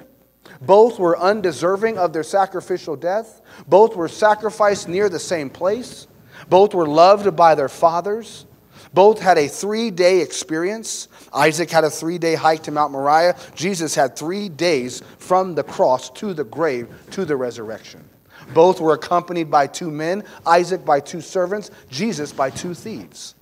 Both 0.61 0.99
were 0.99 1.18
undeserving 1.18 1.99
of 1.99 2.12
their 2.12 2.23
sacrificial 2.23 2.97
death. 2.97 3.41
Both 3.66 3.97
were 3.97 4.09
sacrificed 4.09 4.89
near 4.89 5.09
the 5.09 5.18
same 5.18 5.51
place. 5.51 6.07
Both 6.49 6.75
were 6.75 6.87
loved 6.87 7.37
by 7.37 7.55
their 7.55 7.68
fathers. 7.68 8.47
Both 8.93 9.21
had 9.21 9.39
a 9.39 9.49
three 9.49 9.91
day 9.91 10.21
experience. 10.21 11.09
Isaac 11.33 11.71
had 11.71 11.85
a 11.85 11.91
three 11.91 12.18
day 12.18 12.35
hike 12.35 12.64
to 12.64 12.73
Mount 12.73 12.93
Moriah. 12.93 13.37
Jesus 13.55 13.95
had 13.95 14.16
three 14.16 14.49
days 14.49 15.03
from 15.18 15.55
the 15.55 15.62
cross 15.62 16.11
to 16.11 16.35
the 16.35 16.45
grave 16.45 16.89
to 17.12 17.25
the 17.25 17.37
resurrection. 17.37 18.10
Both 18.55 18.80
were 18.80 18.94
accompanied 18.94 19.51
by 19.51 19.66
two 19.66 19.90
men 19.90 20.24
Isaac 20.46 20.84
by 20.84 21.01
two 21.01 21.20
servants, 21.20 21.70
Jesus 21.88 22.32
by 22.32 22.51
two 22.51 22.74
thieves. 22.74 23.34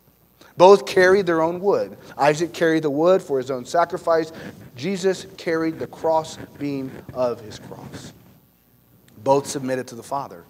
Both 0.57 0.87
carried 0.87 1.27
their 1.27 1.41
own 1.41 1.61
wood. 1.61 1.97
Isaac 2.17 2.53
carried 2.53 2.83
the 2.83 2.91
wood 2.91 3.23
for 3.23 3.39
his 3.39 3.51
own 3.51 3.65
sacrifice. 3.65 4.33
Jesus 4.77 5.27
carried 5.37 5.79
the 5.79 5.87
cross 5.87 6.37
beam 6.59 6.91
of 7.15 7.41
his 7.41 7.61
cross. 7.61 8.13
Both 9.23 9.47
submitted 9.47 9.87
to 9.89 9.95
the 9.95 10.03
Father. 10.03 10.45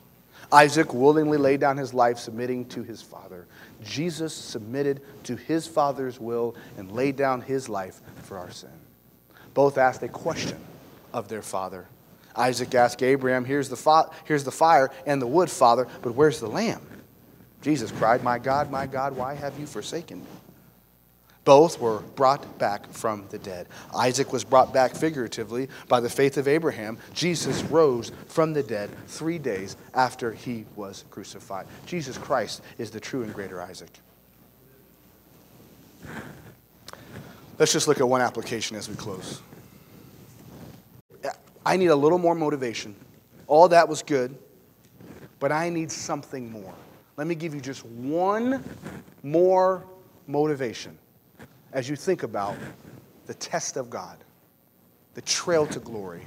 Isaac 0.50 0.94
willingly 0.94 1.36
laid 1.36 1.60
down 1.60 1.76
his 1.76 1.92
life, 1.92 2.18
submitting 2.18 2.64
to 2.70 2.82
his 2.82 3.02
Father. 3.02 3.46
Jesus 3.84 4.32
submitted 4.32 5.02
to 5.24 5.36
his 5.36 5.66
Father's 5.66 6.18
will 6.18 6.56
and 6.78 6.90
laid 6.90 7.16
down 7.16 7.42
his 7.42 7.68
life 7.68 8.00
for 8.22 8.38
our 8.38 8.50
sin. 8.50 8.70
Both 9.52 9.76
asked 9.76 10.02
a 10.02 10.08
question 10.08 10.58
of 11.12 11.28
their 11.28 11.42
Father. 11.42 11.86
Isaac 12.38 12.74
asked 12.74 13.02
Abraham, 13.02 13.44
here's 13.44 13.68
the, 13.68 14.10
here's 14.24 14.44
the 14.44 14.52
fire 14.52 14.90
and 15.06 15.20
the 15.20 15.26
wood, 15.26 15.50
Father, 15.50 15.86
but 16.02 16.14
where's 16.14 16.40
the 16.40 16.48
lamb? 16.48 16.80
Jesus 17.60 17.90
cried, 17.90 18.22
My 18.22 18.38
God, 18.38 18.70
my 18.70 18.86
God, 18.86 19.16
why 19.16 19.34
have 19.34 19.58
you 19.58 19.66
forsaken 19.66 20.20
me? 20.20 20.26
Both 21.44 21.80
were 21.80 22.00
brought 22.14 22.58
back 22.58 22.92
from 22.92 23.24
the 23.30 23.38
dead. 23.38 23.68
Isaac 23.96 24.34
was 24.34 24.44
brought 24.44 24.72
back 24.72 24.94
figuratively 24.94 25.68
by 25.88 25.98
the 25.98 26.10
faith 26.10 26.36
of 26.36 26.46
Abraham. 26.46 26.98
Jesus 27.14 27.62
rose 27.64 28.12
from 28.26 28.52
the 28.52 28.62
dead 28.62 28.90
three 29.06 29.38
days 29.38 29.76
after 29.94 30.32
he 30.32 30.66
was 30.76 31.04
crucified. 31.10 31.66
Jesus 31.86 32.18
Christ 32.18 32.60
is 32.76 32.90
the 32.90 33.00
true 33.00 33.22
and 33.22 33.32
greater 33.32 33.62
Isaac. 33.62 33.88
Let's 37.58 37.72
just 37.72 37.88
look 37.88 37.98
at 37.98 38.08
one 38.08 38.20
application 38.20 38.76
as 38.76 38.88
we 38.88 38.94
close. 38.94 39.40
I 41.68 41.76
need 41.76 41.88
a 41.88 41.96
little 41.96 42.16
more 42.16 42.34
motivation. 42.34 42.96
All 43.46 43.68
that 43.68 43.86
was 43.86 44.02
good, 44.02 44.34
but 45.38 45.52
I 45.52 45.68
need 45.68 45.92
something 45.92 46.50
more. 46.50 46.72
Let 47.18 47.26
me 47.26 47.34
give 47.34 47.54
you 47.54 47.60
just 47.60 47.84
one 47.84 48.64
more 49.22 49.84
motivation 50.26 50.96
as 51.74 51.86
you 51.86 51.94
think 51.94 52.22
about 52.22 52.56
the 53.26 53.34
test 53.34 53.76
of 53.76 53.90
God, 53.90 54.16
the 55.12 55.20
trail 55.20 55.66
to 55.66 55.78
glory, 55.78 56.22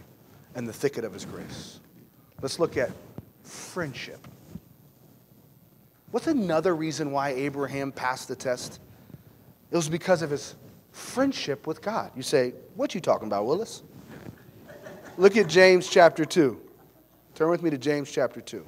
and 0.54 0.68
the 0.68 0.74
thicket 0.74 1.04
of 1.04 1.12
His 1.12 1.26
grace. 1.26 1.80
Let's 2.44 2.60
look 2.60 2.78
at 2.78 2.92
friendship. 3.42 4.28
What's 6.12 6.28
another 6.28 6.76
reason 6.76 7.12
why 7.12 7.30
Abraham 7.30 7.92
passed 7.92 8.28
the 8.28 8.36
test? 8.36 8.80
It 9.72 9.76
was 9.76 9.90
because 9.90 10.22
of 10.22 10.30
his 10.30 10.54
friendship 10.92 11.66
with 11.66 11.82
God. 11.82 12.12
You 12.16 12.22
say, 12.22 12.54
What 12.76 12.94
you 12.94 13.02
talking 13.02 13.28
about, 13.28 13.48
Willis? 13.48 13.82
Look 15.22 15.38
at 15.38 15.48
James 15.48 15.88
chapter 15.88 16.26
2. 16.26 16.60
Turn 17.36 17.52
with 17.52 17.62
me 17.62 17.70
to 17.70 17.78
James 17.78 18.12
chapter 18.12 18.42
2. 18.42 18.66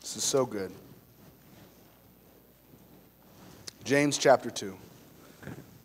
This 0.00 0.16
is 0.16 0.24
so 0.24 0.46
good. 0.46 0.72
James 3.84 4.16
chapter 4.16 4.48
2. 4.48 4.74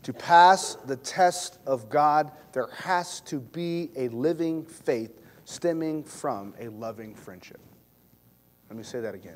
To 0.04 0.14
pass 0.14 0.76
the 0.86 0.96
test 0.96 1.60
of 1.68 1.90
God, 1.90 2.32
there 2.54 2.68
has 2.68 3.20
to 3.26 3.42
be 3.42 3.92
a 3.98 4.08
living 4.08 4.64
faith 4.64 5.20
stemming 5.44 6.06
from 6.06 6.54
a 6.62 6.70
loving 6.70 7.14
friendship. 7.14 7.60
Let 8.70 8.78
me 8.78 8.84
say 8.84 9.02
that 9.02 9.16
again. 9.16 9.36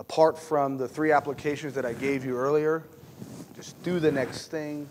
Apart 0.00 0.38
from 0.38 0.78
the 0.78 0.88
three 0.88 1.12
applications 1.12 1.74
that 1.74 1.84
I 1.84 1.92
gave 1.92 2.24
you 2.24 2.34
earlier, 2.34 2.82
just 3.54 3.80
do 3.82 4.00
the 4.00 4.10
next 4.10 4.46
thing, 4.46 4.88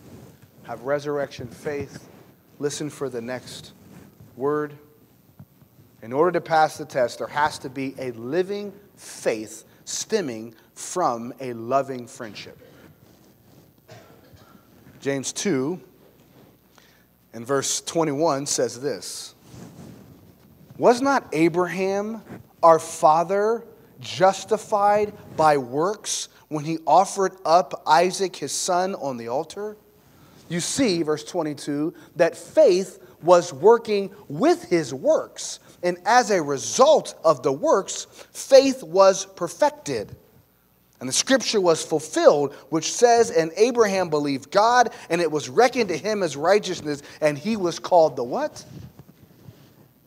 have 0.64 0.84
resurrection 0.84 1.48
faith, 1.48 2.08
listen 2.60 2.92
for 2.92 3.10
the 3.10 3.20
next 3.20 3.74
word. 4.36 4.78
In 6.04 6.14
order 6.14 6.34
to 6.34 6.42
pass 6.42 6.78
the 6.78 6.86
test, 6.86 7.18
there 7.18 7.28
has 7.28 7.58
to 7.60 7.70
be 7.70 7.96
a 7.98 8.12
living 8.12 8.72
faith 8.98 9.64
stemming 9.84 10.54
from 10.76 11.34
a 11.40 11.54
loving 11.54 12.06
friendship. 12.06 12.60
James 15.02 15.34
2 15.34 15.82
and 17.34 17.48
verse 17.48 17.82
21 17.82 18.46
says 18.46 18.80
this 18.80 19.34
Was 20.78 21.02
not 21.02 21.28
Abraham 21.34 22.22
our 22.62 22.78
father 22.78 23.64
justified 24.00 25.14
by 25.36 25.58
works 25.58 26.30
when 26.48 26.66
he 26.66 26.80
offered 26.86 27.36
up 27.46 27.84
Isaac 27.88 28.36
his 28.36 28.52
son 28.52 28.96
on 28.96 29.18
the 29.18 29.28
altar? 29.28 29.78
You 30.50 30.60
see, 30.60 31.04
verse 31.04 31.24
22, 31.24 31.94
that 32.16 32.36
faith 32.36 33.00
was 33.22 33.54
working 33.54 34.14
with 34.28 34.64
his 34.64 34.94
works. 34.94 35.60
And 35.84 35.98
as 36.06 36.32
a 36.32 36.42
result 36.42 37.18
of 37.24 37.44
the 37.44 37.52
works, 37.52 38.08
faith 38.34 38.84
was 38.84 39.26
perfected. 39.26 40.16
And 41.00 41.08
the 41.08 41.14
scripture 41.14 41.62
was 41.62 41.84
fulfilled, 41.84 42.54
which 42.70 42.92
says, 42.92 43.32
And 43.32 43.52
Abraham 43.56 44.10
believed 44.10 44.52
God, 44.52 44.94
and 45.10 45.22
it 45.22 45.32
was 45.32 45.48
reckoned 45.48 45.90
to 45.90 45.98
him 45.98 46.24
as 46.24 46.36
righteousness, 46.36 47.02
and 47.22 47.38
he 47.38 47.56
was 47.56 47.80
called 47.80 48.18
the 48.18 48.24
what? 48.24 48.66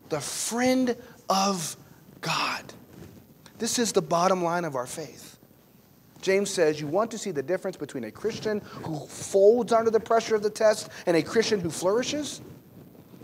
The 0.09 0.21
friend 0.21 0.95
of 1.29 1.75
God. 2.21 2.73
This 3.63 3.79
is 3.79 3.93
the 3.93 4.01
bottom 4.01 4.43
line 4.43 4.65
of 4.65 4.75
our 4.75 4.85
faith. 4.85 5.37
James 6.21 6.49
says 6.49 6.81
you 6.81 6.87
want 6.87 7.11
to 7.11 7.17
see 7.17 7.31
the 7.31 7.41
difference 7.41 7.77
between 7.77 8.03
a 8.03 8.11
Christian 8.11 8.59
who 8.83 9.07
folds 9.07 9.71
under 9.71 9.89
the 9.89 10.01
pressure 10.01 10.35
of 10.35 10.43
the 10.43 10.49
test 10.49 10.89
and 11.05 11.15
a 11.15 11.23
Christian 11.23 11.61
who 11.61 11.69
flourishes? 11.69 12.41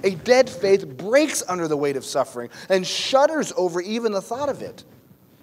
A 0.06 0.12
dead 0.12 0.50
faith 0.50 0.88
breaks 0.96 1.44
under 1.50 1.68
the 1.68 1.76
weight 1.76 1.98
of 1.98 2.06
suffering 2.06 2.50
and 2.70 2.88
shudders 2.88 3.52
over 3.58 3.82
even 3.82 4.14
the 4.14 4.22
thought 4.22 4.48
of 4.48 4.62
it. 4.62 4.86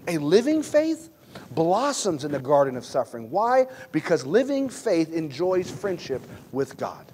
A 0.08 0.16
living 0.16 0.62
faith 0.62 1.10
blossoms 1.50 2.24
in 2.24 2.32
the 2.32 2.40
garden 2.40 2.74
of 2.74 2.86
suffering. 2.86 3.30
Why? 3.30 3.66
Because 3.92 4.24
living 4.24 4.70
faith 4.70 5.12
enjoys 5.12 5.70
friendship 5.70 6.22
with 6.52 6.78
God. 6.78 7.04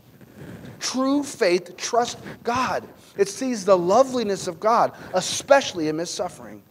True 0.78 1.24
faith 1.24 1.76
trusts 1.76 2.22
God. 2.45 2.87
It 3.16 3.26
sees 3.26 3.64
the 3.64 3.76
loveliness 3.76 4.47
of 4.47 4.61
God, 4.61 4.93
especially 5.14 5.89
amidst 5.89 6.14
suffering. 6.14 6.61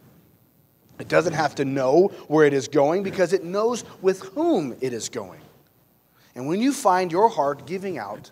It 1.02 1.08
doesn't 1.08 1.32
have 1.32 1.56
to 1.56 1.64
know 1.64 2.12
where 2.28 2.46
it 2.46 2.52
is 2.52 2.68
going 2.68 3.02
because 3.02 3.32
it 3.32 3.42
knows 3.42 3.82
with 4.02 4.20
whom 4.20 4.76
it 4.80 4.92
is 4.92 5.08
going. 5.08 5.40
And 6.36 6.46
when 6.46 6.60
you 6.62 6.72
find 6.72 7.10
your 7.10 7.28
heart 7.28 7.66
giving 7.66 7.98
out, 7.98 8.30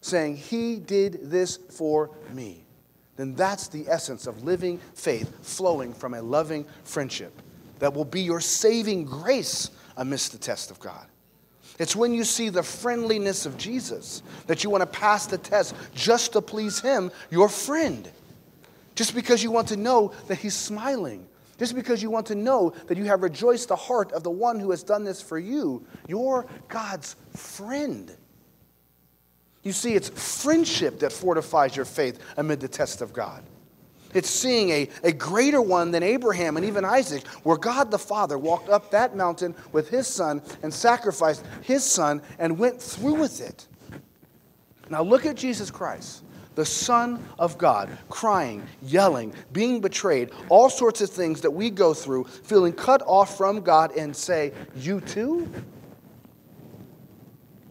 saying, 0.00 0.36
He 0.36 0.80
did 0.80 1.30
this 1.30 1.56
for 1.56 2.10
me, 2.32 2.64
then 3.14 3.36
that's 3.36 3.68
the 3.68 3.86
essence 3.86 4.26
of 4.26 4.42
living 4.42 4.80
faith 4.94 5.32
flowing 5.46 5.94
from 5.94 6.14
a 6.14 6.22
loving 6.22 6.66
friendship 6.82 7.40
that 7.78 7.94
will 7.94 8.04
be 8.04 8.20
your 8.20 8.40
saving 8.40 9.04
grace 9.04 9.70
amidst 9.96 10.32
the 10.32 10.38
test 10.38 10.72
of 10.72 10.80
God. 10.80 11.06
It's 11.78 11.94
when 11.94 12.12
you 12.12 12.24
see 12.24 12.48
the 12.48 12.64
friendliness 12.64 13.46
of 13.46 13.56
Jesus 13.56 14.24
that 14.48 14.64
you 14.64 14.70
want 14.70 14.82
to 14.82 14.86
pass 14.86 15.26
the 15.26 15.38
test 15.38 15.76
just 15.94 16.32
to 16.32 16.42
please 16.42 16.80
Him, 16.80 17.12
your 17.30 17.48
friend. 17.48 18.10
Just 18.96 19.14
because 19.14 19.40
you 19.40 19.52
want 19.52 19.68
to 19.68 19.76
know 19.76 20.12
that 20.26 20.38
He's 20.38 20.56
smiling. 20.56 21.28
Just 21.58 21.74
because 21.74 22.02
you 22.02 22.10
want 22.10 22.26
to 22.26 22.34
know 22.34 22.74
that 22.86 22.98
you 22.98 23.04
have 23.04 23.22
rejoiced 23.22 23.68
the 23.68 23.76
heart 23.76 24.12
of 24.12 24.22
the 24.22 24.30
one 24.30 24.60
who 24.60 24.70
has 24.70 24.82
done 24.82 25.04
this 25.04 25.22
for 25.22 25.38
you. 25.38 25.86
You're 26.06 26.46
God's 26.68 27.16
friend. 27.34 28.14
You 29.62 29.72
see, 29.72 29.94
it's 29.94 30.10
friendship 30.10 31.00
that 31.00 31.12
fortifies 31.12 31.74
your 31.74 31.86
faith 31.86 32.20
amid 32.36 32.60
the 32.60 32.68
test 32.68 33.00
of 33.00 33.12
God. 33.12 33.42
It's 34.14 34.30
seeing 34.30 34.70
a, 34.70 34.88
a 35.02 35.12
greater 35.12 35.60
one 35.60 35.90
than 35.90 36.02
Abraham 36.02 36.56
and 36.56 36.64
even 36.64 36.84
Isaac, 36.84 37.26
where 37.42 37.56
God 37.56 37.90
the 37.90 37.98
Father 37.98 38.38
walked 38.38 38.68
up 38.68 38.90
that 38.92 39.16
mountain 39.16 39.54
with 39.72 39.88
his 39.88 40.06
son 40.06 40.42
and 40.62 40.72
sacrificed 40.72 41.44
his 41.62 41.84
son 41.84 42.22
and 42.38 42.58
went 42.58 42.80
through 42.80 43.14
with 43.14 43.40
it. 43.40 43.66
Now 44.88 45.02
look 45.02 45.26
at 45.26 45.36
Jesus 45.36 45.70
Christ, 45.70 46.22
the 46.56 46.64
Son 46.64 47.22
of 47.38 47.56
God, 47.56 47.96
crying, 48.08 48.66
yelling, 48.82 49.32
being 49.52 49.80
betrayed, 49.80 50.30
all 50.48 50.68
sorts 50.68 51.00
of 51.00 51.10
things 51.10 51.42
that 51.42 51.50
we 51.50 51.70
go 51.70 51.94
through, 51.94 52.24
feeling 52.24 52.72
cut 52.72 53.02
off 53.06 53.36
from 53.36 53.60
God, 53.60 53.94
and 53.96 54.16
say, 54.16 54.52
You 54.74 55.00
too? 55.02 55.48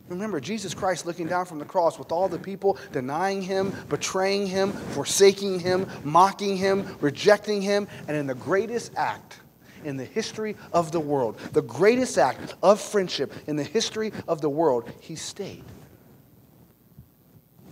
Remember, 0.07 0.39
Jesus 0.39 0.75
Christ 0.75 1.07
looking 1.07 1.25
down 1.25 1.47
from 1.47 1.57
the 1.57 1.65
cross 1.65 1.97
with 1.97 2.11
all 2.11 2.29
the 2.29 2.37
people 2.37 2.77
denying 2.91 3.41
him, 3.41 3.73
betraying 3.89 4.45
him, 4.45 4.71
forsaking 4.71 5.59
him, 5.59 5.87
mocking 6.03 6.55
him, 6.55 6.95
rejecting 7.01 7.59
him, 7.59 7.87
and 8.07 8.15
in 8.15 8.27
the 8.27 8.35
greatest 8.35 8.93
act 8.95 9.39
in 9.83 9.97
the 9.97 10.05
history 10.05 10.55
of 10.73 10.91
the 10.91 10.99
world, 10.99 11.39
the 11.53 11.61
greatest 11.63 12.19
act 12.19 12.53
of 12.61 12.79
friendship 12.79 13.33
in 13.47 13.55
the 13.55 13.63
history 13.63 14.11
of 14.27 14.41
the 14.41 14.49
world, 14.49 14.91
he 14.99 15.15
stayed. 15.15 15.63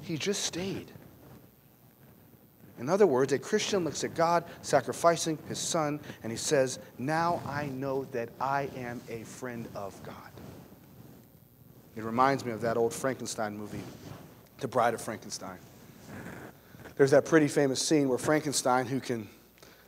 He 0.01 0.18
just 0.18 0.43
stayed. 0.43 0.91
In 2.84 2.89
other 2.89 3.07
words, 3.07 3.31
a 3.31 3.39
Christian 3.39 3.86
looks 3.86 4.03
at 4.03 4.13
God 4.13 4.43
sacrificing 4.61 5.39
his 5.47 5.57
son 5.57 6.01
and 6.21 6.29
he 6.29 6.38
says, 6.38 6.79
Now 6.97 7.41
I 7.47 7.67
know 7.67 8.03
that 8.11 8.27
I 8.41 8.69
am 8.75 8.99
a 9.09 9.23
friend 9.23 9.69
of 9.73 9.97
God. 10.03 10.15
It 11.95 12.03
reminds 12.03 12.43
me 12.43 12.51
of 12.51 12.59
that 12.59 12.75
old 12.75 12.93
Frankenstein 12.93 13.57
movie, 13.57 13.79
The 14.57 14.67
Bride 14.67 14.93
of 14.93 14.99
Frankenstein. 14.99 15.57
There's 16.97 17.11
that 17.11 17.23
pretty 17.23 17.47
famous 17.47 17.81
scene 17.81 18.09
where 18.09 18.17
Frankenstein, 18.17 18.86
who 18.86 18.99
can, 18.99 19.29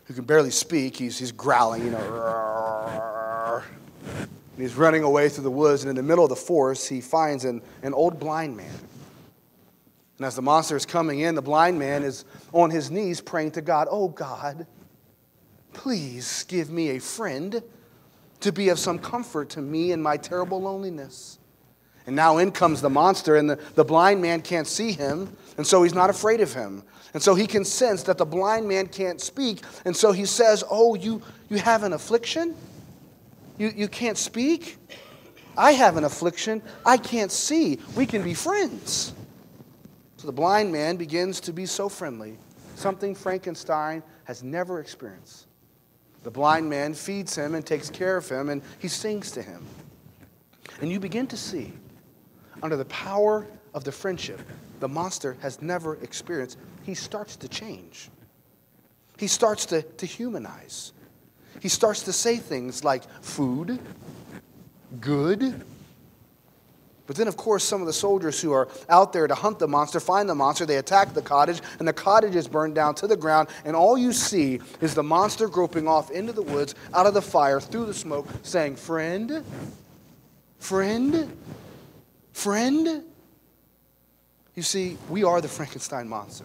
who 0.06 0.14
can 0.14 0.24
barely 0.24 0.52
speak, 0.52 0.96
he's, 0.96 1.20
he's 1.20 1.34
growling, 1.34 1.84
you 1.84 1.92
know, 1.92 3.62
and 4.06 4.62
he's 4.62 4.76
running 4.76 5.04
away 5.04 5.28
through 5.28 5.44
the 5.44 5.52
woods, 5.52 5.84
and 5.84 5.90
in 5.90 5.98
the 5.98 6.04
middle 6.04 6.24
of 6.24 6.30
the 6.30 6.36
forest, 6.38 6.88
he 6.88 7.02
finds 7.02 7.44
an, 7.44 7.62
an 7.84 7.94
old 7.94 8.22
blind 8.22 8.56
man. 8.56 8.72
And 10.18 10.26
as 10.26 10.36
the 10.36 10.42
monster 10.42 10.76
is 10.76 10.86
coming 10.86 11.20
in, 11.20 11.36
the 11.36 11.42
blind 11.42 11.78
man 11.78 12.04
is 12.04 12.26
on 12.54 12.70
his 12.70 12.90
knees 12.90 13.20
praying 13.22 13.52
to 13.52 13.62
God, 13.62 13.88
Oh 13.92 14.08
God, 14.08 14.66
please 15.74 16.46
give 16.48 16.70
me 16.70 16.92
a 16.92 17.00
friend 17.00 17.62
to 18.40 18.52
be 18.52 18.70
of 18.70 18.80
some 18.80 19.00
comfort 19.00 19.50
to 19.52 19.62
me 19.62 19.92
in 19.92 20.02
my 20.02 20.18
terrible 20.18 20.62
loneliness. 20.62 21.40
And 22.08 22.16
now 22.16 22.38
in 22.38 22.52
comes 22.52 22.82
the 22.82 22.90
monster, 22.90 23.36
and 23.36 23.50
the, 23.50 23.56
the 23.74 23.84
blind 23.84 24.22
man 24.22 24.42
can't 24.42 24.68
see 24.68 24.92
him, 24.92 25.36
and 25.58 25.66
so 25.66 25.82
he's 25.82 25.96
not 25.96 26.10
afraid 26.10 26.40
of 26.40 26.54
him. 26.54 26.84
And 27.14 27.24
so 27.24 27.34
he 27.34 27.48
can 27.48 27.66
sense 27.66 28.04
that 28.04 28.18
the 28.18 28.26
blind 28.26 28.68
man 28.68 28.88
can't 28.88 29.20
speak, 29.20 29.62
and 29.86 29.96
so 29.96 30.12
he 30.12 30.26
says, 30.26 30.64
Oh, 30.70 30.96
you, 30.96 31.22
you 31.50 31.58
have 31.58 31.84
an 31.84 31.94
affliction? 31.94 32.56
You, 33.58 33.72
you 33.76 33.88
can't 33.88 34.18
speak? 34.18 34.78
I 35.58 35.72
have 35.72 35.98
an 35.98 36.04
affliction. 36.04 36.62
I 36.86 36.98
can't 36.98 37.32
see. 37.32 37.80
We 37.96 38.06
can 38.06 38.22
be 38.22 38.34
friends. 38.34 39.14
So 40.26 40.32
the 40.32 40.38
blind 40.38 40.72
man 40.72 40.96
begins 40.96 41.40
to 41.42 41.54
be 41.54 41.68
so 41.68 41.88
friendly, 41.88 42.40
something 42.74 43.14
Frankenstein 43.14 44.02
has 44.24 44.42
never 44.42 44.80
experienced. 44.80 45.46
The 46.24 46.32
blind 46.32 46.68
man 46.68 46.96
feeds 46.96 47.36
him 47.36 47.54
and 47.54 47.64
takes 47.64 47.92
care 47.92 48.18
of 48.18 48.28
him, 48.28 48.50
and 48.50 48.64
he 48.80 48.88
sings 48.88 49.30
to 49.34 49.44
him. 49.44 49.64
And 50.82 50.92
you 50.92 51.00
begin 51.00 51.28
to 51.28 51.38
see 51.38 51.74
under 52.64 52.76
the 52.76 52.86
power 52.86 53.46
of 53.76 53.84
the 53.84 53.92
friendship 53.92 54.42
the 54.80 54.88
monster 54.88 55.38
has 55.42 55.62
never 55.62 55.94
experienced, 55.98 56.58
he 56.82 56.96
starts 56.96 57.36
to 57.36 57.48
change. 57.48 58.10
He 59.20 59.28
starts 59.28 59.68
to, 59.68 59.84
to 59.84 60.08
humanize. 60.08 60.92
He 61.60 61.70
starts 61.70 62.02
to 62.02 62.12
say 62.12 62.38
things 62.38 62.84
like 62.84 63.04
food, 63.22 63.78
good. 65.00 65.64
But 67.08 67.16
then, 67.16 67.28
of 67.28 67.38
course, 67.38 67.64
some 67.64 67.82
of 67.82 67.88
the 67.88 67.94
soldiers 67.94 68.42
who 68.42 68.52
are 68.52 68.68
out 68.90 69.14
there 69.14 69.28
to 69.28 69.36
hunt 69.36 69.60
the 69.60 69.68
monster 69.68 70.00
find 70.00 70.28
the 70.28 70.36
monster. 70.36 70.66
They 70.66 70.78
attack 70.78 71.14
the 71.14 71.22
cottage, 71.22 71.62
and 71.80 71.88
the 71.88 71.94
cottage 71.94 72.36
is 72.36 72.48
burned 72.48 72.76
down 72.76 72.96
to 72.96 73.08
the 73.08 73.16
ground. 73.16 73.50
And 73.64 73.76
all 73.76 73.98
you 73.98 74.12
see 74.12 74.60
is 74.82 74.96
the 74.96 75.04
monster 75.04 75.48
groping 75.48 75.88
off 75.88 76.10
into 76.10 76.34
the 76.34 76.42
woods, 76.42 76.74
out 76.94 77.06
of 77.06 77.14
the 77.14 77.22
fire, 77.22 77.60
through 77.60 77.86
the 77.86 77.94
smoke, 77.94 78.28
saying, 78.44 78.78
Friend, 78.78 79.44
friend, 80.60 81.32
Friend, 82.36 83.02
you 84.56 84.62
see, 84.62 84.98
we 85.10 85.24
are 85.24 85.40
the 85.40 85.48
Frankenstein 85.48 86.10
monster. 86.10 86.44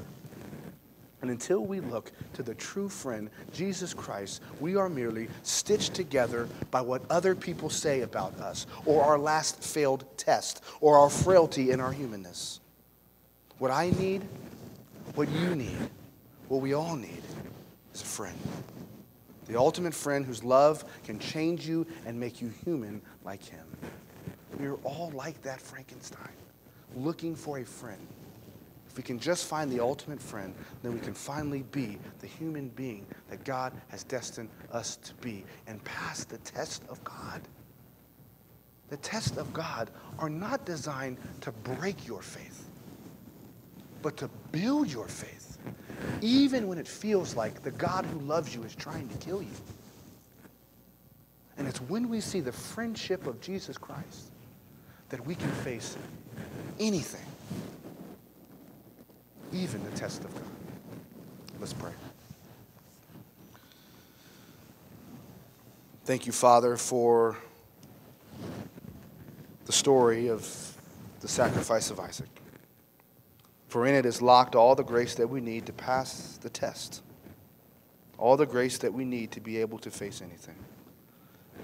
And 1.22 1.30
until 1.30 1.64
we 1.64 1.80
look 1.80 2.12
to 2.34 2.42
the 2.42 2.54
true 2.54 2.88
friend, 2.88 3.28
Jesus 3.52 3.92
Christ, 3.92 4.40
we 4.58 4.76
are 4.76 4.88
merely 4.88 5.28
stitched 5.42 5.94
together 5.94 6.48
by 6.70 6.80
what 6.80 7.02
other 7.10 7.34
people 7.34 7.68
say 7.68 8.00
about 8.00 8.38
us, 8.40 8.66
or 8.86 9.02
our 9.02 9.18
last 9.18 9.62
failed 9.62 10.04
test, 10.16 10.62
or 10.80 10.96
our 10.96 11.10
frailty 11.10 11.72
in 11.72 11.80
our 11.80 11.92
humanness. 11.92 12.60
What 13.58 13.70
I 13.70 13.90
need, 13.90 14.22
what 15.14 15.28
you 15.28 15.54
need, 15.54 15.76
what 16.48 16.62
we 16.62 16.72
all 16.72 16.96
need 16.96 17.22
is 17.92 18.00
a 18.00 18.06
friend. 18.06 18.38
The 19.46 19.58
ultimate 19.58 19.94
friend 19.94 20.24
whose 20.24 20.42
love 20.42 20.84
can 21.04 21.18
change 21.18 21.66
you 21.66 21.86
and 22.06 22.18
make 22.18 22.40
you 22.40 22.50
human 22.64 23.02
like 23.24 23.44
him. 23.44 23.66
We 24.58 24.66
are 24.66 24.78
all 24.84 25.10
like 25.14 25.42
that 25.42 25.60
Frankenstein, 25.60 26.32
looking 26.94 27.34
for 27.34 27.58
a 27.58 27.64
friend. 27.64 28.06
If 28.90 28.96
we 28.96 29.04
can 29.04 29.20
just 29.20 29.46
find 29.46 29.70
the 29.70 29.78
ultimate 29.78 30.20
friend, 30.20 30.52
then 30.82 30.92
we 30.92 30.98
can 30.98 31.14
finally 31.14 31.62
be 31.70 31.96
the 32.18 32.26
human 32.26 32.70
being 32.70 33.06
that 33.28 33.44
God 33.44 33.72
has 33.86 34.02
destined 34.02 34.48
us 34.72 34.96
to 34.96 35.14
be 35.14 35.44
and 35.68 35.82
pass 35.84 36.24
the 36.24 36.38
test 36.38 36.82
of 36.88 37.02
God. 37.04 37.40
The 38.88 38.96
tests 38.96 39.36
of 39.36 39.52
God 39.52 39.92
are 40.18 40.28
not 40.28 40.66
designed 40.66 41.18
to 41.42 41.52
break 41.52 42.04
your 42.04 42.20
faith, 42.20 42.68
but 44.02 44.16
to 44.16 44.28
build 44.50 44.90
your 44.90 45.06
faith, 45.06 45.58
even 46.20 46.66
when 46.66 46.76
it 46.76 46.88
feels 46.88 47.36
like 47.36 47.62
the 47.62 47.70
God 47.70 48.04
who 48.06 48.18
loves 48.18 48.52
you 48.56 48.64
is 48.64 48.74
trying 48.74 49.08
to 49.08 49.16
kill 49.18 49.40
you. 49.40 49.54
And 51.58 51.68
it's 51.68 51.80
when 51.82 52.08
we 52.08 52.20
see 52.20 52.40
the 52.40 52.50
friendship 52.50 53.28
of 53.28 53.40
Jesus 53.40 53.78
Christ 53.78 54.32
that 55.10 55.24
we 55.24 55.36
can 55.36 55.50
face 55.50 55.96
anything, 56.80 57.29
even 59.52 59.82
the 59.84 59.90
test 59.92 60.24
of 60.24 60.34
God. 60.34 60.44
Let's 61.58 61.72
pray. 61.72 61.92
Thank 66.04 66.26
you, 66.26 66.32
Father, 66.32 66.76
for 66.76 67.36
the 69.66 69.72
story 69.72 70.28
of 70.28 70.74
the 71.20 71.28
sacrifice 71.28 71.90
of 71.90 72.00
Isaac. 72.00 72.28
For 73.68 73.86
in 73.86 73.94
it 73.94 74.04
is 74.04 74.20
locked 74.20 74.56
all 74.56 74.74
the 74.74 74.82
grace 74.82 75.14
that 75.14 75.28
we 75.28 75.40
need 75.40 75.66
to 75.66 75.72
pass 75.72 76.38
the 76.40 76.50
test, 76.50 77.02
all 78.18 78.36
the 78.36 78.46
grace 78.46 78.78
that 78.78 78.92
we 78.92 79.04
need 79.04 79.30
to 79.32 79.40
be 79.40 79.58
able 79.58 79.78
to 79.78 79.90
face 79.90 80.22
anything. 80.22 80.56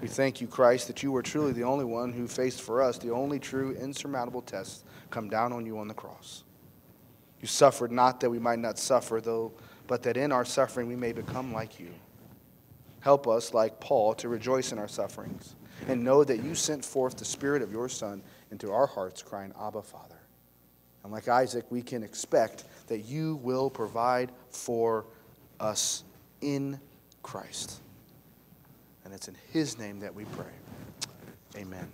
We 0.01 0.07
thank 0.07 0.39
you, 0.39 0.47
Christ, 0.47 0.87
that 0.87 1.03
you 1.03 1.11
were 1.11 1.23
truly 1.23 1.51
the 1.51 1.63
only 1.63 1.83
one 1.83 2.13
who 2.13 2.27
faced 2.27 2.61
for 2.61 2.81
us 2.81 2.97
the 2.97 3.11
only 3.11 3.39
true, 3.39 3.71
insurmountable 3.71 4.43
test 4.43 4.85
come 5.09 5.27
down 5.27 5.51
on 5.51 5.65
you 5.65 5.79
on 5.79 5.87
the 5.87 5.93
cross. 5.93 6.43
You 7.41 7.47
suffered 7.47 7.91
not 7.91 8.19
that 8.21 8.29
we 8.29 8.39
might 8.39 8.59
not 8.59 8.79
suffer, 8.79 9.21
though, 9.21 9.53
but 9.85 10.03
that 10.03 10.17
in 10.17 10.31
our 10.31 10.45
suffering 10.45 10.87
we 10.87 10.95
may 10.95 11.11
become 11.11 11.53
like 11.53 11.79
you. 11.79 11.89
Help 12.99 13.27
us, 13.27 13.53
like 13.53 13.79
Paul, 13.79 14.13
to 14.15 14.27
rejoice 14.27 14.71
in 14.71 14.79
our 14.79 14.87
sufferings 14.87 15.55
and 15.87 16.03
know 16.03 16.23
that 16.23 16.43
you 16.43 16.55
sent 16.55 16.83
forth 16.83 17.17
the 17.17 17.25
Spirit 17.25 17.61
of 17.61 17.71
your 17.71 17.87
Son 17.87 18.21
into 18.51 18.71
our 18.71 18.87
hearts, 18.87 19.21
crying, 19.21 19.53
Abba, 19.59 19.81
Father. 19.83 20.17
And 21.03 21.13
like 21.13 21.27
Isaac, 21.27 21.65
we 21.69 21.81
can 21.81 22.03
expect 22.03 22.65
that 22.87 23.05
you 23.05 23.35
will 23.37 23.69
provide 23.69 24.31
for 24.49 25.05
us 25.59 26.03
in 26.41 26.79
Christ. 27.23 27.81
And 29.05 29.13
it's 29.13 29.27
in 29.27 29.35
His 29.53 29.77
name 29.77 29.99
that 29.99 30.13
we 30.13 30.25
pray. 30.25 30.45
Amen. 31.55 31.87